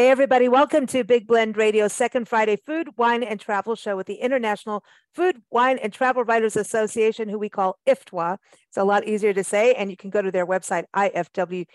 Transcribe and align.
Hey, 0.00 0.08
everybody, 0.08 0.48
welcome 0.48 0.86
to 0.86 1.04
Big 1.04 1.26
Blend 1.26 1.58
Radio's 1.58 1.92
second 1.92 2.26
Friday 2.26 2.56
food, 2.56 2.88
wine, 2.96 3.22
and 3.22 3.38
travel 3.38 3.76
show 3.76 3.98
with 3.98 4.06
the 4.06 4.14
International 4.14 4.82
Food, 5.12 5.42
Wine, 5.50 5.76
and 5.76 5.92
Travel 5.92 6.24
Writers 6.24 6.56
Association, 6.56 7.28
who 7.28 7.38
we 7.38 7.50
call 7.50 7.78
IFTWA. 7.86 8.38
It's 8.68 8.78
a 8.78 8.84
lot 8.84 9.06
easier 9.06 9.34
to 9.34 9.44
say, 9.44 9.74
and 9.74 9.90
you 9.90 9.98
can 9.98 10.08
go 10.08 10.22
to 10.22 10.30
their 10.30 10.46
website, 10.46 10.84
ifwtwa.org. 10.96 11.66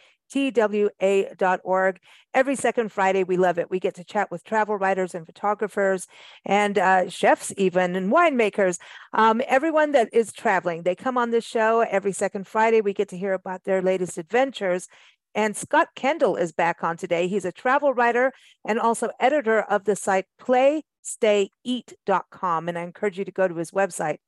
Every 2.33 2.55
second 2.55 2.91
Friday, 2.91 3.23
we 3.23 3.37
love 3.37 3.59
it. 3.59 3.69
We 3.69 3.79
get 3.79 3.93
to 3.93 4.03
chat 4.03 4.31
with 4.31 4.43
travel 4.43 4.75
writers 4.75 5.13
and 5.13 5.27
photographers 5.27 6.07
and 6.43 6.79
uh, 6.79 7.07
chefs, 7.09 7.53
even, 7.57 7.95
and 7.95 8.11
winemakers. 8.11 8.79
Um, 9.13 9.39
everyone 9.47 9.91
that 9.91 10.09
is 10.11 10.33
traveling, 10.33 10.81
they 10.81 10.95
come 10.95 11.19
on 11.19 11.29
this 11.29 11.45
show 11.45 11.81
every 11.81 12.11
second 12.11 12.47
Friday. 12.47 12.81
We 12.81 12.93
get 12.93 13.09
to 13.09 13.17
hear 13.19 13.33
about 13.33 13.65
their 13.65 13.83
latest 13.83 14.17
adventures 14.17 14.87
and 15.35 15.55
Scott 15.55 15.89
Kendall 15.95 16.35
is 16.37 16.51
back 16.53 16.83
on 16.83 16.95
today. 16.95 17.27
He's 17.27 17.45
a 17.45 17.51
travel 17.51 17.93
writer 17.93 18.31
and 18.65 18.79
also 18.79 19.09
editor 19.19 19.61
of 19.61 19.83
the 19.83 19.97
site 19.97 20.25
playstayeat.com. 20.41 22.69
And 22.69 22.77
I 22.77 22.83
encourage 22.83 23.19
you 23.19 23.25
to 23.25 23.31
go 23.31 23.47
to 23.47 23.55
his 23.55 23.71
website. 23.71 24.19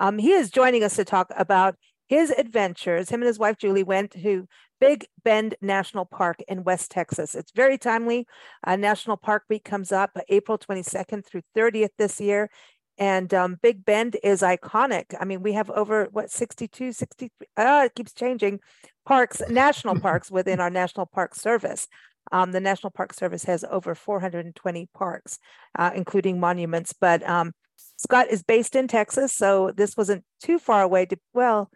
Um, 0.00 0.18
he 0.18 0.32
is 0.32 0.50
joining 0.50 0.82
us 0.82 0.96
to 0.96 1.04
talk 1.04 1.30
about 1.36 1.76
his 2.08 2.30
adventures. 2.30 3.10
Him 3.10 3.20
and 3.20 3.28
his 3.28 3.38
wife, 3.38 3.58
Julie, 3.58 3.84
went 3.84 4.12
to 4.12 4.48
Big 4.80 5.04
Bend 5.22 5.54
National 5.60 6.06
Park 6.06 6.40
in 6.48 6.64
West 6.64 6.90
Texas. 6.90 7.34
It's 7.34 7.52
very 7.52 7.76
timely. 7.78 8.26
Uh, 8.66 8.76
National 8.76 9.18
Park 9.18 9.44
Week 9.48 9.64
comes 9.64 9.92
up 9.92 10.10
April 10.28 10.58
22nd 10.58 11.24
through 11.26 11.42
30th 11.56 11.90
this 11.98 12.20
year. 12.20 12.50
And 12.96 13.34
um, 13.34 13.58
Big 13.62 13.84
Bend 13.84 14.16
is 14.22 14.42
iconic. 14.42 15.14
I 15.20 15.24
mean, 15.24 15.42
we 15.42 15.54
have 15.54 15.68
over 15.70 16.06
what 16.12 16.30
62, 16.30 16.92
63, 16.92 17.48
uh, 17.56 17.82
it 17.86 17.94
keeps 17.94 18.12
changing 18.12 18.60
parks, 19.06 19.42
national 19.48 20.00
parks 20.00 20.30
within 20.30 20.60
our 20.60 20.70
National 20.70 21.06
Park 21.06 21.34
Service. 21.34 21.86
Um, 22.32 22.52
the 22.52 22.60
National 22.60 22.90
Park 22.90 23.12
Service 23.12 23.44
has 23.44 23.64
over 23.70 23.94
420 23.94 24.88
parks, 24.94 25.38
uh, 25.78 25.90
including 25.94 26.40
monuments. 26.40 26.94
But 26.98 27.26
um, 27.28 27.52
Scott 27.96 28.28
is 28.30 28.42
based 28.42 28.74
in 28.74 28.88
Texas, 28.88 29.32
so 29.32 29.72
this 29.76 29.96
wasn't 29.96 30.24
too 30.42 30.58
far 30.58 30.82
away. 30.82 31.06
To 31.06 31.18
well, 31.34 31.70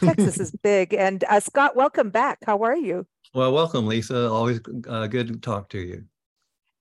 Texas 0.00 0.38
is 0.38 0.50
big. 0.62 0.92
And 0.92 1.24
uh, 1.24 1.40
Scott, 1.40 1.76
welcome 1.76 2.10
back. 2.10 2.38
How 2.44 2.62
are 2.62 2.76
you? 2.76 3.06
Well, 3.32 3.52
welcome, 3.52 3.86
Lisa. 3.86 4.28
Always 4.28 4.60
uh, 4.86 5.06
good 5.06 5.28
to 5.28 5.36
talk 5.38 5.70
to 5.70 5.78
you 5.78 6.04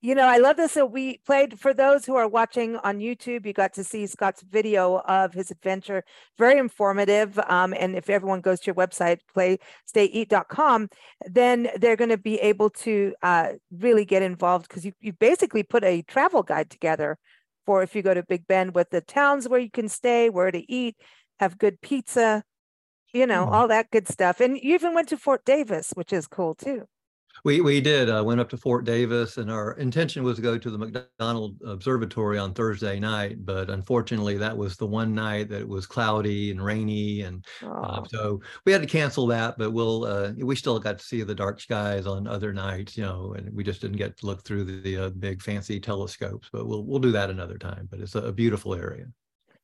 you 0.01 0.15
know, 0.15 0.27
I 0.27 0.37
love 0.37 0.55
this. 0.55 0.73
So 0.73 0.85
we 0.85 1.17
played 1.25 1.59
for 1.59 1.73
those 1.73 2.05
who 2.05 2.15
are 2.15 2.27
watching 2.27 2.77
on 2.77 2.99
YouTube. 2.99 3.45
You 3.45 3.51
got 3.51 3.73
to 3.73 3.83
see 3.83 4.07
Scott's 4.07 4.41
video 4.41 4.99
of 4.99 5.33
his 5.33 5.51
adventure, 5.51 6.03
very 6.37 6.57
informative. 6.57 7.37
Um, 7.47 7.73
and 7.77 7.95
if 7.95 8.09
everyone 8.09 8.39
goes 8.39 8.61
to 8.61 8.67
your 8.67 8.75
website, 8.75 9.19
playstayeat.com, 9.35 10.89
then 11.25 11.69
they're 11.77 11.97
going 11.97 12.11
to 12.11 12.17
be 12.17 12.37
able 12.39 12.69
to 12.69 13.13
uh, 13.21 13.49
really 13.71 14.05
get 14.05 14.21
involved 14.21 14.69
because 14.69 14.85
you, 14.85 14.93
you 15.01 15.11
basically 15.11 15.63
put 15.63 15.83
a 15.83 16.01
travel 16.03 16.43
guide 16.43 16.69
together 16.69 17.17
for 17.65 17.83
if 17.83 17.93
you 17.93 18.01
go 18.01 18.13
to 18.13 18.23
Big 18.23 18.47
Bend 18.47 18.73
with 18.73 18.89
the 18.91 19.01
towns 19.01 19.49
where 19.49 19.59
you 19.59 19.69
can 19.69 19.89
stay, 19.89 20.29
where 20.29 20.49
to 20.49 20.71
eat, 20.71 20.95
have 21.39 21.57
good 21.57 21.81
pizza, 21.81 22.43
you 23.13 23.27
know, 23.27 23.45
mm. 23.45 23.51
all 23.51 23.67
that 23.67 23.91
good 23.91 24.07
stuff. 24.07 24.39
And 24.39 24.55
you 24.55 24.75
even 24.75 24.93
went 24.93 25.09
to 25.09 25.17
Fort 25.17 25.43
Davis, 25.43 25.91
which 25.93 26.13
is 26.13 26.25
cool 26.25 26.55
too. 26.55 26.87
We 27.43 27.61
we 27.61 27.81
did. 27.81 28.09
Uh, 28.09 28.23
went 28.23 28.39
up 28.39 28.49
to 28.49 28.57
Fort 28.57 28.85
Davis, 28.85 29.37
and 29.37 29.49
our 29.51 29.73
intention 29.73 30.23
was 30.23 30.35
to 30.37 30.41
go 30.41 30.57
to 30.57 30.69
the 30.69 30.77
McDonald 30.77 31.57
Observatory 31.65 32.37
on 32.37 32.53
Thursday 32.53 32.99
night, 32.99 33.45
but 33.45 33.69
unfortunately, 33.69 34.37
that 34.37 34.57
was 34.57 34.77
the 34.77 34.85
one 34.85 35.13
night 35.13 35.49
that 35.49 35.61
it 35.61 35.67
was 35.67 35.85
cloudy 35.85 36.51
and 36.51 36.63
rainy, 36.63 37.21
and 37.21 37.45
uh, 37.63 38.03
so 38.05 38.41
we 38.65 38.71
had 38.71 38.81
to 38.81 38.87
cancel 38.87 39.27
that. 39.27 39.57
But 39.57 39.71
we'll 39.71 40.05
uh, 40.05 40.31
we 40.37 40.55
still 40.55 40.79
got 40.79 40.99
to 40.99 41.05
see 41.05 41.23
the 41.23 41.35
dark 41.35 41.59
skies 41.61 42.05
on 42.05 42.27
other 42.27 42.53
nights, 42.53 42.97
you 42.97 43.03
know, 43.03 43.33
and 43.37 43.53
we 43.53 43.63
just 43.63 43.81
didn't 43.81 43.97
get 43.97 44.17
to 44.17 44.25
look 44.25 44.43
through 44.43 44.65
the, 44.65 44.81
the 44.81 45.05
uh, 45.05 45.09
big 45.09 45.41
fancy 45.41 45.79
telescopes. 45.79 46.49
But 46.51 46.67
we'll 46.67 46.83
we'll 46.85 46.99
do 46.99 47.11
that 47.11 47.29
another 47.29 47.57
time. 47.57 47.87
But 47.89 47.99
it's 48.01 48.15
a, 48.15 48.19
a 48.19 48.31
beautiful 48.33 48.75
area. 48.75 49.05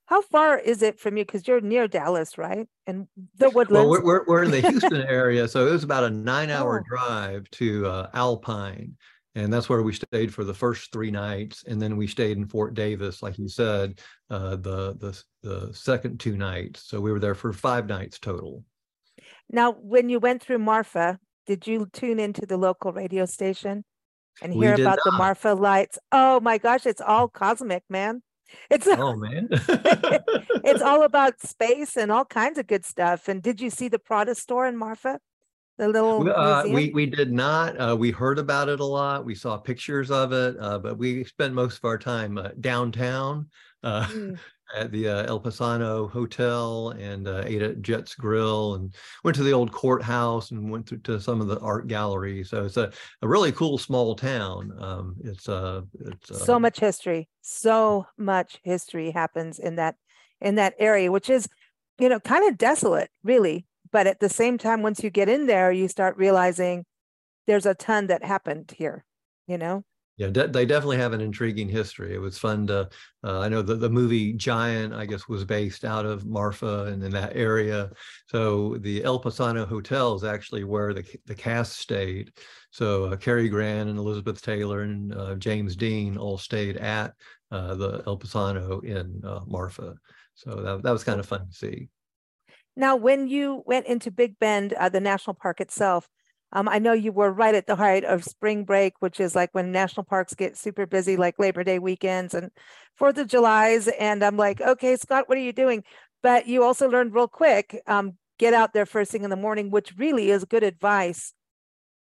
How 0.07 0.21
far 0.21 0.57
is 0.57 0.81
it 0.83 0.99
from 0.99 1.17
you? 1.17 1.25
Because 1.25 1.47
you're 1.47 1.61
near 1.61 1.88
Dallas, 1.88 2.38
right? 2.38 2.67
And 2.85 3.07
the 3.38 3.49
Woodlands. 3.49 3.89
Well, 3.89 4.03
we're, 4.03 4.25
we're, 4.25 4.43
in 4.43 4.51
the 4.51 4.61
Houston 4.69 5.01
area, 5.01 5.47
so 5.47 5.67
it 5.67 5.71
was 5.71 5.83
about 5.83 6.03
a 6.03 6.09
nine-hour 6.09 6.83
oh. 6.85 6.95
drive 6.95 7.49
to 7.51 7.88
uh, 7.88 8.09
Alpine, 8.13 8.95
and 9.33 9.51
that's 9.51 9.67
where 9.67 9.81
we 9.81 9.94
stayed 9.94 10.31
for 10.33 10.44
the 10.44 10.53
first 10.53 10.91
three 10.91 11.09
nights, 11.09 11.63
and 11.65 11.81
then 11.81 11.97
we 11.97 12.05
stayed 12.05 12.38
in 12.38 12.45
Fort 12.45 12.75
Davis, 12.75 13.23
like 13.23 13.39
you 13.39 13.49
said, 13.49 13.99
uh, 14.29 14.57
the 14.57 14.95
the 14.97 15.23
the 15.41 15.73
second 15.73 16.19
two 16.19 16.38
nights. 16.38 16.83
So 16.85 17.01
we 17.01 17.11
were 17.11 17.19
there 17.19 17.35
for 17.35 17.51
five 17.51 17.88
nights 17.88 18.19
total. 18.19 18.63
Now, 19.49 19.71
when 19.73 20.09
you 20.09 20.19
went 20.19 20.41
through 20.41 20.59
Marfa, 20.59 21.19
did 21.47 21.65
you 21.65 21.88
tune 21.94 22.19
into 22.19 22.45
the 22.45 22.57
local 22.57 22.94
radio 22.94 23.25
station 23.25 23.83
and 24.41 24.53
hear 24.53 24.73
about 24.73 24.99
not. 25.03 25.05
the 25.05 25.11
Marfa 25.11 25.53
lights? 25.53 25.97
Oh 26.11 26.39
my 26.39 26.59
gosh, 26.59 26.85
it's 26.85 27.01
all 27.01 27.27
cosmic, 27.27 27.83
man. 27.89 28.21
It's 28.69 28.88
oh 28.88 29.16
man, 29.16 29.47
it's 29.51 30.81
all 30.83 31.03
about 31.03 31.41
space 31.41 31.97
and 31.97 32.11
all 32.11 32.25
kinds 32.25 32.57
of 32.57 32.67
good 32.67 32.85
stuff. 32.85 33.27
And 33.27 33.41
did 33.41 33.61
you 33.61 33.69
see 33.69 33.88
the 33.88 33.99
Prada 33.99 34.35
store 34.35 34.67
in 34.67 34.77
Marfa? 34.77 35.19
The 35.77 35.89
little 35.89 36.29
uh, 36.29 36.63
we 36.67 36.91
we 36.91 37.05
did 37.05 37.31
not. 37.31 37.79
Uh, 37.79 37.95
we 37.97 38.11
heard 38.11 38.39
about 38.39 38.69
it 38.69 38.79
a 38.79 38.85
lot. 38.85 39.25
We 39.25 39.35
saw 39.35 39.57
pictures 39.57 40.09
of 40.09 40.31
it, 40.31 40.55
uh, 40.59 40.79
but 40.79 40.97
we 40.97 41.25
spent 41.25 41.53
most 41.53 41.77
of 41.77 41.85
our 41.85 41.97
time 41.97 42.38
uh, 42.38 42.49
downtown. 42.59 43.47
Uh, 43.83 44.05
mm 44.05 44.39
at 44.73 44.91
the 44.91 45.07
uh, 45.07 45.25
El 45.25 45.39
Paisano 45.39 46.09
Hotel 46.09 46.89
and 46.91 47.27
uh, 47.27 47.43
ate 47.45 47.61
at 47.61 47.81
Jet's 47.81 48.15
Grill 48.15 48.75
and 48.75 48.93
went 49.23 49.35
to 49.35 49.43
the 49.43 49.51
old 49.51 49.71
courthouse 49.71 50.51
and 50.51 50.71
went 50.71 50.87
to, 50.87 50.97
to 50.97 51.19
some 51.19 51.41
of 51.41 51.47
the 51.47 51.59
art 51.59 51.87
galleries. 51.87 52.49
So 52.49 52.65
it's 52.65 52.77
a, 52.77 52.91
a 53.21 53.27
really 53.27 53.51
cool 53.51 53.77
small 53.77 54.15
town. 54.15 54.73
Um, 54.79 55.15
it's 55.23 55.47
uh, 55.47 55.81
it's 56.05 56.31
uh, 56.31 56.35
so 56.35 56.59
much 56.59 56.79
history. 56.79 57.29
So 57.41 58.07
much 58.17 58.59
history 58.63 59.11
happens 59.11 59.59
in 59.59 59.75
that 59.75 59.95
in 60.41 60.55
that 60.55 60.73
area, 60.79 61.11
which 61.11 61.29
is 61.29 61.47
you 61.99 62.09
know 62.09 62.19
kind 62.19 62.47
of 62.49 62.57
desolate, 62.57 63.09
really. 63.23 63.65
But 63.91 64.07
at 64.07 64.19
the 64.19 64.29
same 64.29 64.57
time, 64.57 64.81
once 64.81 65.03
you 65.03 65.09
get 65.09 65.29
in 65.29 65.45
there, 65.45 65.71
you 65.71 65.87
start 65.87 66.17
realizing 66.17 66.85
there's 67.47 67.65
a 67.65 67.75
ton 67.75 68.07
that 68.07 68.23
happened 68.23 68.73
here. 68.77 69.05
You 69.47 69.57
know. 69.57 69.83
Yeah, 70.17 70.29
de- 70.29 70.47
they 70.47 70.65
definitely 70.65 70.97
have 70.97 71.11
an 71.11 71.19
intriguing 71.19 71.67
history. 71.67 72.13
It 72.13 72.19
was 72.21 72.37
fun 72.37 72.67
to. 72.67 72.89
Uh, 73.21 73.39
I 73.39 73.49
know 73.49 73.61
that 73.61 73.81
the 73.81 73.89
movie 73.89 74.31
Giant, 74.31 74.93
I 74.93 75.05
guess, 75.05 75.27
was 75.27 75.43
based 75.43 75.83
out 75.83 76.05
of 76.05 76.25
Marfa 76.25 76.85
and 76.85 77.03
in 77.03 77.11
that 77.11 77.35
area. 77.35 77.91
So 78.27 78.77
the 78.77 79.03
El 79.03 79.19
Paisano 79.19 79.65
Hotel 79.65 80.15
is 80.15 80.23
actually 80.23 80.63
where 80.63 80.93
the 80.93 81.03
the 81.25 81.35
cast 81.35 81.77
stayed. 81.79 82.31
So 82.71 83.05
uh, 83.05 83.17
Cary 83.17 83.49
Grant 83.49 83.89
and 83.89 83.99
Elizabeth 83.99 84.41
Taylor 84.41 84.81
and 84.81 85.13
uh, 85.13 85.35
James 85.35 85.75
Dean 85.75 86.17
all 86.17 86.37
stayed 86.37 86.77
at 86.77 87.13
uh, 87.51 87.75
the 87.75 88.03
El 88.07 88.17
Paisano 88.17 88.79
in 88.79 89.21
uh, 89.25 89.41
Marfa. 89.45 89.95
So 90.35 90.61
that 90.61 90.83
that 90.83 90.91
was 90.91 91.03
kind 91.03 91.19
of 91.19 91.25
fun 91.25 91.47
to 91.47 91.53
see. 91.53 91.89
Now, 92.77 92.95
when 92.95 93.27
you 93.27 93.63
went 93.65 93.87
into 93.87 94.11
Big 94.11 94.37
Bend, 94.39 94.73
uh, 94.73 94.89
the 94.89 94.99
national 94.99 95.33
park 95.33 95.61
itself, 95.61 96.09
um, 96.55 96.69
I 96.69 96.79
know 96.79 96.93
you 96.93 97.11
were 97.11 97.31
right 97.31 97.53
at 97.53 97.67
the 97.67 97.75
height 97.75 98.05
of 98.05 98.23
spring 98.23 98.63
break, 98.63 98.94
which 99.01 99.19
is 99.19 99.35
like 99.35 99.50
when 99.51 99.74
national 99.74 100.06
parks 100.06 100.33
get 100.33 100.57
super 100.57 100.85
busy, 100.85 101.18
like 101.18 101.38
Labor 101.38 101.65
Day 101.65 101.80
weekends 101.80 102.33
and 102.33 102.50
Fourth 102.95 103.18
of 103.18 103.27
July's. 103.27 103.89
And 103.89 104.24
I'm 104.24 104.38
like, 104.38 104.62
okay, 104.62 104.95
Scott, 104.95 105.27
what 105.27 105.38
are 105.38 105.41
you 105.41 105.51
doing? 105.51 105.83
But 106.24 106.47
you 106.47 106.63
also 106.63 106.89
learned 106.89 107.13
real 107.13 107.27
quick, 107.27 107.81
um, 107.88 108.13
get 108.39 108.53
out 108.53 108.71
there 108.71 108.85
first 108.85 109.12
thing 109.12 109.25
in 109.25 109.30
the 109.30 109.35
morning, 109.35 109.69
which 109.69 109.97
really 109.97 110.31
is 110.31 110.45
good 110.45 110.63
advice 110.63 111.33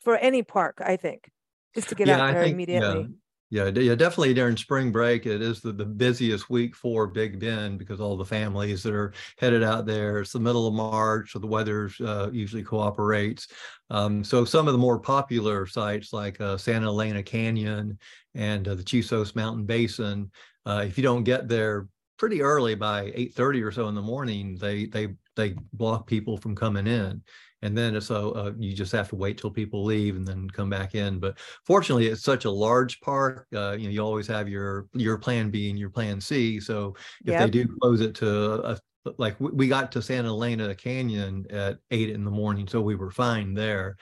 for 0.01 0.17
any 0.17 0.43
park, 0.43 0.81
I 0.85 0.97
think, 0.97 1.31
just 1.73 1.87
to 1.87 1.95
get 1.95 2.07
yeah, 2.07 2.19
out 2.19 2.33
there 2.33 2.43
think, 2.43 2.53
immediately. 2.53 2.99
Yeah. 2.99 3.07
Yeah, 3.51 3.68
yeah, 3.68 3.95
definitely 3.95 4.33
during 4.33 4.56
spring 4.56 4.94
break, 4.94 5.25
it 5.25 5.42
is 5.42 5.59
the, 5.59 5.74
the 5.74 5.83
busiest 5.83 6.50
week 6.50 6.74
for 6.74 7.06
Big 7.06 7.38
Bend 7.38 7.80
because 7.80 8.00
all 8.00 8.15
the 8.15 8.24
families 8.24 8.81
that 8.83 8.94
are 8.94 9.12
headed 9.38 9.62
out 9.62 9.86
there. 9.86 10.21
It's 10.21 10.31
the 10.31 10.39
middle 10.39 10.68
of 10.68 10.74
March, 10.74 11.33
so 11.33 11.39
the 11.39 11.48
weather 11.48 11.92
uh, 12.00 12.30
usually 12.31 12.63
cooperates. 12.63 13.50
Um, 13.89 14.24
so 14.24 14.45
some 14.45 14.69
of 14.69 14.71
the 14.71 14.77
more 14.77 15.00
popular 15.00 15.68
sites 15.68 16.13
like 16.13 16.39
uh, 16.39 16.56
Santa 16.56 16.86
Elena 16.86 17.21
Canyon 17.21 18.00
and 18.36 18.65
uh, 18.69 18.75
the 18.75 18.83
Chisos 18.83 19.36
Mountain 19.36 19.65
Basin, 19.65 20.31
uh, 20.65 20.86
if 20.88 20.98
you 20.98 21.03
don't 21.03 21.25
get 21.25 21.50
there 21.50 21.89
pretty 22.18 22.42
early 22.42 22.74
by 22.74 23.12
8:30 23.13 23.62
or 23.63 23.71
so 23.74 23.89
in 23.89 23.95
the 23.95 24.01
morning, 24.01 24.56
they 24.62 24.86
they 24.86 25.09
they 25.36 25.56
block 25.74 26.07
people 26.07 26.38
from 26.38 26.56
coming 26.56 26.88
in 26.88 27.21
and 27.61 27.77
then 27.77 27.99
so 28.01 28.31
uh, 28.31 28.51
you 28.57 28.73
just 28.73 28.91
have 28.91 29.09
to 29.09 29.15
wait 29.15 29.37
till 29.37 29.51
people 29.51 29.83
leave 29.83 30.15
and 30.15 30.27
then 30.27 30.49
come 30.49 30.69
back 30.69 30.95
in 30.95 31.19
but 31.19 31.37
fortunately 31.65 32.07
it's 32.07 32.23
such 32.23 32.45
a 32.45 32.51
large 32.51 32.99
park 33.01 33.47
uh, 33.55 33.71
you 33.71 33.85
know 33.85 33.91
you 33.91 34.01
always 34.01 34.27
have 34.27 34.49
your 34.49 34.87
your 34.93 35.17
plan 35.17 35.49
b 35.49 35.69
and 35.69 35.79
your 35.79 35.89
plan 35.89 36.19
c 36.19 36.59
so 36.59 36.95
if 37.25 37.33
yep. 37.33 37.43
they 37.43 37.49
do 37.49 37.67
close 37.81 38.01
it 38.01 38.15
to 38.15 38.53
a 38.65 38.77
like 39.17 39.35
we 39.39 39.67
got 39.67 39.91
to 39.91 40.01
Santa 40.01 40.29
Elena 40.29 40.75
Canyon 40.75 41.45
at 41.49 41.77
eight 41.89 42.09
in 42.09 42.23
the 42.23 42.31
morning, 42.31 42.67
so 42.67 42.81
we 42.81 42.95
were 42.95 43.11
fine 43.11 43.53
there. 43.53 43.97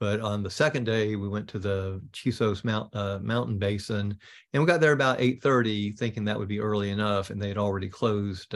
But 0.00 0.20
on 0.20 0.42
the 0.42 0.50
second 0.50 0.84
day, 0.84 1.16
we 1.16 1.28
went 1.28 1.48
to 1.50 1.58
the 1.58 2.02
Chisos 2.12 2.64
Mount, 2.64 2.94
uh, 2.94 3.20
Mountain 3.22 3.58
Basin, 3.58 4.16
and 4.52 4.62
we 4.62 4.66
got 4.66 4.80
there 4.80 4.92
about 4.92 5.20
eight 5.20 5.42
thirty, 5.42 5.92
thinking 5.92 6.24
that 6.24 6.38
would 6.38 6.48
be 6.48 6.60
early 6.60 6.90
enough, 6.90 7.30
and 7.30 7.40
they 7.40 7.48
had 7.48 7.58
already 7.58 7.88
closed 7.88 8.54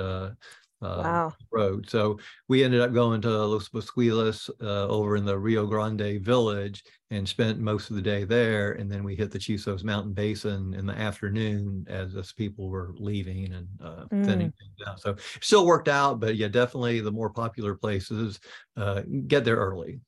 uh, 0.82 0.84
uh, 0.84 1.02
Wow. 1.02 1.32
road. 1.50 1.88
So 1.88 2.18
we 2.48 2.62
ended 2.62 2.80
up 2.80 2.92
going 2.92 3.20
to 3.22 3.30
Los 3.30 3.68
Boquillas 3.68 4.50
uh, 4.60 4.86
over 4.88 5.16
in 5.16 5.24
the 5.24 5.38
Rio 5.38 5.66
Grande 5.66 6.20
village 6.22 6.84
and 7.10 7.28
spent 7.28 7.58
most 7.58 7.90
of 7.90 7.96
the 7.96 8.02
day 8.02 8.24
there. 8.24 8.72
And 8.72 8.90
then 8.90 9.02
we 9.02 9.16
hit 9.16 9.30
the 9.30 9.38
Chisos 9.38 9.82
Mountain 9.82 10.12
Basin 10.12 10.74
in 10.74 10.86
the 10.86 10.96
afternoon 10.96 11.86
as 11.88 12.14
as 12.14 12.32
people 12.32 12.68
were 12.68 12.92
leaving 12.98 13.52
and 13.52 13.68
uh, 13.82 14.04
thinning 14.22 14.52
things 14.58 14.88
out. 14.88 15.00
So 15.00 15.16
still 15.40 15.66
worked 15.66 15.88
out, 15.88 16.20
but 16.20 16.36
yeah, 16.36 16.48
definitely 16.48 17.00
the 17.00 17.12
more 17.12 17.30
popular 17.30 17.74
places 17.74 18.38
uh, 18.76 19.02
get 19.26 19.44
there 19.44 19.56
early. 19.56 20.00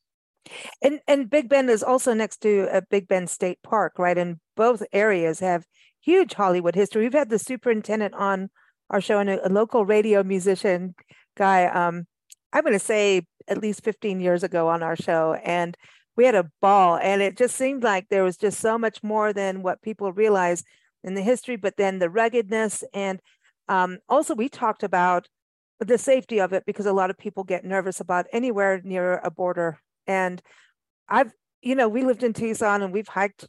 And 0.83 1.01
and 1.07 1.31
Big 1.31 1.49
Bend 1.49 1.71
is 1.71 1.83
also 1.83 2.15
next 2.15 2.39
to 2.39 2.69
a 2.73 2.83
Big 2.83 3.09
Bend 3.09 3.31
State 3.31 3.63
Park, 3.63 3.99
right? 3.99 4.17
And 4.17 4.39
both 4.57 4.83
areas 4.93 5.41
have 5.41 5.67
huge 6.01 6.35
Hollywood 6.35 6.75
history. 6.75 7.03
We've 7.03 7.13
had 7.13 7.31
the 7.31 7.39
superintendent 7.39 8.15
on 8.15 8.51
our 8.91 9.01
show 9.01 9.19
and 9.19 9.31
a, 9.31 9.47
a 9.47 9.51
local 9.51 9.85
radio 9.87 10.23
musician 10.23 10.95
guy. 11.37 11.67
Um, 11.67 12.07
I'm 12.53 12.63
going 12.63 12.75
to 12.75 12.79
say 12.79 13.23
at 13.49 13.59
least 13.59 13.85
15 13.85 14.21
years 14.21 14.43
ago 14.43 14.69
on 14.69 14.83
our 14.83 14.97
show, 14.97 15.35
and 15.45 15.77
we 16.17 16.25
had 16.25 16.35
a 16.35 16.51
ball. 16.61 16.97
And 16.97 17.23
it 17.23 17.37
just 17.37 17.57
seemed 17.57 17.83
like 17.83 18.09
there 18.09 18.25
was 18.25 18.37
just 18.37 18.61
so 18.61 18.77
much 18.77 19.03
more 19.03 19.33
than 19.33 19.63
what 19.63 19.83
people 19.83 20.13
realize 20.13 20.65
in 21.03 21.15
the 21.15 21.23
history, 21.23 21.57
but 21.57 21.77
then 21.77 21.99
the 21.99 22.11
ruggedness 22.11 22.85
and 22.93 23.21
um, 23.69 23.99
also 24.09 24.35
we 24.35 24.49
talked 24.49 24.83
about 24.83 25.29
the 25.79 25.97
safety 25.97 26.41
of 26.41 26.53
it 26.53 26.65
because 26.67 26.87
a 26.87 26.93
lot 26.93 27.09
of 27.09 27.17
people 27.17 27.45
get 27.45 27.65
nervous 27.65 28.01
about 28.01 28.27
anywhere 28.33 28.81
near 28.85 29.19
a 29.25 29.31
border 29.31 29.81
and 30.07 30.43
I've, 31.09 31.33
you 31.63 31.75
know, 31.75 31.89
we 31.89 32.05
lived 32.05 32.23
in 32.23 32.33
Tucson 32.33 32.83
and 32.83 32.93
we've 32.93 33.09
hiked 33.09 33.49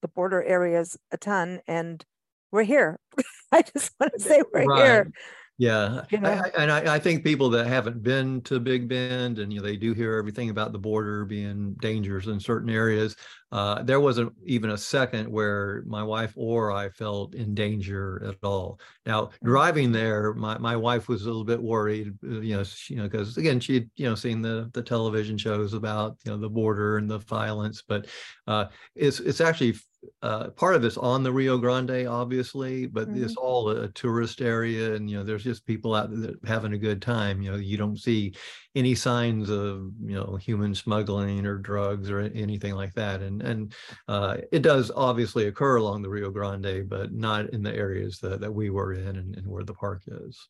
the 0.00 0.08
border 0.08 0.42
areas 0.42 0.96
a 1.10 1.16
ton 1.16 1.60
and 1.66 2.04
we're 2.50 2.64
here. 2.64 2.98
I 3.52 3.62
just 3.62 3.92
want 4.00 4.12
to 4.14 4.20
say 4.20 4.42
we're 4.52 4.64
Right. 4.64 4.84
here. 4.84 5.12
Yeah, 5.58 6.06
You 6.10 6.18
know? 6.18 6.30
I- 6.32 6.50
and 6.58 6.72
I, 6.72 6.94
I 6.94 6.98
think 6.98 7.22
people 7.22 7.48
that 7.50 7.66
haven't 7.66 8.02
been 8.02 8.40
to 8.42 8.58
Big 8.58 8.88
Bend 8.88 9.38
and 9.38 9.52
you 9.52 9.60
know 9.60 9.64
they 9.66 9.76
do 9.76 9.92
hear 9.92 10.16
everything 10.16 10.50
about 10.50 10.72
the 10.72 10.78
border 10.78 11.24
being 11.24 11.74
dangerous 11.74 12.26
in 12.26 12.40
certain 12.40 12.70
areas. 12.70 13.14
Uh, 13.52 13.82
there 13.82 14.00
wasn't 14.00 14.32
even 14.46 14.70
a 14.70 14.78
second 14.78 15.30
where 15.30 15.84
my 15.86 16.02
wife 16.02 16.32
or 16.36 16.72
I 16.72 16.88
felt 16.88 17.34
in 17.34 17.54
danger 17.54 18.24
at 18.26 18.36
all. 18.42 18.80
Now 19.06 19.30
driving 19.44 19.92
there, 19.92 20.32
my, 20.34 20.58
my 20.58 20.74
wife 20.74 21.06
was 21.06 21.22
a 21.22 21.26
little 21.26 21.44
bit 21.44 21.62
worried, 21.62 22.14
uh, 22.24 22.40
you 22.40 22.56
know, 22.56 22.64
she, 22.64 22.94
you 22.94 23.00
know, 23.00 23.08
because 23.08 23.36
again 23.36 23.60
she'd 23.60 23.90
you 23.94 24.06
know 24.08 24.14
seen 24.14 24.42
the 24.42 24.70
the 24.72 24.82
television 24.82 25.36
shows 25.38 25.74
about 25.74 26.16
you 26.24 26.32
know 26.32 26.38
the 26.38 26.50
border 26.50 26.96
and 26.96 27.10
the 27.10 27.18
violence, 27.18 27.82
but 27.86 28.06
uh, 28.46 28.66
it's 28.96 29.20
it's 29.20 29.40
actually 29.40 29.74
uh, 30.22 30.50
part 30.50 30.74
of 30.74 30.84
it's 30.84 30.96
on 30.96 31.22
the 31.22 31.32
Rio 31.32 31.58
Grande, 31.58 32.06
obviously, 32.06 32.86
but 32.86 33.08
it's 33.10 33.36
all 33.36 33.70
a 33.70 33.88
tourist 33.88 34.40
area, 34.40 34.94
and 34.94 35.10
you 35.10 35.16
know, 35.16 35.24
there's 35.24 35.44
just 35.44 35.66
people 35.66 35.94
out 35.94 36.10
there 36.12 36.34
having 36.44 36.72
a 36.72 36.78
good 36.78 37.02
time. 37.02 37.42
You 37.42 37.52
know, 37.52 37.56
you 37.56 37.76
don't 37.76 37.98
see 37.98 38.34
any 38.74 38.94
signs 38.94 39.50
of 39.50 39.90
you 40.00 40.14
know 40.14 40.36
human 40.36 40.74
smuggling 40.74 41.46
or 41.46 41.58
drugs 41.58 42.10
or 42.10 42.20
anything 42.20 42.74
like 42.74 42.94
that, 42.94 43.20
and 43.20 43.42
and 43.42 43.74
uh, 44.08 44.38
it 44.50 44.62
does 44.62 44.90
obviously 44.94 45.46
occur 45.46 45.76
along 45.76 46.02
the 46.02 46.10
Rio 46.10 46.30
Grande, 46.30 46.88
but 46.88 47.12
not 47.12 47.50
in 47.50 47.62
the 47.62 47.74
areas 47.74 48.18
that, 48.18 48.40
that 48.40 48.52
we 48.52 48.70
were 48.70 48.94
in 48.94 49.16
and, 49.16 49.36
and 49.36 49.46
where 49.46 49.64
the 49.64 49.74
park 49.74 50.02
is. 50.06 50.48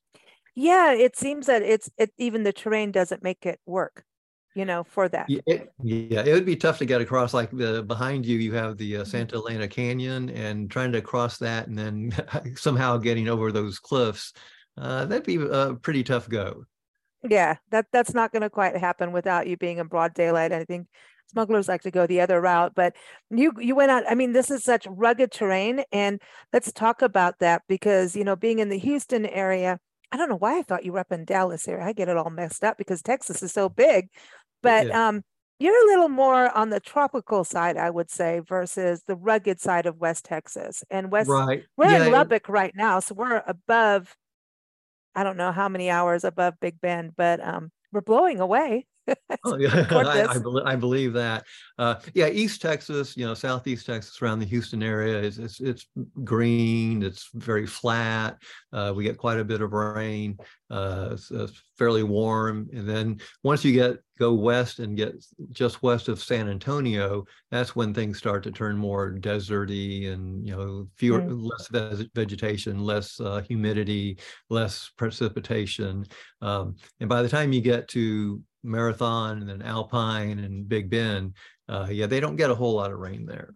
Yeah, 0.54 0.92
it 0.92 1.16
seems 1.16 1.46
that 1.46 1.62
it's 1.62 1.90
it 1.96 2.12
even 2.18 2.42
the 2.42 2.52
terrain 2.52 2.90
doesn't 2.90 3.22
make 3.22 3.46
it 3.46 3.60
work, 3.64 4.04
you 4.54 4.64
know, 4.64 4.84
for 4.84 5.08
that. 5.08 5.28
Yeah, 5.28 5.40
it, 5.46 5.72
yeah, 5.82 6.22
it 6.22 6.32
would 6.32 6.46
be 6.46 6.56
tough 6.56 6.78
to 6.78 6.84
get 6.84 7.00
across. 7.00 7.32
Like 7.32 7.50
the 7.50 7.82
behind 7.82 8.26
you, 8.26 8.38
you 8.38 8.52
have 8.54 8.76
the 8.76 8.98
uh, 8.98 9.04
Santa 9.04 9.36
Elena 9.36 9.68
Canyon, 9.68 10.30
and 10.30 10.70
trying 10.70 10.92
to 10.92 11.00
cross 11.00 11.38
that, 11.38 11.68
and 11.68 11.78
then 11.78 12.12
somehow 12.56 12.98
getting 12.98 13.28
over 13.28 13.52
those 13.52 13.78
cliffs, 13.78 14.32
uh, 14.76 15.06
that'd 15.06 15.24
be 15.24 15.36
a 15.36 15.74
pretty 15.74 16.02
tough 16.02 16.28
go. 16.28 16.64
Yeah, 17.28 17.56
that 17.70 17.86
that's 17.92 18.14
not 18.14 18.32
going 18.32 18.42
to 18.42 18.50
quite 18.50 18.76
happen 18.76 19.12
without 19.12 19.46
you 19.46 19.56
being 19.56 19.78
in 19.78 19.86
broad 19.86 20.14
daylight. 20.14 20.52
I 20.52 20.64
think 20.64 20.88
smugglers 21.30 21.68
like 21.68 21.82
to 21.82 21.90
go 21.90 22.06
the 22.06 22.20
other 22.20 22.40
route, 22.40 22.74
but 22.74 22.94
you 23.30 23.52
you 23.58 23.74
went 23.74 23.90
out. 23.90 24.04
I 24.08 24.14
mean, 24.14 24.32
this 24.32 24.50
is 24.50 24.64
such 24.64 24.86
rugged 24.88 25.30
terrain, 25.30 25.82
and 25.92 26.20
let's 26.52 26.72
talk 26.72 27.00
about 27.00 27.38
that 27.38 27.62
because 27.68 28.16
you 28.16 28.24
know, 28.24 28.36
being 28.36 28.58
in 28.58 28.68
the 28.68 28.78
Houston 28.78 29.24
area, 29.26 29.78
I 30.12 30.16
don't 30.18 30.28
know 30.28 30.36
why 30.36 30.58
I 30.58 30.62
thought 30.62 30.84
you 30.84 30.92
were 30.92 31.00
up 31.00 31.12
in 31.12 31.24
Dallas 31.24 31.66
area. 31.68 31.84
I 31.86 31.92
get 31.94 32.08
it 32.08 32.16
all 32.18 32.30
messed 32.30 32.64
up 32.64 32.78
because 32.78 33.02
Texas 33.02 33.42
is 33.42 33.52
so 33.52 33.68
big, 33.68 34.10
but 34.62 34.88
Yeah. 34.88 34.94
um, 34.94 35.22
you're 35.58 35.74
a 35.84 35.86
little 35.86 36.08
more 36.10 36.50
on 36.56 36.70
the 36.70 36.80
tropical 36.80 37.44
side, 37.44 37.76
I 37.76 37.90
would 37.90 38.10
say, 38.10 38.40
versus 38.40 39.04
the 39.06 39.16
rugged 39.16 39.60
side 39.60 39.86
of 39.86 39.98
West 39.98 40.24
Texas 40.26 40.84
and 40.90 41.10
West. 41.12 41.28
Right. 41.28 41.64
We're 41.76 41.90
Yeah, 41.90 41.96
in 41.96 42.10
Lubbock 42.10 42.48
right 42.48 42.74
now, 42.76 43.00
so 43.00 43.14
we're 43.14 43.42
above. 43.46 44.16
I 45.14 45.24
don't 45.24 45.36
know 45.36 45.52
how 45.52 45.68
many 45.68 45.90
hours 45.90 46.24
above 46.24 46.54
Big 46.60 46.80
Bend, 46.80 47.14
but 47.16 47.40
um, 47.40 47.70
we're 47.92 48.00
blowing 48.02 48.40
away. 48.40 48.86
Oh, 49.44 49.56
yeah, 49.56 49.86
I, 49.90 50.22
I, 50.22 50.38
this. 50.38 50.62
I 50.64 50.76
believe 50.76 51.12
that. 51.14 51.44
Uh, 51.78 51.96
yeah, 52.14 52.28
East 52.28 52.62
Texas, 52.62 53.16
you 53.16 53.26
know, 53.26 53.34
Southeast 53.34 53.86
Texas 53.86 54.20
around 54.22 54.38
the 54.38 54.46
Houston 54.46 54.82
area 54.82 55.18
is 55.18 55.38
it's, 55.38 55.60
it's 55.60 55.86
green. 56.22 57.02
It's 57.02 57.28
very 57.34 57.66
flat. 57.66 58.36
Uh, 58.72 58.92
we 58.94 59.04
get 59.04 59.18
quite 59.18 59.38
a 59.38 59.44
bit 59.44 59.62
of 59.62 59.72
rain. 59.72 60.36
Uh, 60.70 61.10
it's, 61.12 61.30
it's 61.30 61.62
fairly 61.76 62.02
warm. 62.02 62.68
And 62.72 62.88
then 62.88 63.20
once 63.42 63.64
you 63.64 63.72
get 63.72 63.96
go 64.18 64.32
west 64.32 64.78
and 64.78 64.96
get 64.96 65.14
just 65.50 65.82
west 65.82 66.08
of 66.08 66.22
San 66.22 66.48
Antonio, 66.48 67.24
that's 67.50 67.74
when 67.74 67.92
things 67.92 68.18
start 68.18 68.44
to 68.44 68.52
turn 68.52 68.76
more 68.76 69.12
deserty 69.18 70.12
and 70.12 70.46
you 70.46 70.54
know 70.54 70.86
fewer 70.96 71.20
less 71.28 71.68
veg- 71.68 72.10
vegetation, 72.14 72.78
less 72.84 73.18
uh, 73.20 73.42
humidity, 73.42 74.18
less 74.48 74.90
precipitation. 74.96 76.06
Um, 76.40 76.76
and 77.00 77.08
by 77.08 77.22
the 77.22 77.28
time 77.28 77.52
you 77.52 77.60
get 77.60 77.88
to 77.88 78.40
Marathon 78.62 79.40
and 79.40 79.48
then 79.48 79.62
Alpine 79.62 80.38
and 80.38 80.68
Big 80.68 80.90
Bend, 80.90 81.34
uh, 81.68 81.88
yeah, 81.90 82.06
they 82.06 82.20
don't 82.20 82.36
get 82.36 82.50
a 82.50 82.54
whole 82.54 82.74
lot 82.74 82.92
of 82.92 82.98
rain 82.98 83.26
there. 83.26 83.54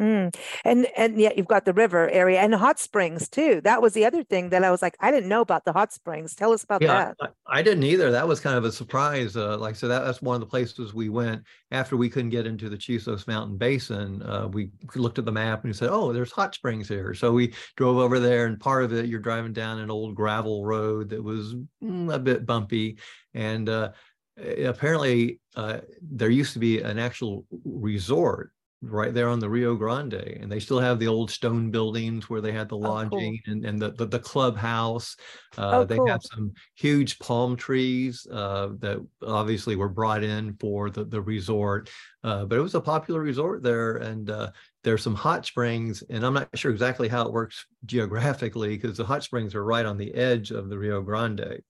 Mm. 0.00 0.34
And 0.64 0.86
and 0.96 1.20
yet 1.20 1.36
you've 1.36 1.46
got 1.46 1.66
the 1.66 1.74
river 1.74 2.08
area 2.08 2.40
and 2.40 2.54
hot 2.54 2.78
springs 2.78 3.28
too. 3.28 3.60
That 3.64 3.82
was 3.82 3.92
the 3.92 4.06
other 4.06 4.24
thing 4.24 4.48
that 4.48 4.64
I 4.64 4.70
was 4.70 4.80
like, 4.80 4.96
I 4.98 5.10
didn't 5.10 5.28
know 5.28 5.42
about 5.42 5.66
the 5.66 5.74
hot 5.74 5.92
springs. 5.92 6.34
Tell 6.34 6.52
us 6.52 6.64
about 6.64 6.80
Yeah, 6.80 7.12
that. 7.20 7.32
I, 7.46 7.58
I 7.58 7.62
didn't 7.62 7.82
either. 7.82 8.10
That 8.10 8.26
was 8.26 8.40
kind 8.40 8.56
of 8.56 8.64
a 8.64 8.72
surprise. 8.72 9.36
Uh, 9.36 9.58
like 9.58 9.74
I 9.74 9.76
said, 9.76 9.90
that, 9.90 10.04
that's 10.06 10.22
one 10.22 10.36
of 10.36 10.40
the 10.40 10.46
places 10.46 10.94
we 10.94 11.10
went 11.10 11.42
after 11.70 11.98
we 11.98 12.08
couldn't 12.08 12.30
get 12.30 12.46
into 12.46 12.70
the 12.70 12.78
Chisos 12.78 13.26
Mountain 13.26 13.58
Basin. 13.58 14.22
Uh, 14.22 14.48
we 14.48 14.70
looked 14.94 15.18
at 15.18 15.26
the 15.26 15.32
map 15.32 15.64
and 15.64 15.70
we 15.70 15.74
said, 15.74 15.90
"Oh, 15.92 16.14
there's 16.14 16.32
hot 16.32 16.54
springs 16.54 16.88
here." 16.88 17.12
So 17.12 17.32
we 17.32 17.52
drove 17.76 17.98
over 17.98 18.18
there, 18.18 18.46
and 18.46 18.58
part 18.58 18.84
of 18.84 18.94
it, 18.94 19.04
you're 19.04 19.20
driving 19.20 19.52
down 19.52 19.80
an 19.80 19.90
old 19.90 20.14
gravel 20.14 20.64
road 20.64 21.10
that 21.10 21.22
was 21.22 21.56
mm, 21.82 22.14
a 22.14 22.18
bit 22.18 22.46
bumpy, 22.46 22.96
and 23.34 23.68
uh, 23.68 23.90
apparently 24.36 25.40
uh, 25.56 25.80
there 26.02 26.30
used 26.30 26.52
to 26.54 26.58
be 26.58 26.80
an 26.80 26.98
actual 26.98 27.46
resort 27.64 28.52
right 28.82 29.12
there 29.12 29.28
on 29.28 29.40
the 29.40 29.50
Rio 29.50 29.74
Grande, 29.76 30.14
and 30.14 30.50
they 30.50 30.60
still 30.60 30.80
have 30.80 30.98
the 30.98 31.06
old 31.06 31.30
stone 31.30 31.70
buildings 31.70 32.30
where 32.30 32.40
they 32.40 32.52
had 32.52 32.68
the 32.70 32.78
Oh, 32.82 32.98
cool. 33.08 33.26
lodging 33.26 33.38
and, 33.46 33.64
and 33.66 33.80
the, 33.80 33.92
the 33.92 34.06
the 34.06 34.18
clubhouse. 34.18 35.16
Uh, 35.58 35.82
Oh, 35.82 35.84
they 35.84 35.96
cool. 35.96 36.06
have 36.06 36.20
some 36.22 36.52
huge 36.76 37.18
palm 37.18 37.56
trees 37.56 38.26
uh, 38.32 38.70
that 38.78 39.06
obviously 39.22 39.76
were 39.76 39.88
brought 39.90 40.22
in 40.24 40.54
for 40.58 40.88
the 40.88 41.04
the 41.04 41.20
resort, 41.20 41.90
uh, 42.24 42.46
but 42.46 42.58
it 42.58 42.62
was 42.62 42.74
a 42.74 42.80
popular 42.80 43.20
resort 43.20 43.62
there, 43.62 43.96
and 43.98 44.30
uh, 44.30 44.50
there's 44.82 45.02
some 45.02 45.14
hot 45.14 45.44
springs, 45.44 46.02
and 46.08 46.24
I'm 46.24 46.34
not 46.34 46.56
sure 46.56 46.70
exactly 46.72 47.08
how 47.08 47.26
it 47.26 47.32
works 47.32 47.66
geographically 47.84 48.76
because 48.78 48.96
the 48.96 49.04
hot 49.04 49.22
springs 49.22 49.54
are 49.54 49.64
right 49.64 49.84
on 49.84 49.98
the 49.98 50.14
edge 50.14 50.50
of 50.52 50.70
the 50.70 50.78
Rio 50.78 51.02
Grande. 51.02 51.60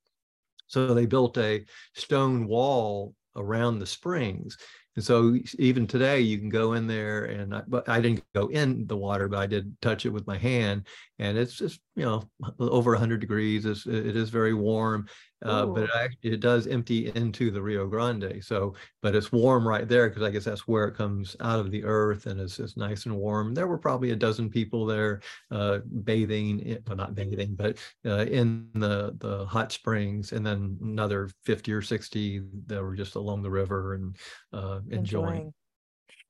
So 0.70 0.94
they 0.94 1.06
built 1.06 1.36
a 1.36 1.64
stone 1.94 2.46
wall 2.46 3.16
around 3.34 3.80
the 3.80 3.86
springs. 3.86 4.56
And 4.97 5.04
so 5.04 5.37
even 5.59 5.87
today 5.87 6.20
you 6.20 6.38
can 6.38 6.49
go 6.49 6.73
in 6.73 6.87
there 6.87 7.26
and 7.26 7.54
I, 7.54 7.62
but 7.66 7.88
I 7.88 8.00
didn't 8.00 8.25
go 8.35 8.49
in 8.49 8.87
the 8.87 8.97
water, 8.97 9.28
but 9.28 9.38
I 9.38 9.47
did 9.47 9.80
touch 9.80 10.04
it 10.04 10.11
with 10.11 10.26
my 10.26 10.37
hand 10.37 10.87
and 11.18 11.38
it's 11.38 11.54
just, 11.54 11.80
you 11.97 12.04
know, 12.04 12.23
over 12.59 12.92
100 12.92 13.20
degrees. 13.20 13.66
It's, 13.66 13.87
it 13.87 14.16
is 14.16 14.30
very 14.30 14.54
warm, 14.54 15.06
uh, 15.44 15.66
but 15.66 15.85
it, 15.85 16.12
it 16.23 16.40
does 16.40 16.66
empty 16.66 17.12
into 17.14 17.50
the 17.50 17.62
Rio 17.62 17.87
Grande. 17.87 18.42
So, 18.42 18.75
but 19.02 19.14
it's 19.14 19.30
warm 19.30 19.66
right 19.68 19.87
there 19.87 20.09
because 20.09 20.23
I 20.23 20.30
guess 20.30 20.44
that's 20.44 20.66
where 20.66 20.87
it 20.87 20.97
comes 20.97 21.37
out 21.40 21.61
of 21.61 21.70
the 21.70 21.85
earth 21.85 22.26
and 22.26 22.40
it's, 22.40 22.59
it's 22.59 22.76
nice 22.76 23.06
and 23.06 23.16
warm. 23.16 23.54
There 23.54 23.68
were 23.68 23.78
probably 23.78 24.11
a 24.11 24.16
dozen 24.16 24.50
people 24.50 24.87
there 24.87 25.20
uh, 25.50 25.78
bathing, 26.04 26.61
in- 26.61 26.82
well, 26.87 26.97
not 26.97 27.14
bathing, 27.14 27.54
but 27.54 27.78
uh, 28.06 28.25
in 28.25 28.68
the 28.75 29.14
the 29.18 29.44
hot 29.47 29.73
springs, 29.73 30.32
and 30.32 30.44
then 30.44 30.78
another 30.82 31.28
50 31.44 31.73
or 31.73 31.82
60 31.82 32.42
that 32.66 32.82
were 32.82 32.94
just 32.94 33.14
along 33.14 33.42
the 33.42 33.50
river 33.50 33.94
and 33.94 34.16
enjoying. 34.88 35.26
Enjoying. 35.26 35.54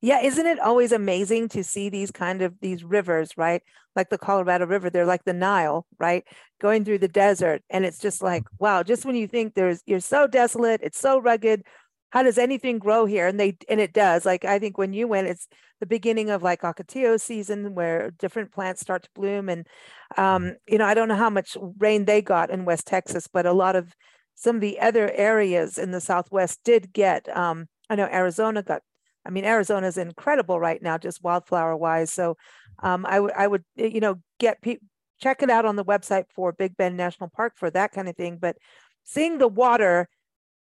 Yeah, 0.03 0.23
isn't 0.23 0.47
it 0.47 0.59
always 0.59 0.93
amazing 0.93 1.49
to 1.51 1.63
see 1.63 1.91
these 1.91 2.11
kind 2.11 2.41
of 2.41 2.55
these 2.61 2.83
rivers, 2.83 3.37
right? 3.37 3.63
Like 3.95 4.09
the 4.09 4.19
Colorado 4.19 4.67
River, 4.67 4.89
they're 4.89 5.05
like 5.05 5.25
the 5.25 5.35
Nile, 5.35 5.87
right? 5.99 6.25
Going 6.61 6.85
through 6.85 6.99
the 6.99 7.09
desert. 7.09 7.63
And 7.69 7.85
it's 7.85 7.99
just 7.99 8.23
like, 8.23 8.45
wow, 8.59 8.83
just 8.83 9.05
when 9.05 9.17
you 9.17 9.27
think 9.29 9.55
there's 9.55 9.83
you're 9.87 10.01
so 10.01 10.27
desolate, 10.27 10.81
it's 10.83 10.99
so 10.99 11.19
rugged. 11.21 11.65
How 12.11 12.23
does 12.23 12.39
anything 12.39 12.79
grow 12.79 13.05
here? 13.05 13.27
And 13.27 13.39
they 13.39 13.59
and 13.69 13.79
it 13.81 13.93
does. 13.93 14.25
Like 14.25 14.45
I 14.45 14.59
think 14.59 14.79
when 14.79 14.95
you 14.95 15.07
went, 15.07 15.29
it's 15.29 15.49
the 15.81 15.87
beginning 15.87 16.31
of 16.31 16.43
like 16.43 16.63
ocotillo 16.63 17.21
season 17.21 17.75
where 17.75 18.11
different 18.13 18.53
plants 18.53 18.81
start 18.81 19.03
to 19.03 19.11
bloom. 19.15 19.51
And 19.51 19.67
um, 20.17 20.57
you 20.67 20.79
know, 20.79 20.87
I 20.87 20.95
don't 20.95 21.09
know 21.09 21.15
how 21.15 21.31
much 21.31 21.59
rain 21.79 22.07
they 22.07 22.23
got 22.23 22.51
in 22.51 22.65
West 22.65 22.87
Texas, 22.87 23.29
but 23.31 23.45
a 23.45 23.53
lot 23.53 23.77
of 23.77 23.95
some 24.35 24.57
of 24.57 24.63
the 24.63 24.81
other 24.81 25.11
areas 25.13 25.77
in 25.77 25.91
the 25.91 26.01
southwest 26.01 26.61
did 26.65 26.93
get 26.95 27.29
um, 27.37 27.69
I 27.91 27.97
know 27.97 28.07
Arizona 28.07 28.63
got 28.63 28.83
I 29.27 29.31
mean, 29.31 29.45
Arizona 29.45 29.87
is 29.87 29.99
incredible 29.99 30.59
right 30.59 30.83
now, 30.83 30.97
just 30.97 31.23
wildflower 31.23 31.77
wise. 31.77 32.11
So 32.11 32.39
um, 32.83 33.05
I 33.05 33.21
would 33.21 33.33
I 33.33 33.47
would 33.47 33.65
eh, 33.79 33.87
you 33.87 34.01
know 34.01 34.21
get 34.39 34.63
people 34.63 34.87
check 35.21 35.43
it 35.43 35.51
out 35.51 35.67
on 35.67 35.77
the 35.77 35.85
website 35.85 36.25
for 36.35 36.53
Big 36.53 36.77
Bend 36.77 36.97
National 36.97 37.29
Park 37.29 37.53
for 37.57 37.71
that 37.71 37.93
kind 37.93 38.09
of 38.09 38.17
thing. 38.17 38.39
But 38.41 38.57
seeing 39.05 39.37
the 39.37 39.49
water 39.49 40.09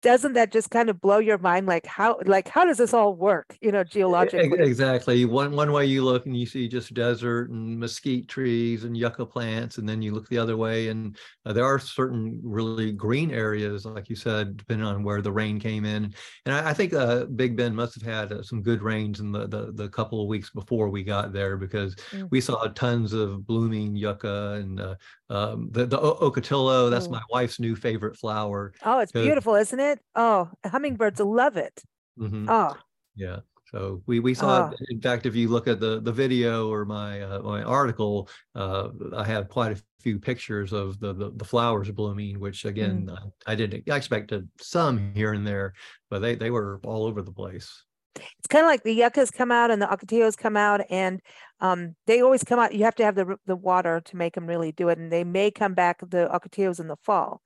doesn't 0.02 0.33
that 0.35 0.52
just 0.52 0.71
kind 0.71 0.88
of 0.88 1.00
blow 1.00 1.19
your 1.19 1.38
mind 1.38 1.66
like 1.66 1.87
how 1.87 2.19
like 2.25 2.49
how 2.49 2.64
does 2.64 2.78
this 2.78 2.95
all 2.95 3.14
work 3.14 3.57
you 3.61 3.71
know 3.71 3.85
geologically? 3.85 4.59
exactly. 4.61 5.25
One 5.25 5.54
one 5.54 5.73
way 5.73 5.87
you 5.87 6.04
look 6.04 6.26
and 6.26 6.37
you 6.37 6.47
see 6.47 6.69
just 6.69 6.95
desert 6.95 7.50
and 7.50 7.78
mesquite 7.78 8.28
trees 8.28 8.85
and 8.85 8.97
yucca 8.97 9.26
plants 9.26 9.78
and 9.78 9.88
then 9.88 10.02
you 10.02 10.12
look 10.12 10.28
the 10.28 10.38
other 10.38 10.57
way 10.57 10.88
and 10.88 11.16
uh, 11.45 11.52
there 11.52 11.64
are 11.64 11.78
certain 11.78 12.40
really 12.42 12.92
green 12.92 13.30
areas 13.30 13.85
like 13.85 14.09
you 14.09 14.16
said 14.16 14.57
depending 14.57 14.87
on 14.87 15.02
where 15.02 15.23
the 15.23 15.33
rain 15.33 15.59
came 15.59 15.85
in. 15.85 16.14
And 16.47 16.54
i, 16.54 16.71
I 16.71 16.73
think 16.73 16.95
uh, 16.95 17.26
big 17.26 17.57
bend 17.57 17.76
must 17.76 17.95
have 17.95 18.02
had 18.02 18.33
uh, 18.33 18.42
some 18.42 18.62
good 18.62 18.83
rains 18.83 19.21
in 19.21 19.33
the, 19.33 19.47
the, 19.47 19.73
the 19.73 19.88
couple 19.88 20.23
of 20.23 20.28
weeks 20.28 20.50
before 20.50 20.88
we 20.88 21.02
got 21.02 21.33
there 21.33 21.57
because 21.57 21.95
mm. 22.11 22.28
we 22.30 22.40
saw 22.40 22.66
tons 22.69 23.12
of 23.12 23.47
blooming 23.47 23.97
yucca 23.97 24.61
and 24.61 24.80
uh, 24.80 24.95
um, 25.30 25.68
the, 25.70 25.87
the 25.87 25.99
ocotillo 25.99 26.90
that's 26.90 27.06
mm. 27.06 27.12
my 27.12 27.22
wife's 27.30 27.60
new 27.60 27.76
favorite 27.76 28.16
flower 28.16 28.72
oh 28.84 28.99
it's 28.99 29.12
beautiful 29.12 29.54
isn't 29.54 29.80
it 29.80 30.00
oh 30.16 30.50
hummingbirds 30.66 31.20
love 31.20 31.56
it 31.56 31.82
mm-hmm. 32.18 32.46
oh 32.49 32.76
yeah 33.14 33.38
so 33.70 34.02
we 34.06 34.18
we 34.18 34.34
saw 34.34 34.70
oh. 34.70 34.76
in 34.90 35.00
fact 35.00 35.26
if 35.26 35.37
you 35.37 35.49
look 35.49 35.68
at 35.68 35.78
the 35.78 36.00
the 36.00 36.12
video 36.12 36.68
or 36.68 36.84
my 36.84 37.22
uh, 37.22 37.40
my 37.40 37.62
article 37.62 38.28
uh, 38.56 38.88
i 39.16 39.25
have 39.25 39.49
quite 39.49 39.72
a 39.72 39.82
few 40.00 40.18
pictures 40.18 40.72
of 40.72 40.99
the 40.99 41.12
the, 41.12 41.30
the 41.37 41.44
flowers 41.44 41.90
blooming 41.90 42.40
which 42.40 42.64
again 42.64 43.06
mm. 43.06 43.32
I, 43.46 43.52
I 43.52 43.54
didn't 43.54 43.88
i 43.88 43.96
expected 43.96 44.49
some 44.60 45.12
here 45.14 45.32
and 45.32 45.46
there 45.46 45.75
but 46.10 46.20
they 46.20 46.34
they 46.34 46.50
were 46.50 46.80
all 46.84 47.04
over 47.04 47.22
the 47.22 47.32
place 47.32 47.84
it's 48.14 48.47
kind 48.49 48.64
of 48.64 48.69
like 48.69 48.83
the 48.83 48.95
yuccas 48.95 49.31
come 49.31 49.50
out 49.50 49.71
and 49.71 49.81
the 49.81 49.87
ocotillos 49.87 50.37
come 50.37 50.57
out 50.57 50.81
and 50.90 51.21
um, 51.61 51.95
they 52.07 52.21
always 52.21 52.43
come 52.43 52.59
out 52.59 52.75
you 52.75 52.85
have 52.85 52.95
to 52.95 53.05
have 53.05 53.14
the 53.14 53.37
the 53.47 53.57
water 53.57 54.00
to 54.05 54.17
make 54.17 54.35
them 54.35 54.47
really 54.47 54.73
do 54.73 54.88
it 54.88 54.99
and 54.99 55.12
they 55.12 55.25
may 55.25 55.50
come 55.50 55.75
back 55.75 56.00
the 56.00 56.29
ocotillos 56.33 56.81
in 56.81 56.88
the 56.88 56.97
fall 57.02 57.40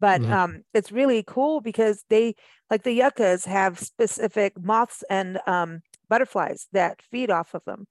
but 0.00 0.20
mm-hmm. 0.20 0.32
um, 0.32 0.62
it's 0.74 0.92
really 0.92 1.24
cool 1.26 1.60
because 1.60 2.04
they 2.08 2.34
like 2.70 2.82
the 2.82 2.92
yuccas 2.92 3.44
have 3.44 3.78
specific 3.78 4.52
moths 4.60 5.04
and 5.08 5.38
um, 5.46 5.80
butterflies 6.08 6.66
that 6.72 7.00
feed 7.10 7.30
off 7.30 7.54
of 7.54 7.64
them 7.64 7.86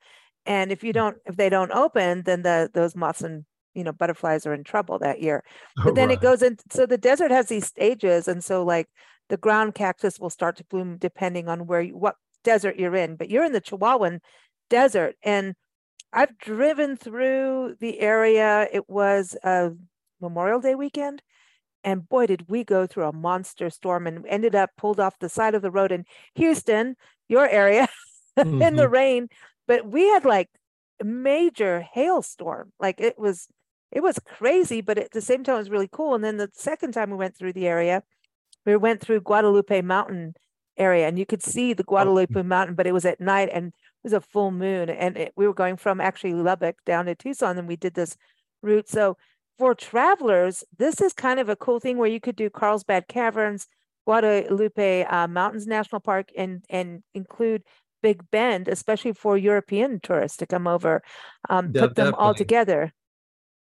and 0.45 0.71
if 0.71 0.83
you 0.83 0.91
mm. 0.91 0.95
don't 0.95 1.17
if 1.25 1.35
they 1.35 1.49
don't 1.49 1.71
open 1.71 2.23
then 2.23 2.41
the 2.41 2.69
those 2.73 2.95
moths 2.95 3.21
and 3.21 3.45
you 3.73 3.83
know 3.83 3.91
butterflies 3.91 4.45
are 4.45 4.53
in 4.53 4.63
trouble 4.63 4.97
that 4.97 5.21
year 5.21 5.43
but 5.75 5.91
oh, 5.91 5.93
then 5.93 6.09
right. 6.09 6.17
it 6.17 6.21
goes 6.21 6.41
in 6.41 6.57
so 6.71 6.85
the 6.85 6.97
desert 6.97 7.29
has 7.29 7.47
these 7.47 7.67
stages 7.67 8.27
and 8.27 8.43
so 8.43 8.63
like 8.63 8.87
the 9.29 9.37
ground 9.37 9.75
cactus 9.75 10.19
will 10.19 10.29
start 10.29 10.57
to 10.57 10.63
bloom 10.65 10.97
depending 10.97 11.47
on 11.47 11.67
where 11.67 11.81
you, 11.81 11.97
what 11.97 12.15
desert 12.43 12.77
you're 12.77 12.95
in, 12.95 13.15
but 13.15 13.29
you're 13.29 13.43
in 13.43 13.51
the 13.51 13.61
Chihuahuan 13.61 14.19
desert. 14.69 15.15
And 15.23 15.55
I've 16.13 16.37
driven 16.37 16.95
through 16.95 17.75
the 17.79 17.99
area. 17.99 18.67
It 18.71 18.89
was 18.89 19.35
a 19.43 19.71
Memorial 20.21 20.61
Day 20.61 20.75
weekend. 20.75 21.21
And 21.83 22.07
boy, 22.07 22.27
did 22.27 22.49
we 22.49 22.63
go 22.63 22.87
through 22.87 23.05
a 23.05 23.13
monster 23.13 23.69
storm 23.69 24.07
and 24.07 24.25
ended 24.27 24.55
up 24.55 24.71
pulled 24.77 24.99
off 24.99 25.19
the 25.19 25.29
side 25.29 25.55
of 25.55 25.61
the 25.61 25.71
road 25.71 25.91
in 25.91 26.05
Houston, 26.35 26.95
your 27.27 27.47
area, 27.47 27.87
mm-hmm. 28.37 28.61
in 28.61 28.75
the 28.75 28.83
mm-hmm. 28.83 28.93
rain. 28.93 29.27
But 29.67 29.85
we 29.87 30.07
had 30.07 30.25
like 30.25 30.49
major 31.03 31.81
hailstorm. 31.93 32.71
Like 32.79 32.99
it 32.99 33.19
was, 33.19 33.47
it 33.91 34.01
was 34.01 34.19
crazy, 34.19 34.81
but 34.81 34.97
at 34.97 35.11
the 35.11 35.21
same 35.21 35.43
time, 35.43 35.55
it 35.55 35.59
was 35.59 35.69
really 35.69 35.89
cool. 35.91 36.15
And 36.15 36.23
then 36.23 36.37
the 36.37 36.49
second 36.53 36.93
time 36.93 37.09
we 37.09 37.17
went 37.17 37.37
through 37.37 37.53
the 37.53 37.67
area, 37.67 38.03
we 38.67 38.77
went 38.77 39.01
through 39.01 39.21
Guadalupe 39.21 39.81
Mountain 39.81 40.35
area 40.77 41.07
and 41.07 41.17
you 41.17 41.25
could 41.25 41.41
see 41.41 41.73
the 41.73 41.83
oh, 41.83 41.87
Guadalupe 41.87 42.43
Mountain, 42.43 42.75
but 42.75 42.85
it 42.85 42.93
was 42.93 43.05
at 43.05 43.19
night 43.19 43.49
and 43.51 43.67
it 43.67 43.73
was 44.03 44.13
a 44.13 44.21
full 44.21 44.51
moon. 44.51 44.89
And 44.89 45.17
it, 45.17 45.33
we 45.35 45.47
were 45.47 45.53
going 45.53 45.77
from 45.77 46.01
actually 46.01 46.33
Lubbock 46.33 46.75
down 46.85 47.05
to 47.05 47.15
Tucson 47.15 47.57
and 47.57 47.67
we 47.67 47.77
did 47.77 47.93
this 47.93 48.17
route. 48.61 48.89
So 48.89 49.17
for 49.57 49.73
travelers, 49.73 50.63
this 50.77 51.01
is 51.01 51.13
kind 51.13 51.39
of 51.39 51.49
a 51.49 51.55
cool 51.55 51.79
thing 51.79 51.97
where 51.97 52.09
you 52.09 52.19
could 52.19 52.35
do 52.35 52.49
Carlsbad 52.49 53.07
Caverns, 53.07 53.67
Guadalupe 54.05 55.03
uh, 55.05 55.27
Mountains 55.27 55.65
National 55.65 55.99
Park, 55.99 56.29
and 56.37 56.63
and 56.69 57.03
include 57.13 57.63
Big 58.03 58.29
Bend, 58.31 58.67
especially 58.67 59.13
for 59.13 59.37
European 59.37 59.99
tourists 59.99 60.37
to 60.37 60.45
come 60.45 60.67
over, 60.67 61.01
um, 61.49 61.73
put 61.73 61.95
them 61.95 62.13
all 62.13 62.33
together. 62.33 62.93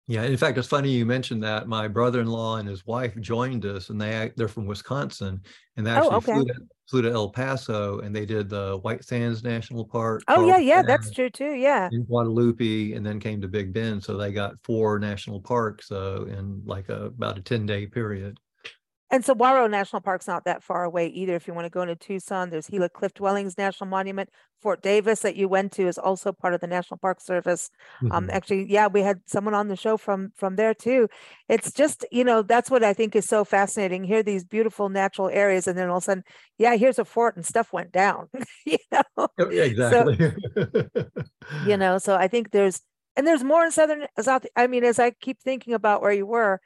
Yeah, 0.09 0.23
in 0.23 0.37
fact, 0.37 0.57
it's 0.57 0.67
funny 0.67 0.89
you 0.89 1.05
mentioned 1.05 1.43
that. 1.43 1.67
My 1.67 1.87
brother-in-law 1.87 2.55
and 2.55 2.67
his 2.67 2.83
wife 2.83 3.15
joined 3.19 3.63
us, 3.63 3.91
and 3.91 4.01
they 4.01 4.31
they're 4.35 4.47
from 4.47 4.65
Wisconsin, 4.65 5.39
and 5.77 5.85
they 5.85 5.91
oh, 5.91 5.95
actually 5.97 6.09
oh, 6.09 6.17
okay. 6.17 6.33
flew, 6.33 6.45
to, 6.45 6.53
flew 6.89 7.01
to 7.03 7.11
El 7.11 7.29
Paso, 7.29 7.99
and 7.99 8.15
they 8.15 8.25
did 8.25 8.49
the 8.49 8.79
White 8.81 9.03
Sands 9.03 9.43
National 9.43 9.85
Park. 9.85 10.23
Oh 10.27 10.47
yeah, 10.47 10.57
yeah, 10.57 10.81
that's 10.81 11.11
true 11.11 11.29
too. 11.29 11.53
Yeah, 11.53 11.89
in 11.91 12.05
Guadalupe, 12.05 12.93
and 12.93 13.05
then 13.05 13.19
came 13.19 13.39
to 13.41 13.47
Big 13.47 13.71
Bend, 13.71 14.03
so 14.03 14.17
they 14.17 14.31
got 14.31 14.55
four 14.63 14.97
national 14.97 15.41
parks 15.41 15.91
uh, 15.91 16.25
in 16.25 16.63
like 16.65 16.89
a, 16.89 17.05
about 17.05 17.37
a 17.37 17.41
ten 17.41 17.67
day 17.67 17.85
period. 17.85 18.39
And 19.11 19.25
Saguaro 19.25 19.67
National 19.67 20.01
Park's 20.01 20.27
not 20.27 20.45
that 20.45 20.63
far 20.63 20.83
away 20.83 21.07
either. 21.07 21.35
If 21.35 21.47
you 21.47 21.53
want 21.53 21.65
to 21.65 21.69
go 21.69 21.81
into 21.81 21.95
Tucson, 21.95 22.49
there's 22.49 22.67
Gila 22.67 22.89
Cliff 22.89 23.13
Dwellings 23.13 23.57
National 23.57 23.89
Monument. 23.89 24.29
Fort 24.61 24.81
Davis 24.81 25.21
that 25.21 25.35
you 25.35 25.47
went 25.47 25.71
to 25.73 25.87
is 25.87 25.97
also 25.97 26.31
part 26.31 26.53
of 26.53 26.59
the 26.59 26.67
National 26.67 26.97
Park 26.97 27.21
Service. 27.21 27.69
Um, 28.01 28.07
mm-hmm. 28.07 28.15
Um, 28.15 28.29
actually, 28.31 28.71
yeah, 28.71 28.87
we 28.87 29.01
had 29.01 29.21
someone 29.25 29.53
on 29.53 29.67
the 29.69 29.75
show 29.75 29.97
from 29.97 30.31
from 30.35 30.57
there 30.57 30.73
too. 30.73 31.07
It's 31.47 31.71
just 31.71 32.05
you 32.11 32.23
know 32.23 32.41
that's 32.41 32.69
what 32.69 32.83
I 32.83 32.93
think 32.93 33.15
is 33.15 33.25
so 33.25 33.45
fascinating. 33.45 34.03
Here, 34.03 34.21
these 34.21 34.43
beautiful 34.43 34.89
natural 34.89 35.29
areas, 35.29 35.67
and 35.67 35.77
then 35.77 35.89
all 35.89 35.97
of 35.97 36.03
a 36.03 36.05
sudden, 36.05 36.23
yeah, 36.57 36.75
here's 36.75 36.99
a 36.99 37.05
fort, 37.05 37.35
and 37.35 37.45
stuff 37.45 37.71
went 37.71 37.91
down. 37.91 38.27
you 38.65 38.77
know, 38.91 39.01
oh, 39.17 39.49
yeah, 39.49 39.63
exactly. 39.63 40.17
So, 40.17 41.05
you 41.65 41.77
know, 41.77 41.97
so 41.97 42.15
I 42.15 42.27
think 42.27 42.51
there's 42.51 42.81
and 43.15 43.25
there's 43.25 43.43
more 43.43 43.65
in 43.65 43.71
southern 43.71 44.05
South. 44.19 44.45
I 44.55 44.67
mean, 44.67 44.83
as 44.83 44.99
I 44.99 45.11
keep 45.11 45.39
thinking 45.41 45.73
about 45.73 46.01
where 46.01 46.11
you 46.11 46.25
were, 46.25 46.59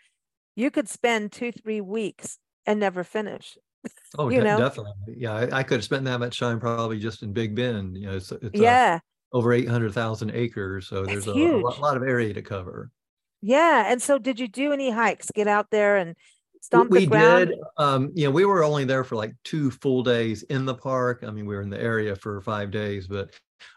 you 0.56 0.72
could 0.72 0.88
spend 0.88 1.32
two, 1.32 1.52
three 1.52 1.82
weeks 1.82 2.38
and 2.66 2.80
never 2.80 3.04
finish. 3.04 3.58
Oh, 4.18 4.30
you 4.30 4.42
know? 4.42 4.60
definitely. 4.60 5.16
Yeah, 5.18 5.34
I, 5.34 5.58
I, 5.60 5.64
could 5.64 5.78
have 5.78 5.84
spent 5.84 6.06
that 6.06 6.20
much 6.20 6.40
time 6.40 6.60
probably 6.60 7.00
just 7.00 7.24
in 7.24 7.34
Big 7.34 7.56
Bend. 7.56 7.98
You 7.98 8.06
know, 8.06 8.16
it's, 8.16 8.32
it's 8.32 8.52
yeah. 8.54 9.00
over 9.34 9.52
800,000 9.52 10.32
acres. 10.36 10.88
So 10.88 11.04
there's 11.04 11.28
a, 11.28 11.32
a, 11.32 11.82
lot 11.82 11.98
of 11.98 12.04
area 12.04 12.32
to 12.36 12.44
cover. 12.44 12.92
Yeah. 13.42 13.92
And 13.92 14.00
so 14.00 14.20
did 14.20 14.40
you 14.40 14.48
do 14.48 14.72
any 14.72 14.92
hikes? 14.92 15.32
Get 15.34 15.48
out 15.48 15.72
there 15.72 15.98
and 15.98 16.16
stomp 16.62 16.92
we, 16.92 17.00
the 17.00 17.08
ground? 17.08 17.50
did. 17.50 17.60
Um, 17.78 18.12
you 18.14 18.26
know, 18.26 18.32
we 18.32 18.46
were 18.46 18.64
only 18.64 18.86
there 18.86 19.04
for 19.04 19.16
like 19.16 19.34
two 19.44 19.72
full 19.72 20.04
days 20.04 20.44
in 20.44 20.64
the 20.64 20.76
park. 20.76 21.24
I 21.28 21.32
mean, 21.32 21.48
we 21.48 21.56
were 21.56 21.64
in 21.64 21.72
the 21.72 21.82
area 21.82 22.16
for 22.16 22.40
five 22.42 22.70
days, 22.70 23.08
but 23.08 23.32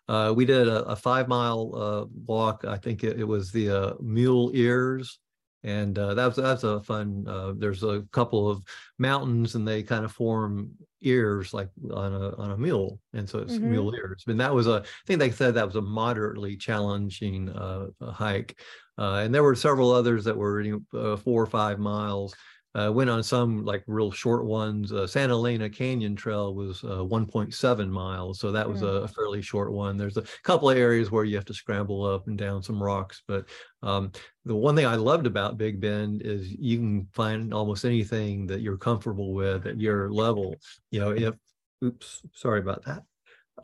uh, 0.06 0.34
we 0.36 0.44
did 0.44 0.68
a, 0.68 0.84
a 0.84 0.96
five 0.96 1.28
mile 1.28 1.72
uh, 1.74 2.04
walk. 2.26 2.66
I 2.68 2.76
think 2.76 3.02
it, 3.02 3.18
it 3.18 3.24
was 3.24 3.50
the 3.50 3.70
uh, 3.70 3.94
Mule 4.00 4.50
Ears 4.52 5.18
and 5.66 5.98
uh, 5.98 6.14
that's 6.14 6.36
that's 6.36 6.62
a 6.62 6.80
fun. 6.80 7.26
Uh, 7.28 7.52
there's 7.58 7.82
a 7.82 8.04
couple 8.12 8.48
of 8.48 8.62
mountains, 8.98 9.56
and 9.56 9.66
they 9.66 9.82
kind 9.82 10.04
of 10.04 10.12
form 10.12 10.70
ears 11.02 11.52
like 11.52 11.68
on 11.92 12.14
a 12.14 12.36
on 12.36 12.52
a 12.52 12.56
mule, 12.56 13.00
and 13.12 13.28
so 13.28 13.40
it's 13.40 13.54
mm-hmm. 13.54 13.72
mule 13.72 13.94
ears. 13.94 14.24
And 14.28 14.40
that 14.40 14.54
was 14.54 14.68
a, 14.68 14.84
I 14.84 15.06
think 15.06 15.18
they 15.18 15.30
said 15.32 15.54
that 15.54 15.66
was 15.66 15.74
a 15.74 15.82
moderately 15.82 16.56
challenging 16.56 17.48
uh, 17.50 17.88
hike, 18.00 18.58
uh, 18.96 19.22
and 19.24 19.34
there 19.34 19.42
were 19.42 19.56
several 19.56 19.90
others 19.90 20.24
that 20.24 20.36
were 20.36 20.60
you 20.60 20.84
know, 20.92 20.98
uh, 20.98 21.16
four 21.16 21.42
or 21.42 21.46
five 21.46 21.80
miles. 21.80 22.34
Uh, 22.76 22.90
went 22.92 23.08
on 23.08 23.22
some 23.22 23.64
like 23.64 23.82
real 23.86 24.10
short 24.10 24.44
ones. 24.44 24.92
Uh, 24.92 25.06
Santa 25.06 25.32
Elena 25.32 25.70
Canyon 25.70 26.14
Trail 26.14 26.54
was 26.54 26.84
uh, 26.84 26.98
1.7 26.98 27.88
miles, 27.88 28.38
so 28.38 28.52
that 28.52 28.68
was 28.68 28.82
mm. 28.82 29.04
a 29.04 29.08
fairly 29.08 29.40
short 29.40 29.72
one. 29.72 29.96
There's 29.96 30.18
a 30.18 30.24
couple 30.42 30.68
of 30.68 30.76
areas 30.76 31.10
where 31.10 31.24
you 31.24 31.36
have 31.36 31.46
to 31.46 31.54
scramble 31.54 32.04
up 32.04 32.26
and 32.26 32.36
down 32.36 32.62
some 32.62 32.82
rocks, 32.82 33.22
but 33.26 33.48
um, 33.82 34.12
the 34.44 34.54
one 34.54 34.76
thing 34.76 34.84
I 34.84 34.96
loved 34.96 35.26
about 35.26 35.56
Big 35.56 35.80
Bend 35.80 36.20
is 36.22 36.52
you 36.52 36.76
can 36.76 37.08
find 37.14 37.54
almost 37.54 37.86
anything 37.86 38.46
that 38.48 38.60
you're 38.60 38.76
comfortable 38.76 39.32
with 39.32 39.66
at 39.66 39.80
your 39.80 40.12
level. 40.12 40.54
You 40.90 41.00
know, 41.00 41.10
if 41.12 41.34
oops, 41.82 42.20
sorry 42.34 42.60
about 42.60 42.84
that. 42.84 43.04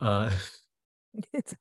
Uh, 0.01 0.31
it's 1.33 1.53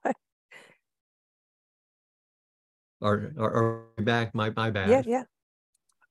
are, 3.02 3.32
are, 3.36 3.84
are 3.98 4.02
back? 4.02 4.34
My 4.34 4.50
my 4.56 4.70
bad. 4.70 4.88
Yeah, 4.88 5.02
yeah. 5.04 5.24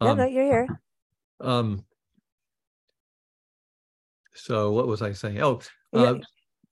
Um, 0.01 0.17
no, 0.17 0.25
you're 0.25 0.43
here. 0.43 0.67
Um, 1.41 1.85
so 4.33 4.71
what 4.71 4.87
was 4.87 5.01
I 5.01 5.13
saying? 5.13 5.41
Oh, 5.41 5.59
uh, 5.93 6.15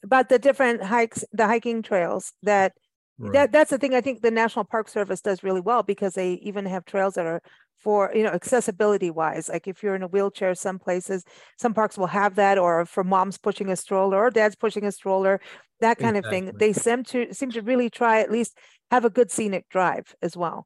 about 0.04 0.30
the 0.30 0.40
different 0.40 0.84
hikes, 0.84 1.24
the 1.32 1.46
hiking 1.46 1.82
trails 1.82 2.34
that 2.44 2.74
Right. 3.18 3.34
that 3.34 3.52
that's 3.52 3.70
the 3.70 3.78
thing 3.78 3.94
I 3.94 4.02
think 4.02 4.22
the 4.22 4.32
National 4.32 4.64
Park 4.64 4.88
Service 4.88 5.20
does 5.22 5.44
really 5.44 5.60
well 5.60 5.84
because 5.84 6.14
they 6.14 6.34
even 6.36 6.66
have 6.66 6.86
trails 6.86 7.16
that 7.16 7.26
are 7.26 7.42
for 7.78 8.12
you 8.16 8.24
know 8.24 8.30
accessibility 8.32 9.12
wise. 9.12 9.50
Like 9.50 9.68
if 9.68 9.84
you're 9.84 9.96
in 9.96 10.04
a 10.04 10.08
wheelchair, 10.08 10.56
some 10.56 10.80
places, 10.80 11.26
some 11.58 11.74
parks 11.74 11.98
will 11.98 12.08
have 12.08 12.36
that, 12.36 12.58
or 12.58 12.86
for 12.86 13.04
moms 13.04 13.38
pushing 13.38 13.70
a 13.70 13.76
stroller 13.76 14.18
or 14.18 14.30
dad's 14.32 14.56
pushing 14.56 14.86
a 14.86 14.92
stroller, 14.92 15.42
that 15.82 16.00
kind 16.00 16.16
of 16.16 16.26
thing. 16.28 16.52
They 16.58 16.72
seem 16.72 17.04
to 17.06 17.34
seem 17.34 17.52
to 17.52 17.62
really 17.62 17.90
try 17.90 18.22
at 18.22 18.32
least 18.32 18.58
have 18.90 19.04
a 19.04 19.10
good 19.10 19.32
scenic 19.32 19.68
drive 19.70 20.16
as 20.22 20.38
well. 20.38 20.66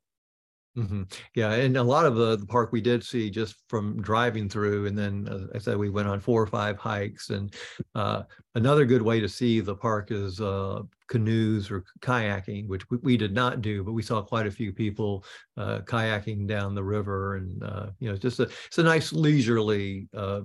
Hmm 0.75 1.03
Yeah, 1.35 1.53
and 1.53 1.77
a 1.77 1.83
lot 1.83 2.07
of 2.07 2.15
the, 2.15 2.35
the 2.35 2.47
park 2.47 2.71
we 2.71 2.81
did 2.81 3.03
see 3.03 3.29
just 3.29 3.57
from 3.69 4.01
driving 4.01 4.49
through, 4.49 4.87
and 4.87 4.97
then 4.97 5.27
uh, 5.29 5.45
I 5.53 5.59
said 5.59 5.77
we 5.77 5.91
went 5.91 6.07
on 6.07 6.19
four 6.19 6.41
or 6.41 6.47
five 6.47 6.77
hikes. 6.79 7.29
And 7.29 7.53
uh, 7.93 8.23
another 8.55 8.83
good 8.83 9.03
way 9.03 9.19
to 9.19 9.29
see 9.29 9.59
the 9.59 9.75
park 9.75 10.09
is 10.09 10.41
uh, 10.41 10.81
canoes 11.09 11.69
or 11.69 11.83
kayaking, 12.01 12.67
which 12.67 12.89
we, 12.89 12.97
we 13.03 13.17
did 13.17 13.33
not 13.35 13.61
do, 13.61 13.83
but 13.83 13.91
we 13.91 14.01
saw 14.01 14.23
quite 14.23 14.47
a 14.47 14.51
few 14.51 14.73
people 14.73 15.23
uh, 15.57 15.81
kayaking 15.81 16.47
down 16.47 16.73
the 16.73 16.83
river, 16.83 17.35
and 17.35 17.61
uh, 17.63 17.91
you 17.99 18.09
know, 18.09 18.17
just 18.17 18.39
a 18.39 18.43
it's 18.65 18.79
a 18.79 18.83
nice 18.83 19.13
leisurely 19.13 20.09
uh, 20.15 20.41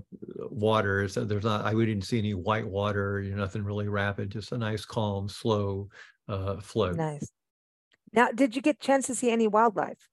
water. 0.50 1.08
So 1.08 1.24
there's 1.24 1.44
not 1.44 1.64
I 1.64 1.72
we 1.72 1.86
didn't 1.86 2.04
see 2.04 2.18
any 2.18 2.34
white 2.34 2.68
water, 2.68 3.22
you 3.22 3.30
know, 3.30 3.38
nothing 3.38 3.64
really 3.64 3.88
rapid, 3.88 4.28
just 4.30 4.52
a 4.52 4.58
nice, 4.58 4.84
calm, 4.84 5.26
slow 5.30 5.88
flow. 6.60 6.92
Nice. 6.92 7.30
Now, 8.12 8.30
did 8.32 8.56
you 8.56 8.62
get 8.62 8.76
a 8.76 8.80
chance 8.86 9.06
to 9.08 9.14
see 9.14 9.30
any 9.30 9.48
wildlife? 9.48 10.08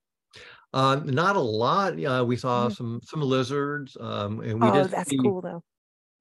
Uh, 0.75 0.97
not 1.05 1.37
a 1.37 1.41
lot. 1.41 2.03
Uh, 2.03 2.25
we 2.27 2.37
saw 2.37 2.67
Mhm. 2.67 2.69
some 2.69 3.01
some 3.03 3.21
lizards, 3.21 3.97
um, 4.01 4.41
and 4.41 4.61
we 4.61 4.69
Oh, 4.69 4.71
did 4.71 4.89
that's 4.89 5.11
see, 5.11 5.17
cool 5.21 5.39
though. 5.41 5.63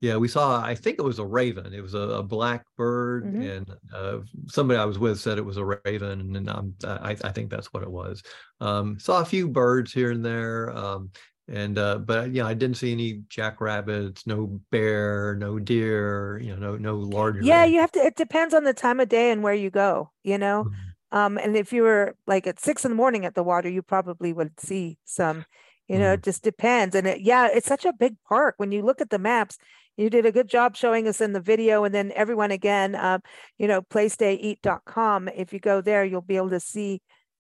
Yeah, 0.00 0.16
we 0.16 0.28
saw. 0.28 0.62
I 0.62 0.74
think 0.74 0.98
it 0.98 1.02
was 1.02 1.18
a 1.18 1.24
raven. 1.26 1.72
It 1.72 1.80
was 1.82 1.94
a, 1.94 1.98
a 2.00 2.22
black 2.22 2.64
bird, 2.76 3.30
Mhm. 3.30 3.40
and 3.40 3.70
uh, 3.94 4.20
somebody 4.48 4.78
I 4.78 4.84
was 4.84 4.98
with 4.98 5.18
said 5.20 5.38
it 5.38 5.44
was 5.46 5.56
a 5.56 5.64
raven, 5.64 6.20
and, 6.20 6.36
and 6.36 6.48
um, 6.50 6.74
I 6.84 7.12
I 7.24 7.32
think 7.32 7.50
that's 7.50 7.72
what 7.72 7.82
it 7.82 7.90
was. 7.90 8.22
Um, 8.60 8.98
saw 9.00 9.22
a 9.22 9.24
few 9.24 9.48
birds 9.48 9.92
here 9.94 10.10
and 10.12 10.24
there, 10.24 10.70
um, 10.76 11.10
and 11.48 11.78
uh, 11.78 11.98
but 11.98 12.32
yeah, 12.32 12.46
I 12.46 12.54
didn't 12.54 12.76
see 12.76 12.92
any 12.92 13.24
jackrabbits, 13.30 14.26
no 14.26 14.60
bear, 14.70 15.36
no 15.36 15.58
deer. 15.58 16.38
You 16.42 16.56
know, 16.56 16.76
no 16.76 16.76
no 16.76 16.96
larger. 16.98 17.40
Yeah, 17.40 17.64
you 17.64 17.80
have 17.80 17.92
to. 17.92 18.00
It 18.00 18.16
depends 18.16 18.54
on 18.54 18.64
the 18.64 18.74
time 18.74 19.00
of 19.00 19.08
day 19.08 19.30
and 19.30 19.42
where 19.42 19.54
you 19.54 19.70
go. 19.70 20.12
You 20.22 20.38
know. 20.38 20.68
Mhm. 20.68 20.93
Um, 21.14 21.38
and 21.38 21.56
if 21.56 21.72
you 21.72 21.84
were 21.84 22.16
like 22.26 22.48
at 22.48 22.58
six 22.58 22.84
in 22.84 22.90
the 22.90 22.96
morning 22.96 23.24
at 23.24 23.36
the 23.36 23.44
water, 23.44 23.68
you 23.68 23.82
probably 23.82 24.32
would 24.32 24.58
see 24.58 24.98
some, 25.04 25.44
you 25.86 25.96
know, 25.96 26.14
it 26.14 26.24
just 26.24 26.42
depends. 26.42 26.96
And 26.96 27.06
it, 27.06 27.20
yeah, 27.20 27.46
it's 27.54 27.68
such 27.68 27.84
a 27.84 27.92
big 27.92 28.16
park. 28.28 28.56
When 28.56 28.72
you 28.72 28.82
look 28.82 29.00
at 29.00 29.10
the 29.10 29.18
maps, 29.20 29.56
you 29.96 30.10
did 30.10 30.26
a 30.26 30.32
good 30.32 30.48
job 30.48 30.74
showing 30.74 31.06
us 31.06 31.20
in 31.20 31.32
the 31.32 31.40
video. 31.40 31.84
And 31.84 31.94
then 31.94 32.10
everyone 32.16 32.50
again, 32.50 32.96
um, 32.96 33.20
you 33.58 33.68
know, 33.68 33.80
playstayeat.com. 33.80 35.28
If 35.28 35.52
you 35.52 35.60
go 35.60 35.80
there, 35.80 36.04
you'll 36.04 36.20
be 36.20 36.36
able 36.36 36.50
to 36.50 36.58
see, 36.58 37.00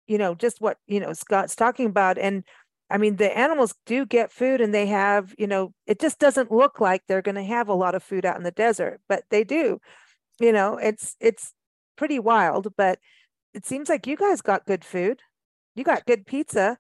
you 0.07 0.17
know, 0.17 0.37
just 0.37 0.61
what, 0.61 0.79
you 0.87 1.01
know, 1.01 1.13
Scott's 1.13 1.57
talking 1.57 1.87
about. 1.87 2.19
And 2.19 2.45
I 2.89 2.99
mean, 2.99 3.17
the 3.17 3.37
animals 3.37 3.75
do 3.85 4.07
get 4.07 4.31
food 4.31 4.61
and 4.61 4.73
they 4.73 4.87
have, 4.87 5.35
you 5.39 5.49
know, 5.49 5.73
it 5.89 5.99
just 5.99 6.21
doesn't 6.21 6.53
look 6.53 6.79
like 6.79 7.03
they're 7.09 7.21
going 7.21 7.35
to 7.35 7.43
have 7.43 7.69
a 7.69 7.75
lot 7.75 7.97
of 7.97 8.05
food 8.05 8.25
out 8.25 8.37
in 8.37 8.45
the 8.45 8.53
desert, 8.53 9.01
but 9.09 9.25
they 9.31 9.43
do. 9.43 9.81
You 10.39 10.53
know, 10.53 10.77
it's 10.77 11.17
it's 11.19 11.53
pretty 11.97 12.21
wild, 12.21 12.69
but 12.77 13.01
it 13.57 13.65
seems 13.65 13.89
like 13.89 14.07
you 14.07 14.17
guys 14.17 14.43
got 14.43 14.67
good 14.67 14.85
food. 14.85 15.21
You 15.75 15.83
got 15.83 16.07
good 16.07 16.27
pizza. 16.27 16.79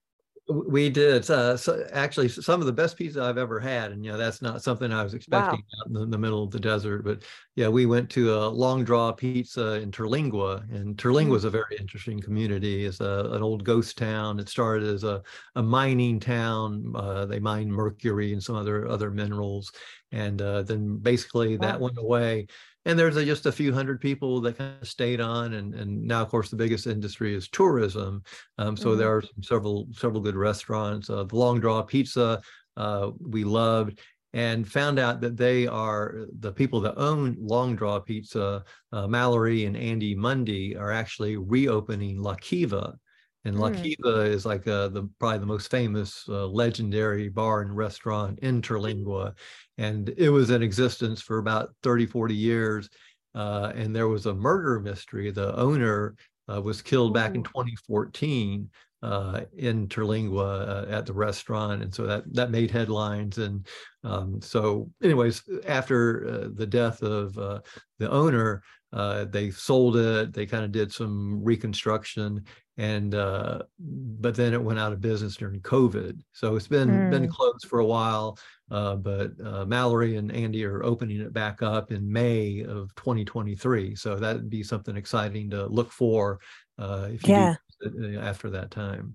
We 0.49 0.91
did. 0.91 1.29
Uh, 1.29 1.57
so 1.57 1.85
actually, 1.93 2.29
some 2.29 2.61
of 2.61 2.67
the 2.67 2.73
best 2.73 2.97
pizza 2.97 3.21
I've 3.21 3.37
ever 3.39 3.59
had, 3.59 3.91
and 3.91 4.05
you 4.05 4.13
know 4.13 4.19
that's 4.19 4.41
not 4.41 4.63
something 4.63 4.93
I 4.93 5.03
was 5.03 5.13
expecting 5.13 5.59
out 5.59 5.87
in 5.89 5.93
the, 5.93 6.07
the 6.07 6.19
middle 6.19 6.45
of 6.45 6.53
the 6.53 6.61
desert. 6.61 7.03
But 7.05 7.25
yeah, 7.57 7.67
we 7.67 7.85
went 7.85 8.09
to 8.11 8.33
a 8.33 8.47
Long 8.47 8.85
Draw 8.85 9.11
Pizza 9.13 9.81
in 9.81 9.91
Terlingua, 9.91 10.71
and 10.73 10.97
Terlingua 10.97 11.33
Mm. 11.33 11.37
is 11.37 11.45
a 11.45 11.51
very 11.51 11.77
interesting 11.81 12.21
community. 12.21 12.85
It's 12.85 13.01
a, 13.01 13.29
an 13.33 13.43
old 13.43 13.65
ghost 13.65 13.99
town. 13.99 14.39
It 14.39 14.49
started 14.49 14.87
as 14.89 15.03
a, 15.03 15.21
a 15.57 15.63
mining 15.65 16.21
town. 16.21 16.93
Uh, 16.95 17.27
they 17.27 17.41
mined 17.41 17.73
mercury 17.73 18.33
and 18.33 18.43
some 18.43 18.55
other 18.55 18.87
other 18.87 19.11
minerals, 19.11 19.73
and 20.13 20.41
uh, 20.41 20.63
then 20.63 20.99
basically 20.99 21.57
that 21.57 21.81
went 21.81 21.99
away. 21.99 22.47
And 22.87 22.99
there's 22.99 23.17
a, 23.17 23.25
just 23.25 23.47
a 23.47 23.53
few 23.53 23.73
hundred 23.75 24.01
people 24.01 24.41
that 24.43 24.57
kind 24.57 24.81
of 24.81 24.89
stayed 24.89 25.21
on, 25.21 25.55
and 25.55 25.75
and 25.75 26.03
now 26.05 26.23
of 26.23 26.29
course 26.31 26.51
the 26.51 26.57
biggest 26.57 26.87
industry 26.87 27.35
is 27.35 27.49
tourism. 27.49 28.23
Um, 28.59 28.77
so 28.77 28.95
Mhm. 28.95 28.99
there 28.99 29.15
are 29.17 29.23
several 29.43 29.89
several 29.93 30.23
good 30.23 30.37
restaurants. 30.37 31.11
Uh, 31.11 31.25
the 31.25 31.37
Long 31.37 31.61
Draw 31.61 31.83
Pizza 31.83 32.41
uh, 32.77 33.11
we 33.21 33.43
loved, 33.45 34.01
and 34.33 34.67
found 34.71 34.99
out 34.99 35.21
that 35.23 35.37
they 35.37 35.67
are 35.67 36.27
the 36.41 36.53
people 36.53 36.81
that 36.83 36.97
own 36.97 37.37
Long 37.41 37.75
Draw 37.77 38.01
Pizza. 38.01 38.65
Uh, 38.93 39.07
Mallory 39.09 39.65
and 39.67 39.77
Andy 39.77 40.15
Mundy 40.15 40.77
are 40.77 40.93
actually 40.93 41.37
reopening 41.37 42.23
La 42.23 42.35
Kiva. 42.37 42.99
And 43.47 43.61
La 43.61 43.71
Mm. 43.71 44.27
Is 44.27 44.45
like 44.45 44.67
uh, 44.67 44.89
the 44.89 45.09
probably 45.21 45.39
the 45.39 45.47
most 45.47 45.71
famous 45.71 46.25
uh, 46.29 46.47
legendary 46.47 47.29
bar 47.29 47.63
and 47.63 47.77
restaurant 47.77 48.41
in 48.41 48.61
Terlingua. 48.61 49.35
And 49.79 50.09
it 50.17 50.31
was 50.31 50.51
in 50.51 50.63
existence 50.63 51.23
for 51.23 51.39
about 51.39 51.71
30, 51.83 52.07
40 52.07 52.35
years. 52.35 52.89
Uh, 53.35 53.73
and 53.75 53.95
there 53.95 54.09
was 54.09 54.27
a 54.27 54.35
murder 54.35 54.81
mystery. 54.81 55.31
The 55.31 55.55
owner 55.57 56.17
uh, 56.53 56.61
was 56.61 56.83
killed 56.83 57.15
back 57.15 57.35
in 57.35 57.45
2014 57.45 58.69
uh, 59.03 59.43
in 59.57 59.87
Terlingua 59.87 60.69
uh, 60.69 60.91
at 60.91 61.07
the 61.07 61.13
restaurant, 61.13 61.83
and 61.83 61.95
so 61.95 62.07
that 62.07 62.25
that 62.35 62.51
made 62.51 62.71
headlines. 62.71 63.39
And 63.39 63.67
um, 64.05 64.41
so, 64.41 64.91
anyways, 65.03 65.43
after 65.67 66.27
uh, 66.27 66.49
the 66.55 66.67
death 66.67 67.03
of 67.03 67.39
uh, 67.39 67.61
the 67.99 68.11
owner, 68.11 68.63
uh, 68.93 69.27
they 69.27 69.51
sold 69.51 69.97
it. 69.97 70.33
They 70.33 70.47
kind 70.47 70.65
of 70.65 70.73
did 70.73 70.93
some 70.93 71.43
reconstruction, 71.45 72.45
and 72.79 73.15
uh, 73.15 73.63
but 73.79 74.35
then 74.35 74.53
it 74.53 74.63
went 74.63 74.79
out 74.79 74.93
of 74.93 75.01
business 75.01 75.37
during 75.37 75.61
COVID. 75.61 76.21
So 76.33 76.57
it's 76.57 76.69
been 76.69 77.09
been 77.11 77.27
Mm. 77.27 77.31
closed 77.31 77.67
for 77.69 77.79
a 77.81 77.87
while. 77.87 78.39
Uh, 78.71 78.97
but 78.97 79.31
uh, 79.45 79.65
Mallory 79.65 80.17
and 80.17 80.33
Andy 80.33 80.65
are 80.65 80.83
opening 80.83 81.21
it 81.21 81.33
back 81.33 81.63
up 81.63 81.93
in 81.93 82.11
May 82.11 82.65
of 82.65 82.95
2023. 82.97 83.95
So 83.95 84.17
that'd 84.17 84.51
be 84.51 84.63
something 84.63 84.97
exciting 84.97 85.51
to 85.51 85.67
look 85.67 85.91
for 85.93 86.41
uh, 86.79 87.09
if 87.13 87.23
you 87.27 87.35
Yeah. 87.35 87.55
do 87.81 88.17
uh, 88.19 88.21
after 88.21 88.51
that 88.51 88.71
time. 88.71 89.15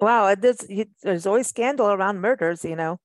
Wow, 0.00 0.34
there's 0.34 0.66
there's 1.02 1.26
always 1.26 1.46
scandal 1.46 1.88
around 1.88 2.20
murders, 2.20 2.64
you 2.64 2.76
know. 2.76 2.98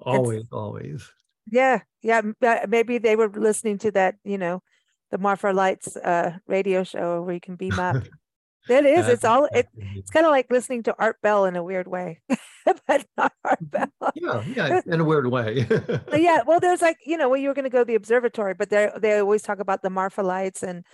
Always, 0.00 0.44
always. 0.50 1.10
Yeah, 1.50 1.80
yeah. 2.02 2.22
uh, 2.42 2.66
Maybe 2.68 2.98
they 2.98 3.16
were 3.16 3.28
listening 3.28 3.78
to 3.78 3.90
that, 3.92 4.16
you 4.24 4.38
know, 4.38 4.62
the 5.10 5.18
Marfa 5.18 5.52
Lights 5.52 5.96
uh, 5.96 6.38
radio 6.46 6.84
show 6.84 7.22
where 7.22 7.34
you 7.34 7.40
can 7.40 7.56
beam 7.56 7.78
up. 7.78 7.96
It 8.68 8.84
is. 8.86 9.08
It's 9.08 9.24
all. 9.24 9.46
It, 9.52 9.66
it's 9.96 10.10
kind 10.10 10.24
of 10.26 10.30
like 10.30 10.50
listening 10.50 10.82
to 10.84 10.94
Art 10.98 11.16
Bell 11.22 11.44
in 11.46 11.56
a 11.56 11.62
weird 11.64 11.88
way, 11.88 12.20
but 12.86 13.04
not 13.16 13.32
Art 13.44 13.58
Bell. 13.60 13.88
yeah, 14.14 14.42
yeah, 14.54 14.80
in 14.86 15.00
a 15.00 15.04
weird 15.04 15.26
way. 15.30 15.66
Yeah, 16.12 16.40
well, 16.46 16.60
there's 16.60 16.82
like 16.82 16.98
you 17.04 17.16
know, 17.16 17.28
well, 17.28 17.40
you 17.40 17.48
were 17.48 17.54
going 17.54 17.64
to 17.64 17.70
go 17.70 17.80
to 17.80 17.84
the 17.84 17.94
observatory, 17.96 18.54
but 18.54 18.70
they 18.70 18.90
they 19.00 19.18
always 19.18 19.42
talk 19.42 19.58
about 19.58 19.82
the 19.82 19.90
Marfa 19.90 20.22
lights, 20.22 20.62
and 20.62 20.84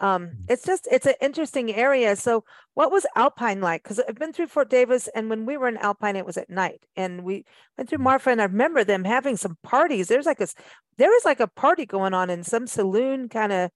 um, 0.00 0.26
Mhm. 0.28 0.32
it's 0.48 0.64
just 0.64 0.88
it's 0.90 1.06
an 1.06 1.14
interesting 1.20 1.74
area. 1.74 2.16
So, 2.16 2.44
what 2.74 2.90
was 2.92 3.04
Alpine 3.16 3.60
like? 3.60 3.82
Because 3.82 4.00
I've 4.00 4.14
been 4.14 4.32
through 4.32 4.46
Fort 4.46 4.70
Davis, 4.70 5.08
and 5.14 5.28
when 5.28 5.44
we 5.44 5.56
were 5.56 5.68
in 5.68 5.76
Alpine, 5.76 6.16
it 6.16 6.24
was 6.24 6.36
at 6.38 6.48
night, 6.48 6.86
and 6.96 7.24
we 7.24 7.44
went 7.76 7.90
through 7.90 7.98
Mhm. 7.98 8.02
Marfa, 8.04 8.30
and 8.30 8.40
I 8.40 8.44
remember 8.44 8.84
them 8.84 9.04
having 9.04 9.36
some 9.36 9.58
parties. 9.62 10.08
There's 10.08 10.26
like 10.26 10.40
a 10.40 10.48
there 10.96 11.10
was 11.10 11.24
like 11.24 11.40
a 11.40 11.46
party 11.48 11.84
going 11.84 12.14
on 12.14 12.30
in 12.30 12.42
some 12.42 12.66
saloon 12.66 13.28
kind 13.28 13.52
of. 13.52 13.70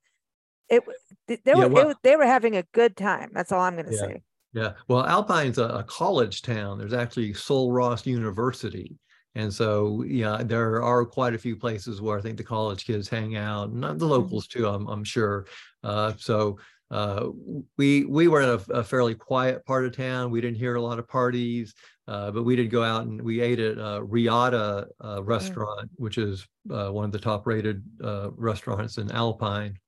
It 0.69 0.83
they 1.29 1.39
Yeah, 1.47 1.55
were 1.57 1.65
it 1.65 1.73
well- 1.73 1.87
was- 1.89 1.97
they 2.03 2.17
were 2.17 2.27
having 2.27 2.57
a 2.57 2.63
good 2.73 2.97
time. 2.97 3.31
That's 3.33 3.53
all 3.53 3.61
I'm 3.61 3.75
going 3.75 3.87
to 3.87 3.93
Yeah. 3.93 3.99
say. 3.99 4.23
Yeah, 4.55 4.73
well, 4.87 5.07
Alpine's 5.07 5.57
a, 5.57 5.65
a 5.69 5.85
college 5.85 6.43
town. 6.43 6.77
There's 6.79 6.93
actually 6.93 7.33
Sul 7.33 7.73
Ross 7.73 8.05
University. 8.07 8.99
And 9.35 9.51
so, 9.53 10.03
yeah, 10.03 10.43
there 10.45 10.83
are 10.83 11.07
quite 11.07 11.33
a 11.35 11.39
few 11.39 11.57
places 11.57 12.03
where 12.03 12.19
I 12.19 12.21
think 12.21 12.37
the 12.37 12.45
college 12.45 12.85
kids 12.85 13.09
hang 13.09 13.35
out, 13.35 13.71
and 13.71 13.83
the 13.83 14.05
locals 14.07 14.47
too, 14.47 14.69
I'm, 14.69 14.87
I'm 14.89 15.05
sure. 15.05 15.47
Uh, 15.83 16.13
so 16.19 16.59
uh, 16.91 17.29
we 17.79 18.05
we 18.05 18.29
were 18.29 18.43
in 18.43 18.51
a, 18.51 18.61
a 18.81 18.85
fairly 18.85 19.15
quiet 19.15 19.65
part 19.65 19.87
of 19.87 19.97
town. 19.97 20.31
We 20.31 20.43
didn't 20.43 20.59
hear 20.59 20.75
a 20.75 20.83
lot 20.83 20.99
of 20.99 21.09
parties, 21.09 21.73
uh, 22.07 22.31
but 22.31 22.43
we 22.43 22.55
did 22.57 22.71
go 22.71 22.85
out 22.85 23.07
and 23.07 23.23
we 23.23 23.41
ate 23.41 23.59
at 23.59 23.79
uh, 23.79 24.03
Reata 24.03 24.87
uh, 25.03 25.23
restaurant, 25.23 25.89
which 25.95 26.19
is 26.19 26.47
uh, 26.71 26.91
one 26.91 27.07
of 27.07 27.13
the 27.13 27.19
top 27.19 27.47
rated 27.47 27.83
uh, 28.05 28.29
restaurants 28.33 28.99
in 28.99 29.11
Alpine 29.13 29.79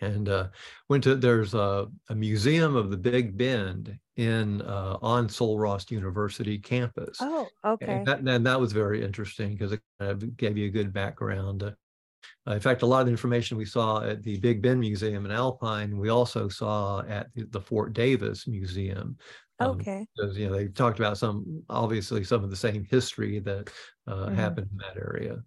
and 0.00 0.28
uh, 0.28 0.48
went 0.88 1.04
to 1.04 1.14
there's 1.14 1.54
a, 1.54 1.86
a 2.10 2.14
museum 2.14 2.76
of 2.76 2.90
the 2.90 2.96
Big 2.96 3.36
Bend 3.36 3.98
in 4.16 4.62
uh, 4.62 4.98
on 5.02 5.28
Sul 5.28 5.58
Ross 5.58 5.90
University 5.90 6.58
campus. 6.58 7.18
Oh, 7.20 7.48
okay. 7.64 7.98
And 7.98 8.06
that, 8.06 8.20
and 8.20 8.46
that 8.46 8.60
was 8.60 8.72
very 8.72 9.02
interesting 9.04 9.52
because 9.52 9.72
it 9.72 9.80
kind 9.98 10.10
of 10.12 10.36
gave 10.36 10.56
you 10.56 10.66
a 10.66 10.70
good 10.70 10.92
background. 10.92 11.62
Uh, 11.62 12.52
in 12.52 12.60
fact, 12.60 12.82
a 12.82 12.86
lot 12.86 13.00
of 13.00 13.06
the 13.06 13.12
information 13.12 13.56
we 13.56 13.64
saw 13.64 14.02
at 14.02 14.22
the 14.22 14.38
Big 14.38 14.62
Bend 14.62 14.80
Museum 14.80 15.24
in 15.26 15.32
Alpine, 15.32 15.98
we 15.98 16.08
also 16.08 16.48
saw 16.48 17.02
at 17.02 17.28
the, 17.34 17.60
Fort 17.60 17.92
Davis 17.92 18.46
Museum. 18.46 19.16
um, 19.58 19.70
Okay. 19.72 20.06
Because 20.16 20.36
you 20.36 20.48
know 20.48 20.54
they 20.56 20.68
talked 20.68 20.98
about 20.98 21.18
some 21.18 21.62
obviously 21.68 22.24
some 22.24 22.44
of 22.44 22.50
the 22.50 22.56
same 22.56 22.84
history 22.84 23.38
that 23.40 23.72
uh, 24.06 24.26
Mhm. 24.26 24.34
happened 24.34 24.68
in 24.70 24.78
that 24.78 24.96
area. 24.96 25.42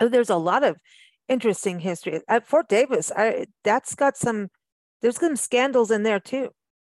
Oh, 0.00 0.08
there's 0.08 0.30
a 0.30 0.36
lot 0.36 0.62
of 0.64 0.76
interesting 1.28 1.80
history. 1.80 2.20
At 2.28 2.46
Fort 2.46 2.68
Davis, 2.68 3.12
I 3.16 3.46
that's 3.64 3.94
got 3.94 4.16
some. 4.16 4.48
There's 5.02 5.18
some 5.18 5.36
scandals 5.36 5.90
in 5.90 6.02
there 6.02 6.20
too, 6.20 6.50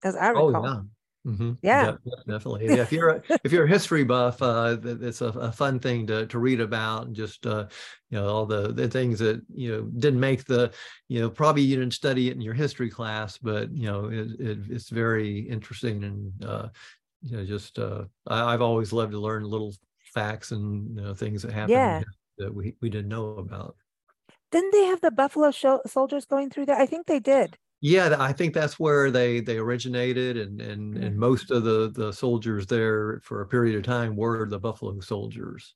as 0.05 0.17
I 0.17 0.29
Oh, 0.33 0.51
recall. 0.53 0.63
yeah. 0.65 0.83
Mhm. 1.27 1.59
Yeah. 1.63 1.93
De- 2.05 2.25
Definitely. 2.27 2.67
Yeah, 2.67 2.83
If 2.83 2.93
you're, 2.93 3.09
a- 3.09 3.23
if 3.45 3.53
you're 3.53 3.65
a 3.65 3.69
history 3.69 4.05
buff, 4.05 4.43
uh, 4.43 4.77
it's 4.85 5.23
a, 5.23 5.29
a 5.29 5.53
fun 5.53 5.79
thing 5.81 6.07
to, 6.09 6.27
to 6.27 6.39
read 6.39 6.61
about 6.61 7.07
and 7.07 7.17
just, 7.17 7.47
uh, 7.47 7.69
you 8.11 8.19
know, 8.19 8.29
all 8.29 8.45
the, 8.45 8.73
the 8.73 8.89
things 8.89 9.19
that, 9.21 9.43
you 9.49 9.71
know, 9.73 9.83
didn't 9.99 10.21
make 10.21 10.45
the, 10.45 10.75
you 11.09 11.21
know, 11.21 11.31
probably 11.31 11.63
you 11.63 11.77
didn't 11.77 11.95
study 11.95 12.29
it 12.29 12.35
in 12.35 12.43
your 12.43 12.53
history 12.53 12.91
class, 12.91 13.39
but, 13.39 13.75
you 13.75 13.85
know, 13.85 14.11
it, 14.11 14.39
it, 14.39 14.59
it's 14.71 14.91
very 14.91 15.39
interesting 15.49 16.05
and, 16.05 16.45
uh, 16.45 16.69
you 17.23 17.37
know, 17.39 17.45
just, 17.47 17.79
uh, 17.79 18.05
I, 18.27 18.53
I've 18.55 18.63
always 18.63 18.93
loved 18.93 19.13
to 19.13 19.19
learn 19.21 19.45
little 19.45 19.75
facts 20.13 20.53
and, 20.53 20.95
you 20.97 21.03
know, 21.03 21.15
things 21.15 21.43
that 21.43 21.53
happen 21.53 21.97
Yeah. 21.97 22.05
that 22.39 22.55
we, 22.55 22.77
we 22.83 22.91
didn't 22.91 23.09
know 23.09 23.29
about. 23.39 23.77
Didn't 24.51 24.71
they 24.73 24.85
have 24.85 25.03
the 25.03 25.11
Buffalo 25.11 25.51
soldiers 25.51 26.25
going 26.25 26.49
through 26.49 26.65
there? 26.67 26.79
I 26.81 26.87
think 26.87 27.07
they 27.07 27.21
did. 27.21 27.59
Yeah, 27.81 28.17
I 28.19 28.33
think 28.33 28.55
that's 28.55 28.79
where 28.81 29.11
they 29.11 29.41
they 29.41 29.59
originated, 29.59 30.37
and 30.39 30.61
and 30.61 30.97
and 30.97 31.17
Mhm. 31.17 31.19
most 31.19 31.51
of 31.51 31.65
the 31.65 31.91
the 31.91 32.13
soldiers 32.13 32.67
there 32.67 33.21
for 33.23 33.43
a 33.43 33.47
period 33.47 33.77
of 33.77 33.83
time 33.85 34.17
were 34.17 34.49
the 34.49 34.59
Buffalo 34.59 34.99
soldiers. 35.01 35.75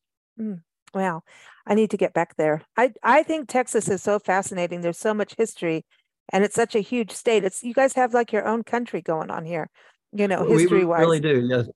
Wow, 0.94 1.22
I 1.66 1.74
need 1.74 1.90
to 1.90 1.96
get 1.98 2.14
back 2.14 2.36
there. 2.36 2.62
I 2.76 2.92
I 3.02 3.22
think 3.22 3.48
Texas 3.48 3.88
is 3.88 4.02
so 4.02 4.18
fascinating. 4.18 4.80
There's 4.80 4.98
so 4.98 5.12
much 5.14 5.34
history, 5.36 5.84
and 6.32 6.44
it's 6.44 6.54
such 6.54 6.74
a 6.74 6.80
huge 6.80 7.10
state. 7.12 7.44
It's 7.44 7.62
you 7.62 7.74
guys 7.74 7.92
have 7.94 8.14
like 8.14 8.32
your 8.32 8.46
own 8.46 8.62
country 8.64 9.02
going 9.02 9.30
on 9.30 9.44
here, 9.44 9.68
you 10.12 10.26
know, 10.28 10.44
history 10.44 10.84
wise. 10.84 10.96
We 10.96 11.02
really 11.02 11.20
do. 11.20 11.46
Yes. 11.48 11.66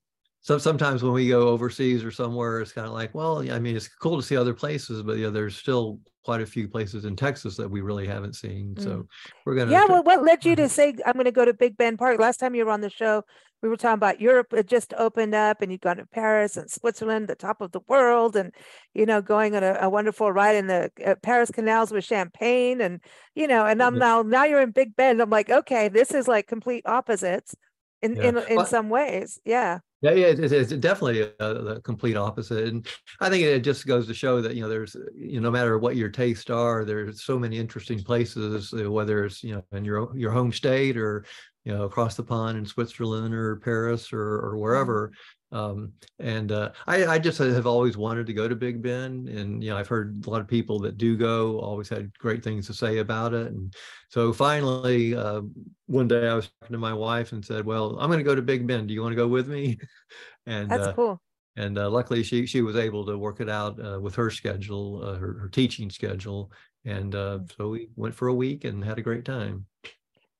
So 0.43 0.57
sometimes 0.57 1.01
when 1.03 1.13
we 1.13 1.29
go 1.29 1.47
overseas 1.49 2.03
or 2.03 2.11
somewhere, 2.11 2.59
it's 2.61 2.73
kind 2.73 2.85
of 2.87 2.93
like, 2.93 3.15
well, 3.15 3.39
I 3.51 3.59
mean, 3.59 3.77
it's 3.77 3.87
cool 3.87 4.17
to 4.17 4.23
see 4.23 4.35
other 4.37 4.53
places, 4.53 5.01
but 5.01 5.17
yeah, 5.17 5.29
there's 5.29 5.55
still 5.55 5.99
quite 6.25 6.41
a 6.41 6.45
few 6.45 6.67
places 6.67 7.05
in 7.05 7.15
Texas 7.15 7.55
that 7.57 7.69
we 7.69 7.81
really 7.81 8.05
haven't 8.07 8.35
seen. 8.35 8.75
So 8.77 9.07
we're 9.45 9.55
gonna. 9.55 9.71
Mm. 9.71 9.73
Yeah, 9.73 9.85
well, 9.89 10.03
what 10.03 10.23
led 10.23 10.45
you 10.45 10.55
to 10.57 10.67
Mhm. 10.67 10.69
say 10.69 10.93
I'm 11.05 11.13
going 11.13 11.25
to 11.25 11.31
go 11.31 11.45
to 11.45 11.53
Big 11.53 11.77
Bend 11.77 11.97
Park? 11.97 12.19
Last 12.19 12.37
time 12.37 12.53
you 12.55 12.65
were 12.65 12.71
on 12.71 12.81
the 12.81 12.89
show, 12.89 13.23
we 13.61 13.69
were 13.69 13.77
talking 13.77 13.93
about 13.93 14.19
Europe 14.19 14.47
had 14.53 14.67
just 14.67 14.93
opened 14.95 15.33
up, 15.33 15.61
and 15.61 15.71
you've 15.71 15.79
gone 15.81 15.97
to 15.97 16.05
Paris 16.05 16.57
and 16.57 16.69
Switzerland, 16.69 17.27
the 17.29 17.35
top 17.35 17.61
of 17.61 17.71
the 17.71 17.79
world, 17.87 18.35
and 18.35 18.53
you 18.93 19.05
know, 19.05 19.21
going 19.21 19.55
on 19.55 19.63
a, 19.63 19.77
a 19.81 19.89
wonderful 19.89 20.31
ride 20.31 20.57
in 20.57 20.67
the 20.67 20.91
uh, 21.05 21.15
Paris 21.23 21.49
canals 21.49 21.91
with 21.91 22.03
champagne, 22.03 22.81
and 22.81 22.99
you 23.35 23.47
know, 23.47 23.65
and 23.65 23.81
I'm 23.81 23.93
Mhm. 23.93 23.99
now 23.99 24.21
now 24.21 24.43
you're 24.43 24.61
in 24.61 24.71
Big 24.71 24.95
Bend. 24.97 25.21
I'm 25.21 25.29
like, 25.29 25.49
okay, 25.49 25.87
this 25.87 26.11
is 26.11 26.27
like 26.27 26.47
complete 26.47 26.85
opposites 26.85 27.55
in 28.01 28.17
Yeah. 28.17 28.27
in 28.27 28.37
in 28.39 28.57
Well, 28.57 28.65
some 28.65 28.89
ways. 28.89 29.39
Yeah, 29.45 29.79
Yeah, 30.03 30.11
yeah, 30.11 30.27
it- 30.27 30.51
it's 30.51 30.73
definitely 30.73 31.21
a, 31.21 31.33
the 31.39 31.81
complete 31.83 32.17
opposite, 32.17 32.67
and 32.67 32.85
I 33.21 33.29
think 33.29 33.43
it 33.43 33.61
just 33.61 33.87
goes 33.87 34.05
to 34.07 34.13
show 34.13 34.41
that 34.41 34.53
you 34.55 34.61
know 34.61 34.69
there's 34.69 34.95
you 35.15 35.35
know 35.39 35.43
no 35.47 35.51
matter 35.51 35.77
what 35.79 35.95
your 35.95 36.09
tastes 36.09 36.49
are, 36.49 36.85
there's 36.85 37.23
so 37.23 37.39
many 37.39 37.57
interesting 37.57 38.03
places, 38.03 38.73
uh, 38.73 38.91
whether 38.91 39.25
it's 39.25 39.43
you 39.43 39.55
know 39.55 39.63
in 39.71 39.85
your 39.85 40.15
your 40.17 40.31
home 40.31 40.51
state 40.51 40.97
or 40.97 41.25
you 41.63 41.73
know 41.73 41.83
across 41.83 42.15
the 42.15 42.23
pond 42.23 42.57
in 42.57 42.65
Switzerland 42.65 43.33
or 43.33 43.55
Paris 43.57 44.11
or 44.13 44.19
or 44.21 44.57
wherever. 44.57 45.13
Um, 45.53 45.93
and 46.19 46.51
uh, 46.51 46.71
I 46.87 47.05
I 47.05 47.19
just 47.19 47.37
have 47.37 47.67
always 47.67 47.95
wanted 47.97 48.25
to 48.27 48.33
go 48.33 48.47
to 48.47 48.55
Big 48.55 48.81
Bend, 48.81 49.29
and 49.29 49.63
you 49.63 49.69
know 49.69 49.77
I've 49.77 49.87
heard 49.87 50.25
a 50.25 50.29
lot 50.29 50.41
of 50.41 50.47
people 50.47 50.79
that 50.79 50.97
do 50.97 51.15
go 51.17 51.59
always 51.59 51.89
had 51.89 52.17
great 52.19 52.43
things 52.43 52.67
to 52.67 52.73
say 52.73 52.97
about 52.99 53.33
it, 53.33 53.47
and 53.47 53.73
so 54.09 54.33
finally 54.33 55.15
uh, 55.15 55.41
one 55.87 56.07
day 56.07 56.27
I 56.27 56.33
was 56.35 56.49
talking 56.61 56.73
to 56.73 56.79
my 56.79 56.93
wife 56.93 57.31
and 57.33 57.45
said, 57.45 57.65
"Well, 57.65 57.99
I'm 57.99 58.09
going 58.09 58.19
to 58.19 58.23
go 58.23 58.35
to 58.35 58.41
Big 58.41 58.67
Bend. 58.67 58.87
Do 58.87 58.93
you 58.95 59.01
want 59.01 59.13
to 59.13 59.17
go 59.17 59.27
with 59.27 59.47
me?" 59.47 59.77
and 60.45 60.75
that's 60.75 60.87
uh, 60.87 60.95
cool. 60.95 61.21
and 61.55 61.77
uh, 61.77 61.89
luckily 61.89 62.23
she 62.23 62.45
she 62.47 62.61
was 62.61 62.75
able 62.75 63.05
to 63.05 63.17
work 63.17 63.41
it 63.41 63.49
out 63.49 63.79
uh, 63.85 63.99
with 64.01 64.15
her 64.15 64.29
schedule, 64.31 65.03
uh, 65.03 65.15
her 65.17 65.39
her 65.39 65.49
teaching 65.49 65.89
schedule, 65.89 66.51
and 66.85 67.15
uh, 67.15 67.39
Mm. 67.39 67.49
so 67.57 67.69
we 67.69 67.89
went 67.95 68.15
for 68.15 68.27
a 68.29 68.33
week 68.35 68.63
and 68.65 68.83
had 68.83 68.99
a 68.99 69.03
great 69.03 69.25
time. 69.25 69.67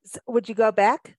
S- 0.05 0.17
would 0.27 0.47
you 0.49 0.55
go 0.55 0.71
back? 0.71 1.17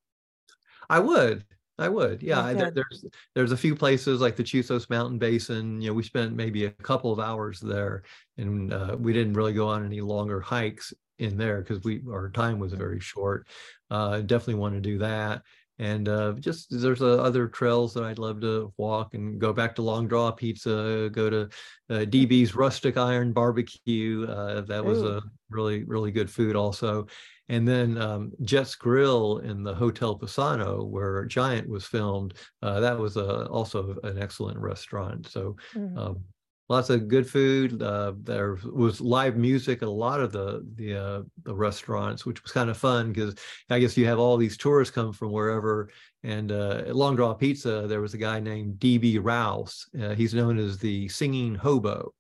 I 0.89 0.99
would. 0.99 1.45
I 1.79 1.89
would. 1.89 2.23
Yeah, 2.23 2.41
I- 2.41 2.55
there- 2.55 2.71
there's 2.71 3.05
there's 3.35 3.53
a 3.53 3.57
few 3.57 3.75
places 3.75 4.21
like 4.21 4.37
the 4.37 4.45
Chisos 4.45 4.89
Mountain 4.91 5.19
Basin. 5.19 5.81
You 5.81 5.89
know, 5.91 5.95
we 5.95 6.03
spent 6.05 6.35
maybe 6.35 6.67
a 6.67 6.71
couple 6.71 7.13
of 7.13 7.19
hours 7.19 7.59
there, 7.61 8.05
and 8.39 8.73
uh, 8.73 8.97
we 8.99 9.13
didn't 9.13 9.35
really 9.35 9.53
go 9.55 9.67
on 9.69 9.85
any 9.85 10.01
longer 10.01 10.41
hikes 10.41 10.93
in 11.19 11.37
there 11.37 11.61
because 11.63 11.83
we 11.83 12.03
our 12.11 12.31
time 12.31 12.59
was 12.59 12.73
very 12.73 13.01
short. 13.01 13.49
Uh, 13.91 14.21
definitely 14.21 14.55
want 14.61 14.75
to 14.75 14.81
do 14.81 14.99
that. 14.99 15.43
And 15.81 16.09
uh, 16.09 16.35
just 16.35 16.69
there's 16.71 17.03
uh, 17.03 17.21
other 17.21 17.49
trails 17.49 17.95
that 17.95 18.05
I'd 18.05 18.21
love 18.21 18.41
to 18.43 18.73
walk 18.77 19.15
and 19.15 19.41
go 19.41 19.53
back 19.53 19.75
to 19.75 19.83
Long 19.83 20.07
Draw 20.07 20.31
Pizza, 20.31 21.11
go 21.13 21.29
to 21.29 21.43
uh, 21.91 22.05
DB's 22.05 22.55
Rustic 22.55 22.97
Iron 22.97 23.33
Barbecue. 23.33 24.25
Uh, 24.29 24.61
that 24.63 24.85
was 24.85 25.03
Ooh. 25.03 25.17
a 25.19 25.23
really 25.51 25.83
really 25.83 26.13
good 26.13 26.31
food 26.31 26.55
also. 26.55 27.09
And 27.49 27.69
then 27.69 27.99
um, 27.99 28.33
Jet's 28.43 28.75
Grill 28.75 29.39
in 29.39 29.63
the 29.63 29.75
Hotel 29.75 30.19
Paisano, 30.19 30.87
where 30.87 31.25
Giant 31.27 31.69
was 31.69 31.85
filmed, 31.85 32.35
uh, 32.63 32.81
that 32.81 32.99
was 32.99 33.17
uh, 33.17 33.47
also 33.51 33.97
an 34.03 34.19
excellent 34.19 34.59
restaurant. 34.59 35.29
So 35.29 35.57
Mhm. 35.75 35.99
um, 35.99 36.25
lots 36.71 36.89
of 36.89 37.09
good 37.09 37.29
food. 37.29 37.83
Uh, 37.83 38.15
there 38.23 38.57
was 38.73 39.01
live 39.01 39.37
music 39.37 39.83
at 39.83 39.89
a 39.89 39.91
lot 39.91 40.21
of 40.21 40.33
the 40.33 40.67
the, 40.77 40.97
uh, 40.97 41.23
the 41.43 41.55
restaurants, 41.55 42.25
which 42.25 42.43
was 42.43 42.53
kind 42.53 42.71
of 42.71 42.79
fun 42.79 43.13
because 43.13 43.35
I 43.69 43.79
guess 43.79 43.97
you 43.97 44.07
have 44.07 44.19
all 44.19 44.39
these 44.39 44.57
tourists 44.57 44.95
come 44.95 45.13
from 45.13 45.31
wherever. 45.31 45.91
And 46.23 46.51
uh, 46.51 46.85
at 46.87 46.97
Long 46.97 47.17
Draw 47.17 47.35
Pizza, 47.35 47.87
there 47.87 48.01
was 48.01 48.15
a 48.15 48.19
guy 48.19 48.41
named 48.41 48.79
DB 48.79 49.19
Rouse. 49.23 49.87
Uh, 50.01 50.15
he's 50.15 50.33
known 50.33 50.59
as 50.59 50.79
the 50.79 51.09
singing 51.09 51.55
hobo. 51.55 52.15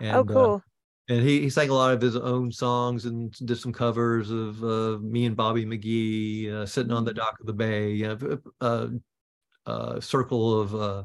And, 0.00 0.16
oh, 0.16 0.24
cool. 0.24 0.62
And 1.08 1.22
he, 1.22 1.40
he 1.40 1.50
sang 1.50 1.68
a 1.70 1.74
lot 1.74 1.92
of 1.94 2.00
his 2.00 2.16
own 2.16 2.50
songs 2.50 3.04
and 3.04 3.32
did 3.46 3.58
some 3.58 3.72
covers 3.72 4.30
of 4.30 4.62
uh, 4.64 4.98
me 5.00 5.26
and 5.26 5.36
Bobby 5.36 5.64
McGee 5.64 6.52
uh, 6.52 6.66
sitting 6.66 6.92
on 6.92 7.04
the 7.04 7.12
Mm. 7.12 7.16
dock 7.16 7.36
of 7.40 7.46
the 7.46 7.52
bay. 7.52 7.92
You 7.92 8.08
know, 8.08 8.38
uh, 8.60 8.88
uh, 9.66 10.00
circle 10.00 10.60
of 10.60 10.74
uh, 10.74 11.02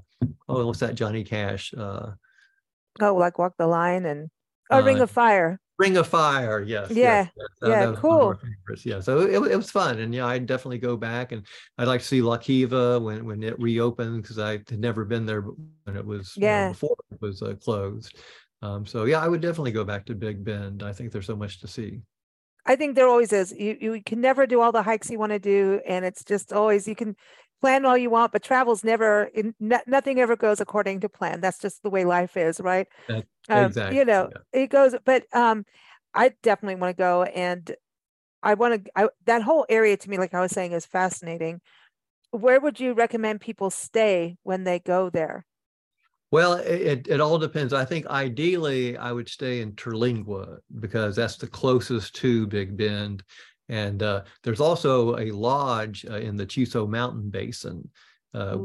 oh, 0.50 0.66
what's 0.66 0.80
that? 0.80 0.96
Johnny 0.96 1.24
Cash. 1.24 1.74
Uh, 1.78 2.12
oh, 3.02 3.16
like 3.16 3.38
walk 3.38 3.54
the 3.58 3.68
line 3.68 4.06
and 4.06 4.30
oh, 4.70 4.82
Ring 4.82 5.00
uh, 5.00 5.04
of 5.04 5.12
Fire. 5.12 5.60
Ring 5.80 5.98
of 5.98 6.06
Fire. 6.08 6.62
Yes. 6.62 6.92
Yeah, 6.92 7.24
Yes, 7.24 7.30
yes, 7.36 7.48
yeah, 7.64 7.80
that 7.86 7.90
was 7.92 8.04
one 8.04 8.14
of 8.14 8.28
our 8.28 8.36
cool. 8.36 8.76
Yeah. 8.84 9.00
So 9.00 9.22
it, 9.22 9.52
it 9.52 9.56
was 9.58 9.72
fun, 9.72 9.98
and 10.00 10.14
yeah, 10.14 10.28
I'd 10.28 10.46
definitely 10.46 10.78
go 10.78 10.96
back, 10.96 11.32
and 11.32 11.46
I'd 11.80 11.88
like 11.88 12.02
to 12.02 12.08
see 12.08 12.22
La 12.22 12.38
Kiva 12.38 13.00
when 13.00 13.26
when 13.26 13.42
it 13.42 13.60
reopened 13.60 14.22
because 14.22 14.38
I 14.38 14.52
had 14.52 14.80
never 14.80 15.06
been 15.06 15.26
there 15.26 15.42
when 15.42 15.96
it 15.98 16.06
was 16.06 16.34
you 16.36 16.42
know, 16.42 16.48
Yeah. 16.48 16.70
before 16.70 16.96
it 17.12 17.20
was 17.22 17.42
uh, 17.42 17.56
closed. 17.56 18.16
Um, 18.62 18.86
so 18.86 19.06
yeah, 19.06 19.20
I 19.20 19.28
would 19.28 19.42
definitely 19.42 19.72
go 19.72 19.84
back 19.84 20.06
to 20.06 20.16
Big 20.16 20.44
Bend. 20.44 20.84
I 20.84 20.94
think 20.94 21.12
there's 21.12 21.26
so 21.26 21.36
much 21.36 21.60
to 21.62 21.68
see. 21.68 22.02
I 22.66 22.76
think 22.76 22.96
there 22.96 23.08
always 23.08 23.34
is. 23.34 23.52
You 23.52 23.78
you 23.80 24.04
can 24.04 24.22
never 24.22 24.46
do 24.46 24.62
all 24.62 24.72
the 24.72 24.84
hikes 24.84 25.10
you 25.10 25.18
want 25.20 25.32
to 25.32 25.40
do, 25.40 25.82
and 25.88 26.06
it's 26.06 26.24
just 26.24 26.54
always 26.54 26.88
you 26.88 26.96
can 26.96 27.16
plan 27.60 27.86
all 27.86 27.98
you 27.98 28.10
want, 28.10 28.32
but 28.32 28.44
travel's 28.44 28.84
never 28.84 29.26
in 29.34 29.56
no, 29.60 29.80
nothing 29.88 30.20
ever 30.20 30.36
goes 30.36 30.60
according 30.62 31.00
to 31.02 31.10
plan. 31.10 31.42
That's 31.42 31.60
just 31.60 31.82
the 31.84 31.90
way 31.90 32.06
life 32.06 32.38
is, 32.38 32.60
right? 32.60 32.88
That- 33.08 33.28
Um, 33.50 33.68
exactly, 33.68 33.98
You 34.00 34.06
know, 34.06 34.30
it 34.54 34.68
goes, 34.70 34.96
but 35.06 35.26
um, 35.36 35.66
I 36.14 36.30
definitely 36.44 36.76
want 36.82 36.96
to 36.98 37.02
go, 37.02 37.24
and 37.24 37.76
I 38.44 38.56
want 38.56 38.86
to. 38.86 38.92
I, 38.96 39.10
that 39.26 39.44
whole 39.44 39.66
area 39.70 39.98
to 39.98 40.10
me, 40.10 40.18
like 40.20 40.34
I 40.36 40.42
was 40.42 40.52
saying, 40.52 40.74
is 40.74 40.86
fascinating. 40.88 41.62
Where 42.32 42.60
would 42.62 42.80
you 42.80 42.94
recommend 42.94 43.42
people 43.42 43.70
stay 43.72 44.38
when 44.44 44.64
they 44.66 44.80
go 44.80 45.10
there? 45.12 45.46
Well, 46.32 46.54
it, 46.54 47.08
it, 47.10 47.20
all 47.20 47.38
depends. 47.38 47.74
I 47.74 47.84
think 47.84 48.08
ideally 48.08 48.98
I 48.98 49.12
would 49.12 49.28
stay 49.28 49.60
in 49.60 49.74
Terlingua 49.74 50.60
because 50.80 51.16
that's 51.16 51.36
the 51.36 51.48
closest 51.48 52.16
to 52.16 52.48
Big 52.48 52.78
Bend. 52.78 53.22
And 53.68 54.02
uh, 54.02 54.24
there's 54.42 54.62
also 54.62 55.18
a 55.18 55.32
lodge 55.32 56.06
uh, 56.10 56.16
in 56.16 56.38
the 56.38 56.46
Chisos 56.46 56.90
Mountain 56.90 57.30
Basin. 57.30 57.90
Uh, 58.34 58.58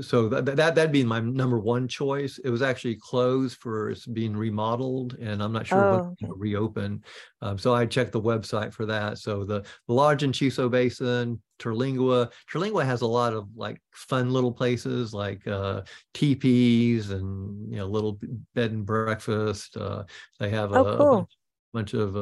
so 0.00 0.28
that, 0.28 0.44
that 0.44 0.74
that'd 0.74 0.90
be 0.92 1.04
my 1.04 1.20
number 1.20 1.58
one 1.58 1.86
choice. 1.86 2.38
It 2.38 2.50
was 2.50 2.62
actually 2.62 2.96
closed 2.96 3.58
for 3.58 3.90
it's 3.90 4.06
being 4.06 4.36
remodeled, 4.36 5.14
and 5.20 5.42
I'm 5.42 5.52
not 5.52 5.66
sure 5.66 5.84
Oh, 5.84 5.90
when 5.90 6.16
it'll 6.20 6.36
reopen. 6.36 7.04
Um, 7.40 7.56
so 7.58 7.74
I 7.74 7.86
checked 7.86 8.12
the 8.12 8.20
website 8.20 8.72
for 8.72 8.86
that. 8.86 9.18
So 9.18 9.44
the, 9.44 9.60
the 9.86 9.94
lodge 9.94 10.22
in 10.24 10.32
Chisos 10.32 10.70
Basin, 10.70 11.40
Terlingua. 11.60 12.32
Terlingua 12.52 12.84
has 12.84 13.02
a 13.02 13.06
lot 13.06 13.32
of 13.34 13.48
like 13.54 13.80
fun 13.92 14.32
little 14.32 14.52
places 14.52 15.14
like 15.14 15.46
uh, 15.46 15.82
teepees 16.12 17.10
and 17.10 17.70
you 17.70 17.78
know 17.78 17.86
little 17.86 18.18
bed 18.54 18.72
and 18.72 18.84
breakfast. 18.86 19.76
Uh, 19.76 20.04
they 20.40 20.50
have 20.50 20.72
a, 20.72 20.76
Oh, 20.76 20.86
a 20.86 20.96
cool. 20.96 21.16
bunch, 21.18 21.30
bunch 21.72 21.94
of 21.94 22.16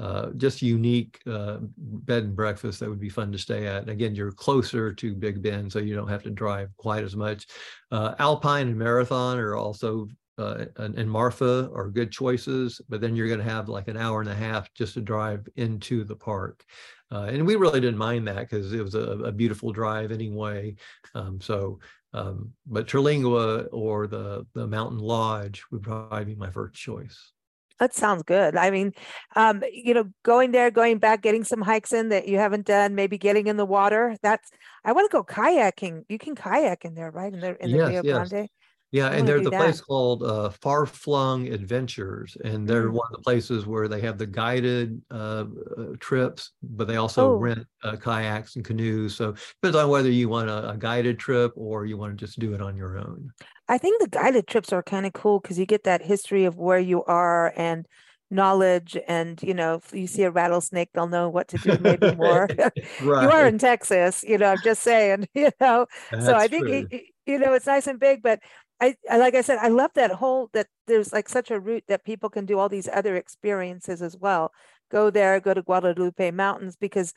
uh, 0.00 0.30
just 0.38 0.62
unique 0.62 1.20
uh, 1.26 1.58
bed 1.76 2.24
and 2.24 2.34
breakfast 2.34 2.80
that 2.80 2.88
would 2.88 3.00
be 3.00 3.10
fun 3.10 3.30
to 3.30 3.38
stay 3.38 3.66
at. 3.66 3.82
And 3.82 3.90
again, 3.90 4.14
you're 4.14 4.32
closer 4.32 4.94
to 4.94 5.14
Big 5.14 5.42
Bend, 5.42 5.70
so 5.70 5.78
you 5.78 5.94
don't 5.94 6.08
have 6.08 6.22
to 6.22 6.30
drive 6.30 6.74
quite 6.78 7.04
as 7.04 7.14
much. 7.14 7.46
Uh, 7.92 8.14
Alpine 8.18 8.68
and 8.68 8.78
Marathon 8.78 9.38
are 9.38 9.56
also, 9.56 10.08
uh, 10.38 10.64
and, 10.78 10.98
and 10.98 11.10
Marfa 11.10 11.70
are 11.74 11.90
good 11.90 12.10
choices, 12.10 12.80
but 12.88 13.02
then 13.02 13.14
you're 13.14 13.28
going 13.28 13.44
to 13.44 13.52
have 13.52 13.68
like 13.68 13.88
an 13.88 13.98
hour 13.98 14.22
and 14.22 14.30
a 14.30 14.34
half 14.34 14.72
just 14.72 14.94
to 14.94 15.02
drive 15.02 15.46
into 15.56 16.02
the 16.04 16.16
park. 16.16 16.64
Uh, 17.12 17.24
and 17.24 17.46
we 17.46 17.56
really 17.56 17.80
didn't 17.80 17.98
mind 17.98 18.26
that 18.26 18.48
because 18.48 18.72
it 18.72 18.82
was 18.82 18.94
a, 18.94 19.00
a 19.00 19.32
beautiful 19.32 19.70
drive 19.70 20.12
anyway. 20.12 20.74
Um, 21.14 21.40
so, 21.42 21.78
um, 22.14 22.52
but 22.66 22.88
Terlingua 22.88 23.68
or 23.70 24.06
the 24.06 24.46
the 24.54 24.66
Mountain 24.66 24.98
Lodge 24.98 25.62
would 25.70 25.82
probably 25.82 26.24
be 26.24 26.34
my 26.36 26.50
first 26.50 26.74
choice. 26.74 27.32
That 27.80 27.94
sounds 27.94 28.22
good. 28.24 28.56
I 28.56 28.70
mean, 28.70 28.92
um, 29.36 29.64
you 29.72 29.94
know, 29.94 30.04
going 30.22 30.52
there, 30.52 30.70
going 30.70 30.98
back, 30.98 31.22
getting 31.22 31.44
some 31.44 31.62
hikes 31.62 31.94
in 31.94 32.10
that 32.10 32.28
you 32.28 32.36
haven't 32.38 32.66
done, 32.66 32.94
maybe 32.94 33.18
getting 33.18 33.46
in 33.46 33.56
the 33.56 33.64
water. 33.66 34.16
That's 34.22 34.50
I 34.84 34.92
want 34.92 35.10
to 35.10 35.16
go 35.16 35.24
kayaking. 35.24 36.04
You 36.08 36.18
can 36.18 36.34
kayak 36.36 36.84
in 36.84 36.94
there, 36.94 37.10
right? 37.10 37.32
In 37.32 37.40
the 37.40 37.56
in 37.64 37.72
the 37.72 37.78
Yes, 37.78 37.88
Rio 37.88 38.02
yes. 38.02 38.28
Grande. 38.28 38.48
Yeah, 38.92 39.10
and 39.10 39.26
there's 39.28 39.44
do 39.44 39.46
a 39.46 39.52
place 39.52 39.80
called 39.80 40.24
uh, 40.24 40.50
Far 40.50 40.84
Flung 40.84 41.46
Adventures, 41.48 42.36
and 42.44 42.68
they're 42.68 42.90
Mm. 42.90 42.92
one 42.92 43.06
of 43.12 43.18
the 43.18 43.22
places 43.22 43.64
where 43.64 43.86
they 43.86 44.00
have 44.00 44.18
the 44.18 44.26
guided 44.26 45.00
uh, 45.12 45.44
uh, 45.78 45.96
trips, 46.00 46.52
but 46.62 46.88
they 46.88 46.96
also 46.96 47.26
Oh. 47.26 47.30
rent 47.30 47.66
uh, 47.84 47.96
kayaks 47.96 48.56
and 48.56 48.64
canoes. 48.64 49.14
So 49.14 49.32
depends 49.62 49.76
on 49.76 49.90
whether 49.90 50.10
you 50.10 50.28
want 50.28 50.50
a, 50.50 50.70
a 50.70 50.76
guided 50.76 51.20
trip 51.20 51.52
or 51.54 51.86
you 51.86 51.96
want 51.98 52.18
to 52.18 52.24
just 52.26 52.40
do 52.40 52.52
it 52.52 52.60
on 52.60 52.76
your 52.76 52.98
own. 52.98 53.30
I 53.68 53.78
think 53.78 54.00
the 54.00 54.08
guided 54.08 54.46
trips 54.46 54.72
are 54.72 54.82
kind 54.82 55.06
of 55.06 55.12
cool 55.12 55.40
because 55.40 55.58
you 55.58 55.66
get 55.66 55.84
that 55.84 56.02
history 56.02 56.44
of 56.44 56.56
where 56.58 56.78
you 56.78 57.04
are 57.04 57.52
and 57.56 57.86
knowledge. 58.30 58.96
And, 59.08 59.42
you 59.42 59.54
know, 59.54 59.74
if 59.76 59.92
you 59.92 60.06
see 60.06 60.22
a 60.24 60.30
rattlesnake, 60.30 60.90
they'll 60.92 61.08
know 61.08 61.28
what 61.28 61.48
to 61.48 61.58
do 61.58 61.78
maybe 61.78 62.10
more. 62.10 62.50
You 63.18 63.30
are 63.30 63.46
in 63.46 63.58
Texas, 63.58 64.22
you 64.26 64.38
know, 64.38 64.52
I'm 64.52 64.60
just 64.60 64.82
saying, 64.82 65.28
you 65.34 65.50
know. 65.60 65.86
So 66.18 66.34
I 66.36 66.48
think, 66.48 66.68
it- 66.70 66.86
you 67.26 67.38
know, 67.38 67.52
it's 67.52 67.66
nice 67.66 67.86
and 67.86 68.00
big, 68.00 68.22
but 68.22 68.40
I, 68.80 68.96
I, 69.10 69.18
like 69.18 69.34
I 69.34 69.42
said, 69.42 69.58
I 69.58 69.68
love 69.68 69.90
that 69.94 70.10
whole, 70.12 70.48
that 70.52 70.68
there's 70.86 71.12
like 71.12 71.28
such 71.28 71.50
a 71.50 71.60
route 71.60 71.84
that 71.88 72.04
people 72.04 72.30
can 72.30 72.46
do 72.46 72.58
all 72.58 72.68
these 72.68 72.88
other 72.88 73.16
experiences 73.16 74.00
as 74.02 74.16
well. 74.16 74.52
Go 74.90 75.10
there, 75.10 75.38
go 75.40 75.54
to 75.54 75.62
Guadalupe 75.62 76.30
Mountains, 76.30 76.76
because 76.76 77.12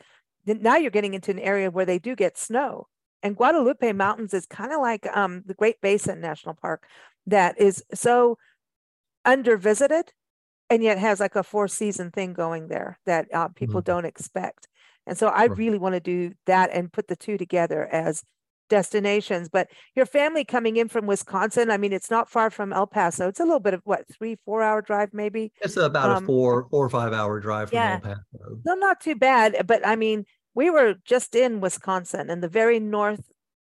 now 0.46 0.76
you're 0.76 0.92
getting 0.92 1.14
into 1.14 1.32
an 1.32 1.40
area 1.40 1.72
where 1.72 1.86
they 1.86 2.00
do 2.00 2.16
get 2.16 2.38
snow. 2.38 2.88
And 3.22 3.38
Guadalupe 3.38 3.94
Mountains 3.94 4.34
is 4.34 4.46
kind 4.46 4.74
of 4.74 4.82
like 4.82 5.08
um, 5.16 5.44
the 5.46 5.54
Great 5.54 5.80
Basin 5.82 6.20
National 6.20 6.54
Park 6.54 6.86
that 7.28 7.58
is 7.60 7.84
so 7.94 8.38
undervisited 9.26 10.10
and 10.70 10.84
yet 10.84 10.98
has 10.98 11.20
like 11.20 11.36
a 11.36 11.44
four 11.44 11.68
season 11.68 12.12
thing 12.12 12.34
going 12.34 12.68
there 12.68 13.00
that 13.06 13.28
uh, 13.34 13.48
people 13.50 13.82
Mhm. 13.82 13.86
don't 13.86 14.06
expect. 14.06 14.68
And 15.06 15.18
so 15.18 15.28
I 15.28 15.46
really 15.46 15.78
want 15.78 15.94
to 15.94 16.00
do 16.02 16.34
that 16.46 16.72
and 16.72 16.92
put 16.92 17.08
the 17.08 17.16
two 17.16 17.38
together 17.38 17.86
as 17.86 18.24
destinations. 18.70 19.50
But 19.50 19.70
your 19.96 20.06
family 20.06 20.44
coming 20.46 20.78
in 20.78 20.88
from 20.88 21.06
Wisconsin, 21.06 21.72
I 21.72 21.78
mean, 21.78 21.94
it's 21.94 22.12
not 22.12 22.30
far 22.30 22.50
from 22.50 22.74
El 22.74 22.88
Paso. 22.88 23.28
It's 23.28 23.40
a 23.40 23.44
little 23.44 23.60
bit 23.60 23.74
of 23.74 23.82
what, 23.84 24.06
three, 24.12 24.38
four 24.46 24.62
hour 24.64 24.82
drive 24.82 25.14
maybe? 25.14 25.52
It's 25.62 25.78
about 25.78 26.10
um, 26.10 26.24
a 26.24 26.26
four, 26.26 26.68
four 26.70 26.86
or 26.86 26.90
five 26.90 27.14
hour 27.14 27.40
drive 27.40 27.70
from 27.70 27.78
yeah. 27.78 27.94
El 27.94 28.00
Paso. 28.00 28.62
No, 28.66 28.76
not 28.76 29.00
too 29.00 29.16
bad. 29.16 29.68
But 29.68 29.86
I 29.86 29.96
mean, 29.96 30.26
we 30.56 30.70
were 30.70 30.96
just 31.06 31.36
in 31.36 31.60
Wisconsin 31.60 32.30
in 32.30 32.42
the 32.42 32.50
very 32.50 32.80
north 32.80 33.22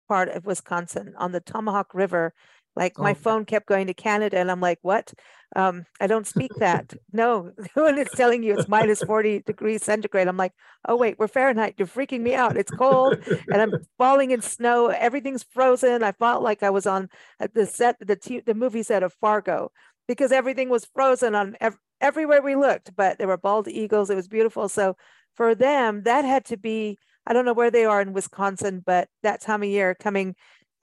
part 0.08 0.28
of 0.30 0.46
Wisconsin 0.46 1.14
on 1.18 1.32
the 1.32 1.40
Tomahawk 1.40 1.94
River. 1.94 2.32
Like 2.78 2.98
my 2.98 3.10
Oh. 3.12 3.14
phone 3.14 3.44
kept 3.44 3.66
going 3.66 3.88
to 3.88 3.94
Canada, 3.94 4.38
and 4.38 4.50
I'm 4.50 4.60
like, 4.60 4.78
"What? 4.82 5.12
Um, 5.56 5.84
I 6.00 6.06
don't 6.06 6.26
speak 6.26 6.52
that." 6.58 6.94
no, 7.12 7.50
when 7.74 7.98
it's 7.98 8.14
telling 8.14 8.42
you 8.44 8.54
it's 8.56 8.68
minus 8.68 9.02
40 9.02 9.40
degrees 9.40 9.82
centigrade, 9.84 10.28
I'm 10.28 10.36
like, 10.36 10.52
"Oh 10.86 10.96
wait, 10.96 11.18
we're 11.18 11.28
Fahrenheit. 11.28 11.74
You're 11.78 11.88
freaking 11.88 12.20
me 12.22 12.34
out. 12.34 12.56
It's 12.56 12.70
cold, 12.70 13.18
and 13.52 13.60
I'm 13.62 13.72
falling 13.98 14.30
in 14.30 14.40
snow. 14.42 14.88
Everything's 14.88 15.42
frozen. 15.42 16.02
I 16.02 16.12
felt 16.12 16.42
like 16.42 16.62
I 16.62 16.70
was 16.70 16.86
on 16.86 17.08
uh, 17.40 17.48
the 17.52 17.66
set, 17.66 17.96
the 18.00 18.16
t- 18.16 18.40
the 18.40 18.54
movie 18.54 18.82
set 18.84 19.02
of 19.02 19.12
Fargo, 19.20 19.70
because 20.06 20.32
everything 20.32 20.68
was 20.70 20.86
frozen 20.94 21.34
on 21.34 21.56
ev- 21.60 21.78
everywhere 22.00 22.42
we 22.42 22.54
looked. 22.56 22.94
But 22.96 23.18
there 23.18 23.28
were 23.28 23.36
bald 23.38 23.68
eagles. 23.68 24.08
It 24.10 24.16
was 24.16 24.28
beautiful. 24.28 24.68
So 24.68 24.96
for 25.34 25.54
them, 25.54 26.02
that 26.04 26.24
had 26.24 26.44
to 26.46 26.56
be. 26.56 26.98
I 27.26 27.34
don't 27.34 27.44
know 27.44 27.52
where 27.52 27.70
they 27.70 27.84
are 27.84 28.00
in 28.00 28.14
Wisconsin, 28.14 28.82
but 28.86 29.06
that 29.22 29.42
time 29.42 29.62
of 29.62 29.68
year 29.68 29.94
coming 29.94 30.34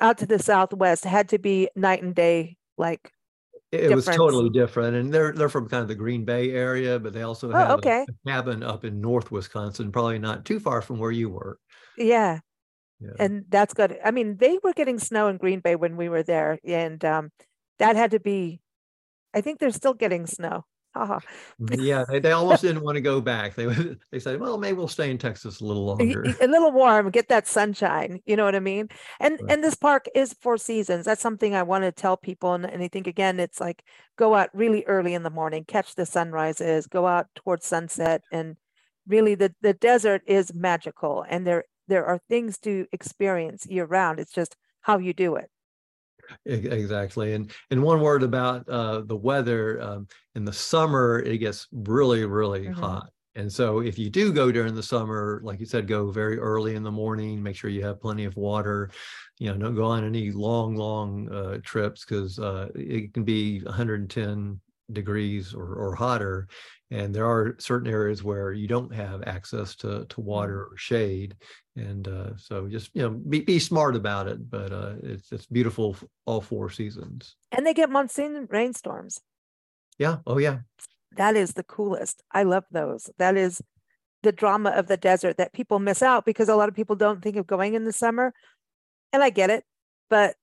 out 0.01 0.17
to 0.19 0.25
the 0.25 0.39
southwest 0.39 1.05
had 1.05 1.29
to 1.29 1.39
be 1.39 1.69
night 1.75 2.03
and 2.03 2.13
day. 2.15 2.57
Like, 2.77 3.11
It 3.71 3.91
it 3.91 3.95
was 3.95 4.05
totally 4.05 4.49
different, 4.49 4.95
and 4.95 5.13
they're 5.13 5.31
they're 5.33 5.49
from 5.49 5.67
kind 5.69 5.81
of 5.81 5.87
the 5.87 5.95
Green 5.95 6.25
Bay 6.25 6.51
area, 6.51 6.99
but 6.99 7.13
they 7.13 7.21
also 7.23 7.49
Oh, 7.51 7.55
have 7.55 7.69
a- 7.69 7.73
okay. 7.75 8.05
a 8.09 8.29
cabin 8.29 8.63
up 8.63 8.83
in 8.85 9.01
North 9.01 9.31
Wisconsin, 9.31 9.91
probably 9.91 10.19
not 10.19 10.45
too 10.45 10.59
far 10.59 10.81
from 10.81 10.99
where 10.99 11.11
you 11.11 11.29
were. 11.29 11.59
yeah, 11.97 12.39
Yeah. 12.99 13.11
and 13.19 13.45
that's 13.49 13.73
good. 13.73 13.97
I 14.03 14.11
mean, 14.11 14.37
they 14.37 14.59
were 14.63 14.73
getting 14.73 14.99
snow 14.99 15.27
in 15.29 15.37
Green 15.37 15.59
Bay 15.61 15.75
when 15.75 15.95
we 15.97 16.09
were 16.09 16.23
there, 16.23 16.59
and 16.65 17.03
um, 17.05 17.31
that 17.79 17.95
had 17.95 18.11
to 18.11 18.19
be. 18.19 18.61
I 19.33 19.41
think 19.41 19.59
they're 19.59 19.71
still 19.71 19.93
getting 19.93 20.27
snow. 20.27 20.65
Uh-huh. 20.95 21.19
Haha. 21.19 21.19
Yeah, 21.77 22.05
they, 22.09 22.19
they 22.19 22.31
almost 22.31 22.61
didn't 22.61 22.81
want 22.83 22.95
to 22.95 23.01
go 23.01 23.19
back. 23.19 23.55
They 23.55 23.65
they 24.11 24.19
said, 24.19 24.39
"Well, 24.39 24.57
maybe 24.57 24.77
we'll 24.77 24.87
stay 24.87 25.11
in 25.11 25.17
Texas 25.17 25.59
a 25.61 25.65
little 25.65 25.85
longer." 25.85 26.23
a 26.41 26.47
little 26.47 26.71
warm, 26.71 27.09
get 27.11 27.29
that 27.29 27.47
sunshine. 27.47 28.21
You 28.25 28.35
know 28.35 28.45
what 28.45 28.55
I 28.55 28.59
mean? 28.59 28.87
And 29.19 29.39
Right. 29.41 29.53
and 29.53 29.63
this 29.63 29.75
park 29.75 30.05
is 30.15 30.33
four 30.41 30.57
seasons. 30.57 31.05
That's 31.05 31.21
something 31.21 31.53
I 31.53 31.63
want 31.63 31.83
to 31.83 31.91
tell 31.91 32.17
people. 32.17 32.53
And, 32.53 32.65
and 32.65 32.81
I 32.81 32.87
think 32.87 33.07
again, 33.07 33.39
it's 33.39 33.59
like 33.59 33.83
go 34.17 34.35
out 34.35 34.49
really 34.53 34.83
early 34.85 35.13
in 35.13 35.23
the 35.23 35.29
morning, 35.29 35.65
catch 35.65 35.95
the 35.95 36.05
sunrises, 36.05 36.87
go 36.87 37.05
out 37.07 37.27
towards 37.35 37.65
sunset, 37.65 38.21
and 38.31 38.55
really 39.07 39.35
the 39.35 39.53
the 39.61 39.73
desert 39.73 40.21
is 40.27 40.53
magical, 40.53 41.25
and 41.29 41.45
there 41.45 41.65
there 41.87 42.05
are 42.05 42.19
things 42.29 42.57
to 42.59 42.87
experience 42.91 43.65
year 43.67 43.85
round. 43.85 44.19
It's 44.19 44.33
just 44.33 44.55
how 44.81 44.97
you 44.97 45.13
do 45.13 45.35
it. 45.35 45.49
Exactly. 46.45 47.33
And 47.33 47.51
and 47.71 47.83
one 47.83 48.01
word 48.01 48.23
about 48.23 48.67
uh, 48.69 49.01
the 49.01 49.15
weather. 49.15 49.81
Um, 49.81 50.07
in 50.35 50.45
the 50.45 50.53
summer, 50.53 51.19
it 51.19 51.37
gets 51.37 51.67
really, 51.71 52.25
really 52.25 52.69
Mhm. 52.69 52.73
hot. 52.73 53.09
And 53.35 53.51
so 53.51 53.79
if 53.81 53.99
you 53.99 54.09
do 54.09 54.31
go 54.31 54.51
during 54.51 54.75
the 54.75 54.83
summer, 54.83 55.41
like 55.43 55.59
you 55.59 55.65
said, 55.65 55.87
go 55.87 56.09
very 56.09 56.37
early 56.37 56.75
in 56.75 56.83
the 56.83 56.91
morning, 56.91 57.43
make 57.43 57.55
sure 57.57 57.69
you 57.69 57.83
have 57.83 57.99
plenty 57.99 58.23
of 58.25 58.35
water. 58.37 58.89
You 59.39 59.51
know, 59.51 59.57
don't 59.57 59.75
go 59.75 59.83
on 59.85 60.03
any 60.05 60.31
long, 60.31 60.75
long 60.75 61.29
uh, 61.31 61.59
trips 61.63 62.05
because 62.05 62.39
uh, 62.39 62.69
it 62.75 63.13
can 63.13 63.23
be 63.23 63.59
110 63.61 64.61
degrees 64.91 65.53
or, 65.53 65.75
or 65.75 65.95
hotter. 65.95 66.47
And 66.91 67.13
there 67.13 67.25
are 67.25 67.55
certain 67.59 67.89
areas 67.91 68.23
where 68.23 68.51
you 68.53 68.67
don't 68.67 68.93
have 68.93 69.23
access 69.23 69.75
to, 69.77 70.05
to 70.05 70.21
water 70.21 70.65
or 70.65 70.77
shade. 70.77 71.35
And 71.75 72.07
uh, 72.07 72.37
so 72.37 72.67
just, 72.67 72.91
you 72.93 73.01
know, 73.01 73.09
be, 73.09 73.41
be 73.41 73.59
smart 73.59 73.95
about 73.95 74.27
it. 74.27 74.49
But 74.49 74.71
uh, 74.71 74.93
it's, 75.01 75.31
it's 75.31 75.47
beautiful 75.47 75.95
all 76.25 76.41
four 76.41 76.69
seasons. 76.69 77.35
And 77.51 77.65
they 77.65 77.73
get 77.73 77.89
monsoon 77.89 78.47
rainstorms. 78.49 79.19
Yeah. 79.97 80.17
Oh, 80.27 80.37
yeah. 80.37 80.59
That 81.17 81.35
is 81.35 81.53
the 81.53 81.63
coolest. 81.63 82.21
I 82.31 82.43
love 82.43 82.65
those. 82.71 83.09
That 83.17 83.35
is 83.35 83.61
the 84.21 84.31
drama 84.31 84.71
of 84.71 84.87
the 84.87 84.97
desert 84.97 85.37
that 85.37 85.53
people 85.53 85.79
miss 85.79 86.01
out 86.01 86.25
because 86.25 86.49
a 86.49 86.55
lot 86.55 86.69
of 86.69 86.75
people 86.75 86.95
don't 86.95 87.21
think 87.21 87.35
of 87.35 87.47
going 87.47 87.73
in 87.73 87.83
the 87.83 87.93
summer. 87.93 88.33
And 89.13 89.23
I 89.23 89.29
get 89.29 89.49
it, 89.49 89.63
but 90.09 90.35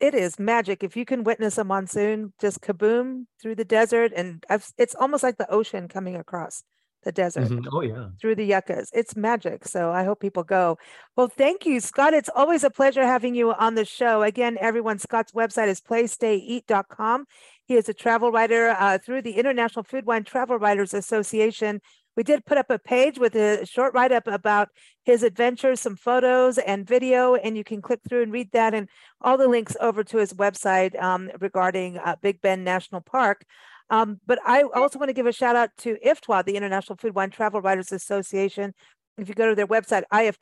it 0.00 0.14
is 0.14 0.38
magic 0.38 0.82
if 0.84 0.96
you 0.96 1.04
can 1.04 1.24
witness 1.24 1.58
a 1.58 1.64
monsoon 1.64 2.32
just 2.40 2.60
kaboom 2.60 3.24
through 3.40 3.54
the 3.54 3.64
desert 3.64 4.12
and 4.14 4.44
I've, 4.48 4.66
it's 4.78 4.94
almost 4.94 5.22
like 5.22 5.38
the 5.38 5.50
ocean 5.50 5.88
coming 5.88 6.16
across 6.16 6.62
the 7.04 7.12
desert 7.12 7.48
Mhm. 7.48 7.66
Oh, 7.72 7.80
yeah. 7.80 8.08
through 8.20 8.34
the 8.34 8.44
yuccas. 8.44 8.90
It's 8.92 9.14
magic. 9.14 9.64
So 9.66 9.92
I 9.92 10.02
hope 10.02 10.18
people 10.20 10.42
go. 10.42 10.78
Well, 11.16 11.28
thank 11.28 11.64
you, 11.64 11.78
Scott. 11.78 12.12
It's 12.12 12.28
always 12.34 12.64
a 12.64 12.70
pleasure 12.70 13.06
having 13.06 13.36
you 13.36 13.52
on 13.52 13.76
the 13.76 13.84
show. 13.84 14.22
Again, 14.24 14.58
everyone, 14.60 14.98
Scott's 14.98 15.30
website 15.30 15.68
is 15.68 15.80
playstayeat.com. 15.80 17.26
He 17.66 17.74
is 17.76 17.88
a 17.88 17.94
travel 17.94 18.32
writer 18.32 18.70
uh, 18.70 18.98
through 18.98 19.22
the 19.22 19.32
International 19.32 19.82
Food 19.84 20.06
Wine 20.06 20.24
Travel 20.24 20.58
Writers 20.58 20.92
Association. 20.92 21.80
We 22.18 22.24
did 22.24 22.44
put 22.44 22.58
up 22.58 22.68
a 22.68 22.80
page 22.80 23.16
with 23.20 23.36
a 23.36 23.64
short 23.64 23.94
write 23.94 24.10
up 24.10 24.26
about 24.26 24.70
his 25.04 25.22
adventures, 25.22 25.78
some 25.78 25.94
photos 25.94 26.58
and 26.58 26.84
video, 26.84 27.36
and 27.36 27.56
you 27.56 27.62
can 27.62 27.80
click 27.80 28.00
through 28.08 28.24
and 28.24 28.32
read 28.32 28.50
that 28.50 28.74
and 28.74 28.88
all 29.20 29.38
the 29.38 29.46
links 29.46 29.76
over 29.80 30.02
to 30.02 30.16
his 30.16 30.32
website 30.32 31.00
um, 31.00 31.30
regarding 31.40 31.96
uh, 31.96 32.16
Big 32.20 32.40
Bend 32.40 32.64
National 32.64 33.00
Park. 33.00 33.44
Um, 33.88 34.18
but 34.26 34.40
I 34.44 34.64
also 34.74 34.98
want 34.98 35.10
to 35.10 35.12
give 35.12 35.26
a 35.26 35.32
shout 35.32 35.54
out 35.54 35.70
to 35.78 35.96
IFTWA, 36.04 36.44
the 36.44 36.56
International 36.56 36.96
Food 36.96 37.14
Wine 37.14 37.30
Travel 37.30 37.60
Writers 37.60 37.92
Association. 37.92 38.74
If 39.16 39.28
you 39.28 39.36
go 39.36 39.50
to 39.50 39.54
their 39.54 39.68
website, 39.68 40.02
ifwtwa.org, 40.12 40.40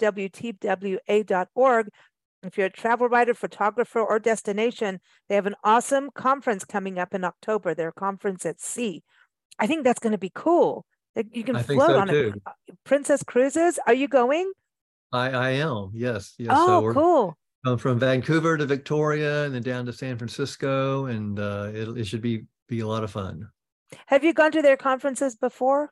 if 2.43 2.57
you're 2.57 2.67
a 2.69 2.71
travel 2.71 3.09
writer, 3.11 3.35
photographer, 3.35 4.01
or 4.01 4.19
destination, 4.19 4.99
they 5.29 5.35
have 5.35 5.47
an 5.47 5.57
awesome 5.62 6.09
conference 6.15 6.65
coming 6.65 6.99
up 6.99 7.12
in 7.12 7.23
October, 7.23 7.75
their 7.75 7.93
conference 7.93 8.47
at 8.47 8.62
sea. 8.62 9.03
I 9.59 9.67
think 9.67 9.85
that's 9.85 10.01
going 10.01 10.12
to 10.12 10.19
be 10.19 10.33
cool. 10.35 10.87
That 11.16 11.35
You 11.35 11.42
can 11.44 11.57
I 11.57 11.62
float 11.62 11.88
so 11.88 11.98
on 11.98 12.09
too. 12.09 12.35
a 12.46 12.52
Princess 12.85 13.22
Cruises. 13.22 13.79
Are 13.87 13.94
you 13.94 14.07
going? 14.07 14.52
I, 15.12 15.31
I 15.31 15.50
am. 15.50 15.90
Yes. 15.94 16.35
Yes. 16.38 16.50
oh, 16.52 16.66
so 16.66 16.81
we're 16.83 16.94
cool. 16.94 17.35
going 17.64 17.79
from 17.79 17.98
Vancouver 17.98 18.59
to 18.59 18.66
Victoria 18.66 19.44
and 19.44 19.55
then 19.55 19.62
down 19.62 19.87
to 19.87 19.92
San 19.94 20.18
Francisco. 20.18 21.07
And 21.07 21.40
uh, 21.40 21.70
it, 21.72 21.88
it 21.96 22.07
should 22.07 22.20
be, 22.20 22.44
be 22.68 22.81
a 22.81 22.87
lot 22.87 23.02
of 23.02 23.11
fun. 23.11 23.48
Have 24.07 24.24
you 24.24 24.35
gone 24.35 24.52
to 24.52 24.61
their 24.61 24.76
conferences 24.76 25.37
before? 25.37 25.90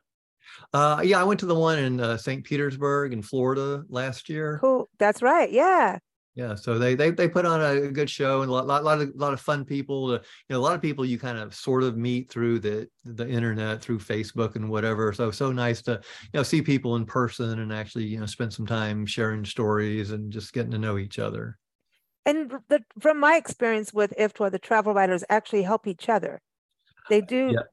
Uh, 0.73 1.01
yeah, 1.03 1.19
I 1.19 1.23
went 1.23 1.39
to 1.39 1.47
the 1.47 1.55
one 1.55 1.79
in 1.79 1.99
uh, 1.99 2.17
St. 2.17 2.43
Petersburg 2.43 3.11
in 3.11 3.23
Florida 3.23 3.83
last 3.89 4.29
year. 4.29 4.59
Cool. 4.61 4.87
That's 4.99 5.23
right. 5.23 5.51
Yeah. 5.51 5.97
Yeah, 6.35 6.55
so 6.55 6.77
they 6.77 6.95
they 6.95 7.11
they 7.11 7.29
put 7.29 7.45
on 7.45 7.61
a 7.61 7.89
good 7.89 8.09
show 8.09 8.41
and 8.41 8.49
a 8.49 8.53
lot 8.53 8.67
lot, 8.67 8.83
lot 8.83 8.99
of 8.99 9.15
lot 9.15 9.31
of 9.31 9.39
fun 9.39 9.63
people. 9.63 10.09
To, 10.09 10.13
you 10.15 10.21
know, 10.49 10.57
a 10.57 10.61
lot 10.61 10.75
of 10.75 10.81
people 10.81 11.05
you 11.05 11.17
kind 11.17 11.37
of 11.37 11.55
sort 11.55 11.81
of 11.83 11.95
meet 11.97 12.29
through 12.29 12.59
the 12.59 12.89
the 13.05 13.27
internet, 13.27 13.81
through 13.81 13.99
Facebook 13.99 14.57
and 14.57 14.69
whatever. 14.69 15.13
So 15.13 15.31
so 15.31 15.53
nice 15.53 15.81
to 15.83 15.93
you 15.93 16.29
know 16.33 16.43
see 16.43 16.61
people 16.61 16.97
in 16.97 17.05
person 17.05 17.59
and 17.59 17.71
actually 17.71 18.05
you 18.05 18.19
know 18.19 18.25
spend 18.25 18.51
some 18.53 18.65
time 18.65 19.05
sharing 19.05 19.45
stories 19.45 20.11
and 20.11 20.29
just 20.31 20.51
getting 20.51 20.71
to 20.71 20.77
know 20.77 20.97
each 20.97 21.19
other. 21.19 21.57
And 22.25 22.51
the, 22.69 22.83
from 22.99 23.19
my 23.19 23.35
experience 23.35 23.93
with 23.93 24.13
IFTWA, 24.17 24.51
the 24.51 24.59
travel 24.59 24.93
writers 24.93 25.23
actually 25.29 25.63
help 25.63 25.85
each 25.87 26.09
other. 26.09 26.41
They 27.09 27.21
do 27.21 27.55
Yeah. 27.55 27.63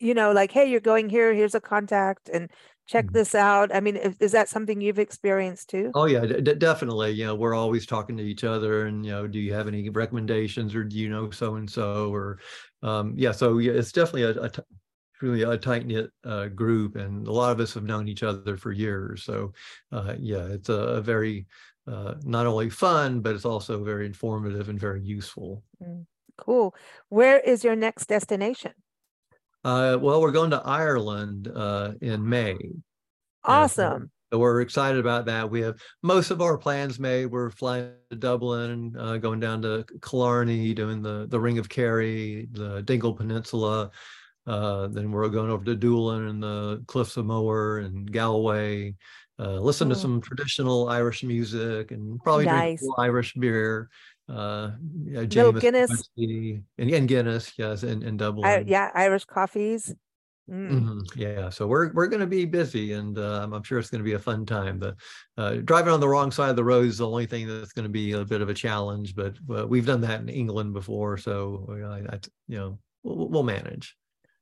you 0.00 0.14
know, 0.14 0.32
like, 0.32 0.52
hey, 0.52 0.70
you're 0.70 0.80
going 0.80 1.08
here, 1.10 1.34
here's 1.34 1.54
a 1.54 1.60
contact 1.60 2.28
and 2.30 2.50
check 2.88 3.06
Mhm. 3.06 3.12
this 3.12 3.34
out. 3.36 3.74
I 3.74 3.80
mean, 3.80 3.96
is, 3.96 4.32
that 4.32 4.48
something 4.48 4.80
you've 4.80 4.98
experienced 4.98 5.70
too? 5.70 5.94
Oh 5.94 6.04
yeah, 6.06 6.26
d- 6.26 6.40
d- 6.42 6.54
definitely. 6.54 7.12
You 7.12 7.26
know, 7.26 7.34
we're 7.34 7.54
always 7.54 7.86
talking 7.86 8.16
to 8.18 8.22
each 8.22 8.44
other, 8.44 8.86
and 8.86 9.04
you 9.04 9.12
know, 9.12 9.26
do 9.26 9.38
you 9.38 9.52
have 9.54 9.66
any 9.68 9.88
recommendations, 9.88 10.74
or 10.74 10.84
do 10.84 10.96
you 10.96 11.08
know 11.08 11.30
so 11.30 11.56
and 11.56 11.68
so, 11.70 12.12
or 12.12 12.40
um, 12.82 13.14
yeah. 13.16 13.32
So 13.32 13.58
yeah, 13.58 13.72
it's 13.72 13.92
definitely 13.92 14.24
a, 14.24 14.42
a 14.42 14.50
t- 14.50 14.62
really 15.22 15.42
a 15.42 15.56
tight 15.58 15.86
knit 15.86 16.10
uh, 16.24 16.48
group, 16.48 16.96
and 16.96 17.26
a 17.26 17.32
lot 17.32 17.52
of 17.52 17.60
us 17.60 17.74
have 17.74 17.84
known 17.84 18.08
each 18.08 18.22
other 18.22 18.56
for 18.56 18.72
years. 18.72 19.24
So 19.24 19.52
uh, 19.92 20.16
yeah, 20.18 20.46
it's 20.46 20.68
a, 20.68 20.74
a 20.74 21.00
very 21.02 21.46
uh, 21.86 22.16
not 22.24 22.46
only 22.46 22.70
fun, 22.70 23.20
but 23.22 23.34
it's 23.34 23.46
also 23.46 23.82
very 23.84 24.06
informative 24.06 24.68
and 24.68 24.78
very 24.80 25.02
useful. 25.02 25.64
Cool. 26.38 26.74
Where 27.08 27.38
is 27.40 27.64
your 27.64 27.76
next 27.76 28.06
destination? 28.06 28.72
Uh, 29.68 29.98
well, 29.98 30.22
we're 30.22 30.32
going 30.32 30.48
to 30.50 30.62
Ireland 30.64 31.52
uh, 31.54 31.92
in 32.00 32.26
May. 32.26 32.56
Awesome. 33.44 34.10
So 34.32 34.38
we're 34.38 34.62
excited 34.62 34.98
about 34.98 35.26
that. 35.26 35.50
We 35.50 35.60
have 35.60 35.76
most 36.02 36.30
of 36.30 36.40
our 36.40 36.56
plans 36.56 36.98
made. 36.98 37.26
We're 37.26 37.50
flying 37.50 37.90
to 38.08 38.16
Dublin, 38.16 38.94
uh, 38.98 39.18
going 39.18 39.40
down 39.40 39.60
to 39.62 39.84
Killarney, 40.02 40.72
doing 40.72 41.02
the 41.02 41.26
the 41.28 41.38
Ring 41.38 41.58
of 41.58 41.68
Kerry, 41.68 42.48
the 42.52 42.82
Dingle 42.82 43.12
Peninsula. 43.12 43.90
Uh, 44.46 44.86
then 44.88 45.10
we're 45.10 45.28
going 45.28 45.50
over 45.50 45.64
to 45.66 45.76
Doolin 45.76 46.28
and 46.28 46.42
the 46.42 46.82
Cliffs 46.86 47.18
of 47.18 47.26
Moher 47.26 47.80
and 47.80 48.10
Galway. 48.10 48.94
Uh, 49.38 49.60
listen 49.60 49.88
to 49.90 49.94
Oh. 49.94 49.98
some 49.98 50.20
traditional 50.22 50.88
Irish 50.88 51.22
music 51.24 51.90
and 51.90 52.18
probably 52.20 52.44
drink 52.46 52.58
Nice. 52.58 52.80
little 52.82 52.96
Irish 52.98 53.34
beer. 53.34 53.90
Uh, 54.28 54.72
yeah, 55.04 55.20
Little 55.20 55.52
Jameson 55.52 55.60
Guinness. 55.60 56.10
and, 56.16 56.90
and 56.90 57.08
Guinness, 57.08 57.52
yes, 57.58 57.82
in, 57.82 58.02
in 58.02 58.16
Dublin. 58.16 58.44
I, 58.44 58.64
yeah, 58.66 58.90
Irish 58.94 59.24
coffees. 59.24 59.94
Mm. 60.50 60.70
Mhm, 60.70 61.16
Yeah, 61.16 61.48
so 61.48 61.66
we're 61.66 61.92
we're 61.94 62.08
going 62.08 62.20
to 62.20 62.26
be 62.26 62.44
busy, 62.44 62.92
and 62.92 63.16
uh, 63.18 63.48
I'm 63.50 63.62
sure 63.62 63.78
it's 63.78 63.88
going 63.88 64.00
to 64.00 64.04
be 64.04 64.12
a 64.12 64.18
fun 64.18 64.44
time. 64.44 64.78
The 64.78 64.96
uh, 65.38 65.54
driving 65.56 65.92
on 65.94 66.00
the 66.00 66.08
wrong 66.08 66.30
side 66.30 66.50
of 66.50 66.56
the 66.56 66.64
road 66.64 66.84
is 66.86 66.98
the 66.98 67.06
only 67.08 67.24
thing 67.24 67.46
that's 67.46 67.72
going 67.72 67.84
to 67.84 67.88
be 67.90 68.12
a 68.12 68.24
bit 68.24 68.42
of 68.42 68.50
a 68.50 68.54
challenge, 68.54 69.14
but 69.14 69.38
uh, 69.50 69.66
we've 69.66 69.86
done 69.86 70.02
that 70.02 70.20
in 70.20 70.28
England 70.28 70.74
before, 70.74 71.16
so 71.16 71.66
uh, 71.70 72.12
I, 72.14 72.20
you 72.48 72.58
know 72.58 72.78
we'll, 73.02 73.28
we'll 73.30 73.42
manage. 73.44 73.96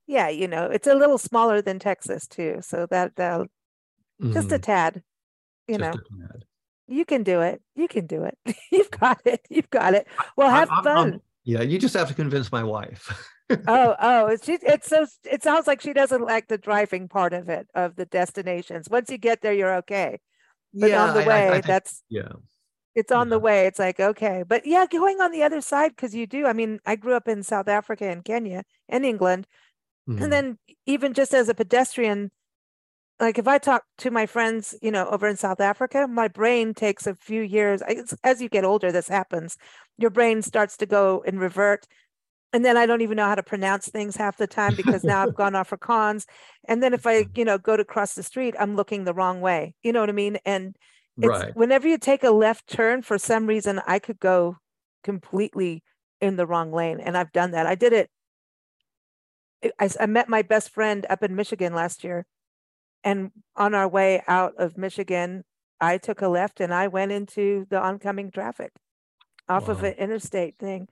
Yeah, 0.07 0.29
you 0.29 0.46
know, 0.49 0.66
it's 0.70 0.87
a 0.87 0.94
little 0.94 1.18
smaller 1.18 1.61
than 1.62 1.79
Texas 1.79 2.27
too, 2.29 2.59
so 2.62 2.87
that 2.87 3.16
that 3.16 3.49
just 4.33 4.53
a 4.53 4.59
Mhm, 4.59 4.62
tad. 4.62 5.05
You 5.68 5.79
know, 5.79 5.92
just 5.92 5.94
a 5.94 5.99
tad. 5.99 6.44
You 6.88 7.05
can 7.05 7.22
do 7.22 7.40
it. 7.40 7.61
You 7.75 7.88
can 7.88 8.07
do 8.07 8.25
it. 8.25 8.38
You've 8.72 8.90
got 8.90 9.20
it. 9.25 9.40
You've 9.51 9.70
got 9.70 9.94
it. 9.94 10.07
Well, 10.37 10.51
have 10.51 10.70
I'm- 10.70 10.87
I'm- 10.87 11.11
fun. 11.12 11.20
yeah, 11.44 11.62
you 11.62 11.79
just 11.79 11.94
have 11.94 12.09
to 12.09 12.14
convince 12.14 12.51
my 12.53 12.62
wife. 12.64 13.33
oh, 13.68 13.94
oh, 14.01 14.27
it's 14.27 14.44
just, 14.46 14.62
it's 14.64 14.88
so 14.88 15.07
it 15.25 15.42
sounds 15.42 15.66
like 15.66 15.81
she 15.81 15.92
doesn't 15.92 16.22
like 16.22 16.49
the 16.49 16.59
driving 16.59 17.09
part 17.09 17.33
of 17.33 17.49
it 17.49 17.68
of 17.75 17.94
the 17.96 18.07
destinations. 18.07 18.88
Once 18.90 19.11
you 19.11 19.18
get 19.18 19.42
there, 19.42 19.53
you're 19.53 19.77
okay. 19.77 20.18
But 20.75 20.90
yeah, 20.90 21.05
on 21.05 21.14
the 21.14 21.20
I- 21.20 21.25
I- 21.25 21.29
way, 21.29 21.49
I 21.49 21.53
think- 21.53 21.66
that's 21.66 22.03
yeah, 22.09 22.33
it's 22.94 23.12
on 23.12 23.29
the 23.29 23.38
way. 23.38 23.66
It's 23.66 23.79
like 23.79 24.01
okay, 24.01 24.42
but 24.46 24.66
yeah, 24.66 24.87
going 24.90 25.20
on 25.20 25.31
the 25.31 25.42
other 25.44 25.61
side 25.61 25.90
because 25.94 26.14
you 26.14 26.27
do. 26.27 26.46
I 26.46 26.53
mean, 26.53 26.81
I 26.85 26.96
grew 26.96 27.14
up 27.14 27.29
in 27.29 27.42
South 27.42 27.68
Africa 27.68 28.07
and 28.09 28.25
Kenya 28.25 28.64
and 28.88 29.05
England, 29.05 29.46
mhm, 30.09 30.22
and 30.22 30.33
then 30.33 30.59
even 30.87 31.12
just 31.14 31.33
as 31.33 31.49
a 31.49 31.55
pedestrian, 31.55 32.31
like 33.19 33.39
if 33.39 33.49
I 33.49 33.59
talk 33.59 33.85
to 33.99 34.11
my 34.11 34.27
friends, 34.27 34.75
you 34.83 34.91
know, 34.91 35.09
over 35.09 35.27
in 35.27 35.37
South 35.37 35.61
Africa, 35.61 36.07
my 36.07 36.29
brain 36.29 36.75
takes 36.75 37.07
a 37.07 37.15
few 37.15 37.43
years. 37.43 37.83
As 38.23 38.43
you 38.43 38.49
get 38.49 38.65
older, 38.65 38.93
this 38.93 39.09
happens. 39.09 39.57
Your 39.97 40.11
brain 40.11 40.43
starts 40.43 40.77
to 40.79 40.87
go 40.87 41.23
and 41.27 41.41
revert. 41.41 41.87
And 42.53 42.65
then 42.65 42.77
I 42.77 42.87
don't 42.87 43.01
even 43.01 43.17
know 43.17 43.27
how 43.27 43.35
to 43.35 43.43
pronounce 43.43 43.89
things 43.89 44.17
half 44.17 44.37
the 44.37 44.47
time 44.47 44.75
because 44.77 45.03
now 45.03 45.23
I've 45.23 45.35
gone 45.37 45.55
off 45.55 45.69
for 45.69 45.79
cons. 45.79 46.27
And 46.69 46.83
then 46.83 46.93
if 46.93 47.07
I, 47.07 47.27
you 47.35 47.45
know, 47.45 47.59
go 47.59 47.77
to 47.77 47.85
cross 47.85 48.15
the 48.15 48.23
street, 48.23 48.55
I'm 48.59 48.77
looking 48.77 49.05
the 49.05 49.15
wrong 49.15 49.41
way. 49.41 49.75
You 49.83 49.93
know 49.93 50.01
what 50.01 50.11
I 50.11 50.13
mean? 50.13 50.39
And 50.45 50.77
it's 51.17 51.27
right. 51.27 51.57
whenever 51.57 51.89
you 51.89 51.97
take 51.97 52.23
a 52.23 52.31
left 52.31 52.67
turn, 52.67 53.01
for 53.01 53.19
some 53.19 53.47
reason, 53.47 53.81
I 53.87 53.99
could 53.99 54.21
go 54.21 54.59
completely 55.03 55.83
in 56.21 56.37
the 56.37 56.47
wrong 56.47 56.71
lane. 56.71 57.01
And 57.01 57.17
I've 57.17 57.33
done 57.33 57.53
that. 57.53 57.67
I 57.67 57.75
did 57.75 57.95
it. 57.95 58.11
I, 59.79 59.89
I 59.99 60.07
met 60.07 60.29
my 60.29 60.43
best 60.43 60.71
friend 60.71 61.07
up 61.09 61.23
in 61.23 61.35
Michigan 61.35 61.75
last 61.75 62.05
year. 62.05 62.27
And 63.07 63.31
on 63.55 63.73
our 63.73 63.87
way 63.88 64.21
out 64.27 64.55
of 64.59 64.77
Michigan, 64.77 65.45
I 65.81 65.97
took 65.99 66.23
a 66.23 66.29
left 66.29 66.61
and 66.61 66.75
I 66.75 66.88
went 66.88 67.12
into 67.12 67.66
the 67.71 67.81
oncoming 67.81 68.33
traffic 68.33 68.73
off 69.49 69.69
of 69.69 69.85
an 69.85 69.92
interstate 69.95 70.59
thing. 70.59 70.88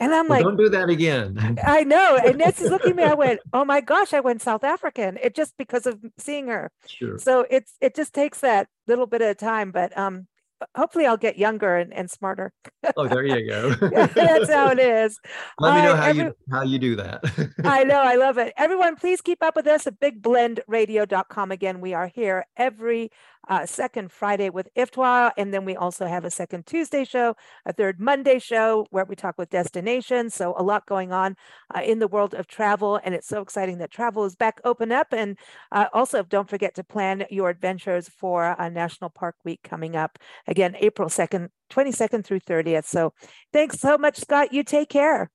And 0.00 0.14
I'm 0.14 0.28
Well, 0.28 0.38
like, 0.38 0.44
don't 0.44 0.56
do 0.56 0.70
that 0.70 0.88
again. 0.88 1.58
I 1.62 1.84
know. 1.84 2.16
And 2.16 2.38
Nancy's 2.38 2.70
looking 2.70 2.92
at 2.92 2.96
me. 2.96 3.02
I 3.02 3.14
went, 3.14 3.40
oh 3.52 3.66
my 3.66 3.82
gosh, 3.82 4.14
I 4.14 4.20
went 4.20 4.40
South 4.40 4.64
African. 4.64 5.18
It 5.22 5.34
just 5.34 5.58
because 5.58 5.86
of 5.86 5.98
seeing 6.16 6.46
her. 6.46 6.70
sure. 6.86 7.18
So 7.18 7.44
it's 7.50 7.74
it 7.82 7.94
just 7.94 8.14
takes 8.14 8.40
that 8.40 8.68
little 8.86 9.06
bit 9.06 9.20
of 9.20 9.36
time, 9.36 9.70
but 9.70 9.96
um 9.98 10.26
hopefully 10.74 11.06
I'll 11.06 11.16
get 11.16 11.38
younger 11.38 11.76
and, 11.76 11.92
and 11.92 12.10
smarter. 12.10 12.52
Oh, 12.96 13.06
there 13.08 13.24
you 13.24 13.48
go. 13.48 13.70
That's 14.14 14.50
how 14.50 14.70
it 14.70 14.78
is. 14.78 15.18
Let 15.60 15.74
me 15.74 15.82
know 15.82 15.96
how 15.96 16.04
every- 16.04 16.24
you 16.24 16.34
how 16.50 16.62
you 16.62 16.78
do 16.78 16.96
that. 16.96 17.22
I 17.64 17.84
know, 17.84 18.00
I 18.00 18.16
love 18.16 18.38
it. 18.38 18.52
Everyone, 18.56 18.96
please 18.96 19.20
keep 19.20 19.42
up 19.42 19.56
with 19.56 19.66
us 19.66 19.86
at 19.86 20.00
bigblendradio.com. 20.00 21.52
Again, 21.52 21.80
we 21.80 21.94
are 21.94 22.08
here 22.08 22.46
every 22.56 23.10
uh, 23.48 23.64
second 23.64 24.12
Friday 24.12 24.50
with 24.50 24.68
IFWTWA, 24.76 25.32
and 25.38 25.52
then 25.54 25.64
we 25.64 25.74
also 25.74 26.06
have 26.06 26.24
a 26.24 26.30
second 26.30 26.66
Tuesday 26.66 27.04
show, 27.04 27.34
a 27.64 27.72
third 27.72 27.98
Monday 27.98 28.38
show 28.38 28.86
where 28.90 29.04
we 29.04 29.16
talk 29.16 29.36
with 29.38 29.48
destinations. 29.50 30.34
So 30.34 30.54
a 30.56 30.62
lot 30.62 30.86
going 30.86 31.12
on 31.12 31.36
uh, 31.74 31.80
in 31.80 31.98
the 31.98 32.08
world 32.08 32.34
of 32.34 32.46
travel, 32.46 33.00
and 33.02 33.14
it's 33.14 33.26
so 33.26 33.40
exciting 33.40 33.78
that 33.78 33.90
travel 33.90 34.24
is 34.24 34.36
back 34.36 34.60
open 34.64 34.92
up. 34.92 35.08
And 35.12 35.38
uh, 35.72 35.86
also, 35.92 36.22
don't 36.22 36.48
forget 36.48 36.74
to 36.74 36.84
plan 36.84 37.24
your 37.30 37.48
adventures 37.48 38.08
for 38.08 38.60
uh, 38.60 38.68
National 38.68 39.10
Park 39.10 39.36
Week 39.44 39.60
coming 39.62 39.96
up 39.96 40.18
again, 40.48 40.74
April 40.80 41.08
second, 41.08 41.50
twenty 41.70 41.92
second 41.92 42.24
through 42.26 42.40
thirtieth. 42.40 42.86
So 42.86 43.12
thanks 43.52 43.78
so 43.78 43.96
much, 43.96 44.18
Scott. 44.18 44.52
You 44.52 44.64
take 44.64 44.88
care. 44.88 45.30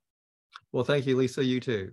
well, 0.73 0.83
thank 0.83 1.05
you, 1.05 1.15
Lisa. 1.15 1.43
You 1.45 1.61
too. 1.61 1.91